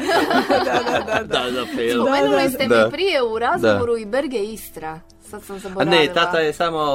Da, 1.25 1.51
da, 1.51 1.67
film. 1.67 2.07
Spomenuli 2.07 2.51
ste 2.51 2.67
Da. 2.67 2.85
mi 2.85 2.91
prije 2.93 3.23
u 3.25 3.39
razgovoru 3.39 3.97
i 3.97 4.07
Berge 4.07 4.39
Istra. 4.39 5.01
Sad 5.23 5.43
sam 5.43 5.57
A 5.57 5.59
zaboravila. 5.59 5.97
ne, 5.97 6.09
tata 6.09 6.39
je 6.39 6.53
samo, 6.53 6.87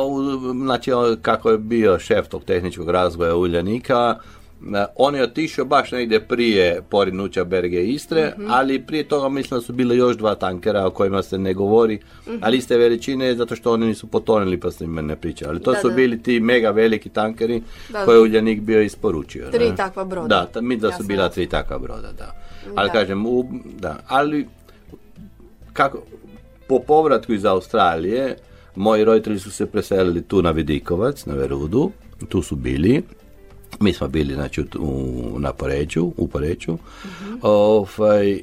znači 0.55 0.91
kako 1.21 1.49
je 1.49 1.57
bio 1.57 1.99
šef 1.99 2.27
tog 2.27 2.43
tehničkog 2.43 2.89
razvoja 2.89 3.35
Uljanika, 3.35 4.15
on 4.95 5.15
je 5.15 5.23
otišao 5.23 5.65
baš 5.65 5.91
negdje 5.91 6.19
prije 6.19 6.81
porinuća 6.89 7.43
Berge 7.43 7.83
Istre, 7.83 8.33
ali 8.47 8.81
prije 8.81 9.03
toga 9.03 9.29
mislim 9.29 9.59
da 9.59 9.65
su 9.65 9.73
bile 9.73 9.97
još 9.97 10.17
dva 10.17 10.35
tankera 10.35 10.87
o 10.87 10.89
kojima 10.89 11.23
se 11.23 11.37
ne 11.37 11.53
govori, 11.53 11.99
ali 12.41 12.57
iste 12.57 12.77
veličine 12.77 13.35
zato 13.35 13.55
što 13.55 13.71
oni 13.71 13.85
nisu 13.87 14.07
potonili 14.07 14.59
pa 14.59 14.71
se 14.71 14.83
njima 14.83 15.01
ne 15.01 15.15
priča. 15.15 15.49
Ali 15.49 15.59
to 15.61 15.71
Da, 15.71 15.79
su 15.79 15.89
da. 15.89 15.95
bili 15.95 16.23
ti 16.23 16.39
mega 16.39 16.71
veliki 16.71 17.09
tankeri 17.09 17.61
Da. 17.89 18.05
koje 18.05 18.15
je 18.15 18.21
Uljanik 18.21 18.61
bio 18.61 18.81
isporučio. 18.81 19.51
Tri 19.51 19.69
ne? 19.69 19.75
takva 19.75 20.05
broda. 20.05 20.27
Da, 20.27 20.45
ta, 20.45 20.61
mi 20.61 20.77
da 20.77 20.91
su 20.91 21.03
bila 21.03 21.29
tri 21.29 21.47
takva 21.47 21.79
broda, 21.79 22.11
da. 22.17 22.31
Ali 22.75 22.89
Da. 22.89 22.93
kažem, 22.93 23.25
u, 23.25 23.45
da, 23.79 23.99
ali 24.07 24.47
kako, 25.73 26.01
po 26.67 26.79
povratku 26.79 27.33
iz 27.33 27.45
Australije, 27.45 28.37
moji 28.75 29.03
roditelji 29.03 29.39
su 29.39 29.51
se 29.51 29.65
preselili 29.65 30.21
tu 30.21 30.41
na 30.41 30.51
Vidikovac, 30.51 31.25
na 31.25 31.33
Verudu, 31.33 31.91
tu 32.29 32.41
su 32.41 32.55
bili, 32.55 33.01
mi 33.79 33.93
smo 33.93 34.07
bili 34.07 34.33
znači, 34.33 34.61
u, 34.61 34.65
u- 34.79 35.39
na 35.39 35.53
Poreću, 35.53 36.11
u 36.17 36.27
Poreću, 36.27 36.77
ovaj, 37.41 38.39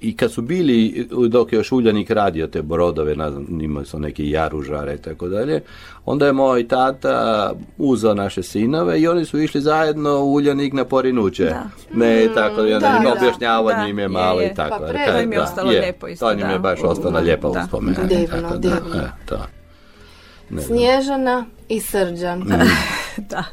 i 0.00 0.16
kad 0.16 0.32
su 0.32 0.42
bili, 0.42 1.06
dok 1.28 1.52
je 1.52 1.56
još 1.56 1.72
Uljanik 1.72 2.10
radio 2.10 2.46
te 2.46 2.62
brodove, 2.62 3.14
imali 3.60 3.86
su 3.86 3.98
neki 3.98 4.30
jaružare 4.30 4.94
i 4.94 4.98
tako 4.98 5.28
dalje, 5.28 5.62
onda 6.04 6.26
je 6.26 6.32
moj 6.32 6.68
tata 6.68 7.52
uzeo 7.78 8.14
naše 8.14 8.42
sinove 8.42 9.00
i 9.00 9.08
oni 9.08 9.24
su 9.24 9.38
išli 9.38 9.60
zajedno 9.60 10.16
u 10.16 10.32
Uljanik 10.32 10.72
na 10.72 10.84
Porinuće. 10.84 11.44
Da. 11.44 11.64
Ne, 11.94 12.28
tako, 12.34 12.60
i 12.60 12.72
onda 12.72 12.88
da, 12.88 12.96
im 12.96 13.02
da, 13.04 13.12
objašnjavao 13.12 13.68
da, 13.68 13.86
njim 13.86 13.98
je 13.98 14.02
je, 14.02 14.08
malo 14.08 14.40
je. 14.40 14.46
i 14.46 14.54
tako. 14.54 14.76
Pa 14.78 14.84
Jer 14.84 14.88
predivno 14.88 15.12
kaj, 15.12 15.22
im 15.24 15.32
je 15.32 15.38
da, 15.38 15.44
ostalo 15.44 15.70
lijepo 15.70 16.08
isto, 16.08 16.26
To 16.26 16.34
njim 16.34 16.46
je 16.46 16.52
da. 16.52 16.58
baš 16.58 16.78
ostala 16.82 17.20
lijepa 17.20 17.48
Da. 17.48 17.60
uspomena. 17.60 17.98
Divno, 18.04 18.26
tako 18.40 18.52
da, 18.52 18.58
divno. 18.58 18.96
e. 18.96 19.36
Ne. 20.50 20.62
Snježana 20.62 21.46
i 21.68 21.80
Srđan. 21.80 22.42
da. 23.30 23.44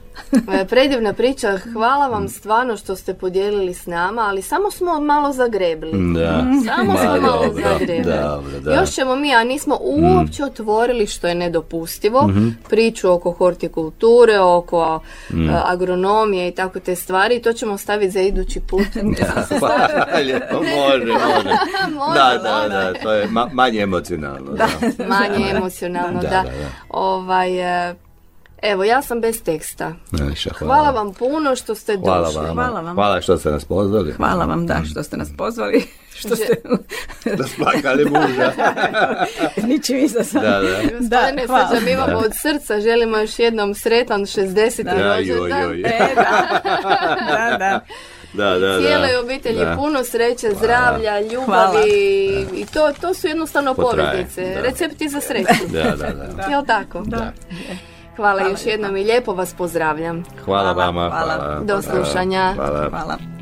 E, 0.53 0.65
Predivna 0.65 1.13
priča, 1.13 1.47
hvala 1.65 2.07
vam 2.07 2.27
stvarno 2.29 2.77
što 2.77 2.95
ste 2.95 3.13
podijelili 3.13 3.73
s 3.73 3.85
nama, 3.85 4.21
ali 4.21 4.41
samo 4.41 4.71
smo 4.71 4.99
malo 4.99 5.31
zagrebli. 5.31 5.91
Da. 6.13 6.43
Samo 6.65 6.93
Ma, 6.93 6.97
smo 6.97 7.11
malo 7.11 7.43
dobro, 7.45 7.63
zagrebli. 7.69 8.13
dobro, 8.13 8.59
da. 8.59 8.71
Mm. 8.71 8.75
Još 8.75 8.89
ćemo 8.89 9.15
mi, 9.15 9.35
a 9.35 9.43
nismo 9.43 9.77
uopće 9.81 10.43
otvorili 10.45 11.07
što 11.07 11.27
je 11.27 11.35
nedopustivo, 11.35 12.27
Mhm. 12.27 12.47
priču 12.69 13.11
oko 13.11 13.31
hortikulture, 13.31 14.39
oko 14.39 15.01
Mm. 15.29 15.49
e, 15.49 15.61
agronomije 15.65 16.47
i 16.47 16.53
tako 16.53 16.79
te 16.79 16.95
stvari, 16.95 17.41
to 17.41 17.53
ćemo 17.53 17.77
staviti 17.77 18.11
za 18.11 18.21
idući 18.21 18.59
put. 18.61 18.87
Hvala 19.59 19.77
lijepo, 20.17 20.55
može, 20.55 21.05
može. 21.05 21.49
Može, 21.89 22.13
Da, 22.13 22.39
da, 22.43 22.57
može. 22.57 22.69
da, 22.69 22.93
to 22.93 23.13
je 23.13 23.27
ma- 23.27 23.49
manje 23.53 23.79
emocionalno. 23.79 24.51
Da. 24.51 24.67
Manje 24.99 25.49
emocionalno, 25.51 26.13
da. 26.13 26.27
Da, 26.27 26.35
da, 26.35 26.49
da. 26.49 26.69
Ovaj, 26.89 27.59
e, 27.89 27.95
evo, 28.61 28.83
ja 28.83 29.01
sam 29.01 29.21
bez 29.21 29.43
teksta. 29.43 29.93
Najviše 30.11 30.49
Hvala 30.49 30.91
vam 30.91 31.13
puno 31.13 31.55
što 31.55 31.75
ste 31.75 31.97
Hvala 31.97 32.25
došli. 32.25 32.41
vam. 32.41 32.53
Hvala 32.53 32.81
vam. 32.81 32.95
Hvala 32.95 33.21
što 33.21 33.37
ste 33.37 33.51
nas 33.51 33.65
pozvali. 33.65 34.11
Hvala 34.11 34.45
vam 34.45 34.67
da 34.67 34.81
što 34.91 35.03
ste 35.03 35.17
nas 35.17 35.29
pozvali, 35.37 35.83
što 36.19 36.35
ste 36.35 36.55
Da 37.37 37.43
splakali 37.45 38.05
muža. 38.05 38.51
ničim 39.67 39.97
izazvani. 39.97 40.47
Da, 40.47 40.51
da. 40.51 40.67
Gospodine 40.81 41.01
Da, 41.37 41.47
hvala. 41.47 41.79
Mi 41.81 41.95
vam 41.95 42.15
od 42.15 42.31
srca 42.33 42.81
želimo 42.81 43.17
još 43.17 43.39
jednom 43.39 43.75
sretan 43.75 44.21
60. 44.21 44.83
Da, 44.83 44.91
joj, 44.91 45.37
rođendan. 45.37 45.61
joj. 45.61 45.79
E, 45.79 46.15
da. 46.15 46.59
da, 47.27 47.57
da. 47.57 47.79
Da, 48.33 48.49
da, 48.49 48.59
da. 48.59 48.79
Cijeloj 48.79 49.15
obitelji 49.15 49.59
Da. 49.59 49.75
puno 49.75 50.03
sreće, 50.03 50.47
zdravlja, 50.53 51.21
ljubavi 51.21 51.89
i 52.53 52.65
to, 52.65 52.91
to 53.01 53.13
su 53.13 53.27
jednostavno 53.27 53.73
Potraje, 53.73 54.11
poveznice, 54.11 54.53
da. 54.55 54.61
recepti 54.61 55.09
za 55.09 55.21
sreću. 55.21 55.67
Da, 55.67 55.83
da, 55.83 55.95
da. 56.35 56.43
Jel 56.43 56.65
tako? 56.65 57.01
Da. 57.01 57.31
Hvala, 58.17 58.41
još 58.41 58.65
jednom 58.65 58.97
i 58.97 59.03
lijepo 59.03 59.33
vas 59.33 59.53
pozdravljam. 59.53 60.23
Hvala 60.45 60.73
Hvala, 60.73 60.85
vama. 60.85 61.09
hvala. 61.09 61.33
Hvala. 61.35 61.59
Do 61.59 61.81
slušanja. 61.81 62.53
Hvala. 62.89 63.36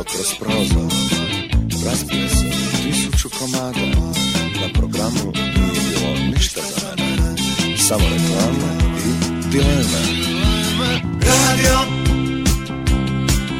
Radio 0.00 0.04
kroz 0.04 0.34
prozor. 0.38 0.92
Razbio 1.86 2.28
se 2.28 2.50
tisuću 2.82 3.28
komada. 3.38 3.80
Na 4.60 4.72
programu 4.74 5.32
nije 5.34 5.80
bilo 5.90 6.30
ništa 6.34 6.60
za 6.80 6.94
mene. 6.98 7.36
Samo 7.78 8.04
reklame 8.04 8.78
i 8.98 9.50
dileme. 9.50 10.30
Radio, 11.20 11.78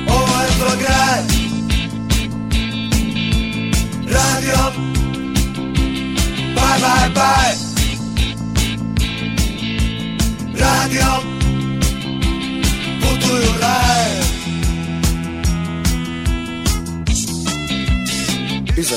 ovo 0.09 0.43
je 0.43 0.49
tvoj 0.59 0.77
grad 0.81 1.25
Radio, 4.07 4.73
bye 6.55 6.79
bye 6.81 7.15
bye 7.15 7.60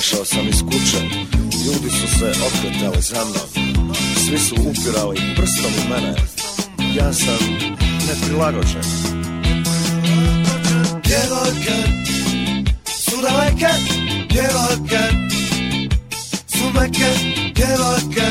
Izašao 0.04 0.26
sam 0.26 0.48
iz 0.48 0.62
kuće. 0.62 0.98
Ljudi 1.66 1.90
su 1.90 2.20
se 2.20 2.32
okretali 2.48 3.02
za 3.02 3.26
mnom. 3.26 3.96
Svi 4.26 4.38
su 4.38 4.56
upirali 4.56 5.18
prstom 5.36 5.72
u 5.86 5.90
mene. 5.90 6.16
Ja 6.96 7.14
sam 7.14 7.38
neprilagođen. 8.08 8.82
Djevojke 11.04 11.76
su 12.86 13.22
daleke, 13.22 13.74
djevojke 14.30 15.04
su 16.48 16.80
meke, 16.80 17.10
djevojke 17.56 18.23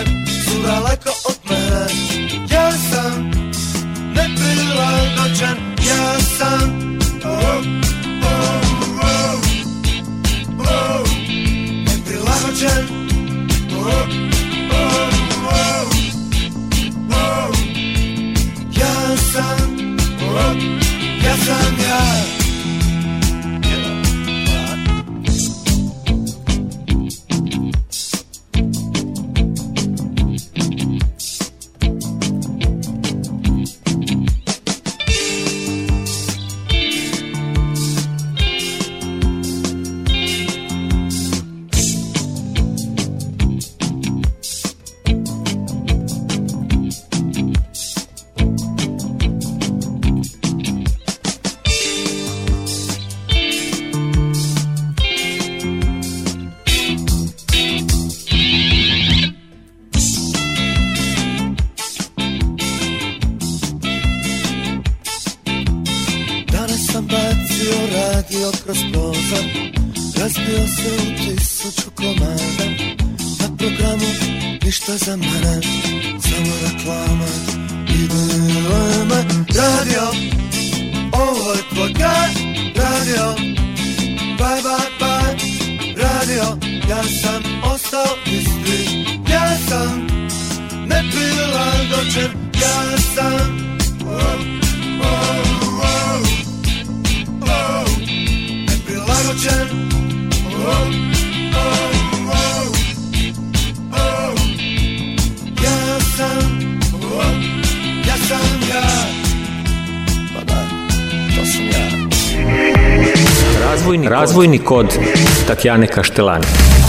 kod 114.72 114.98
Tatjane 115.46 115.86
Kaštelani. 115.86 116.81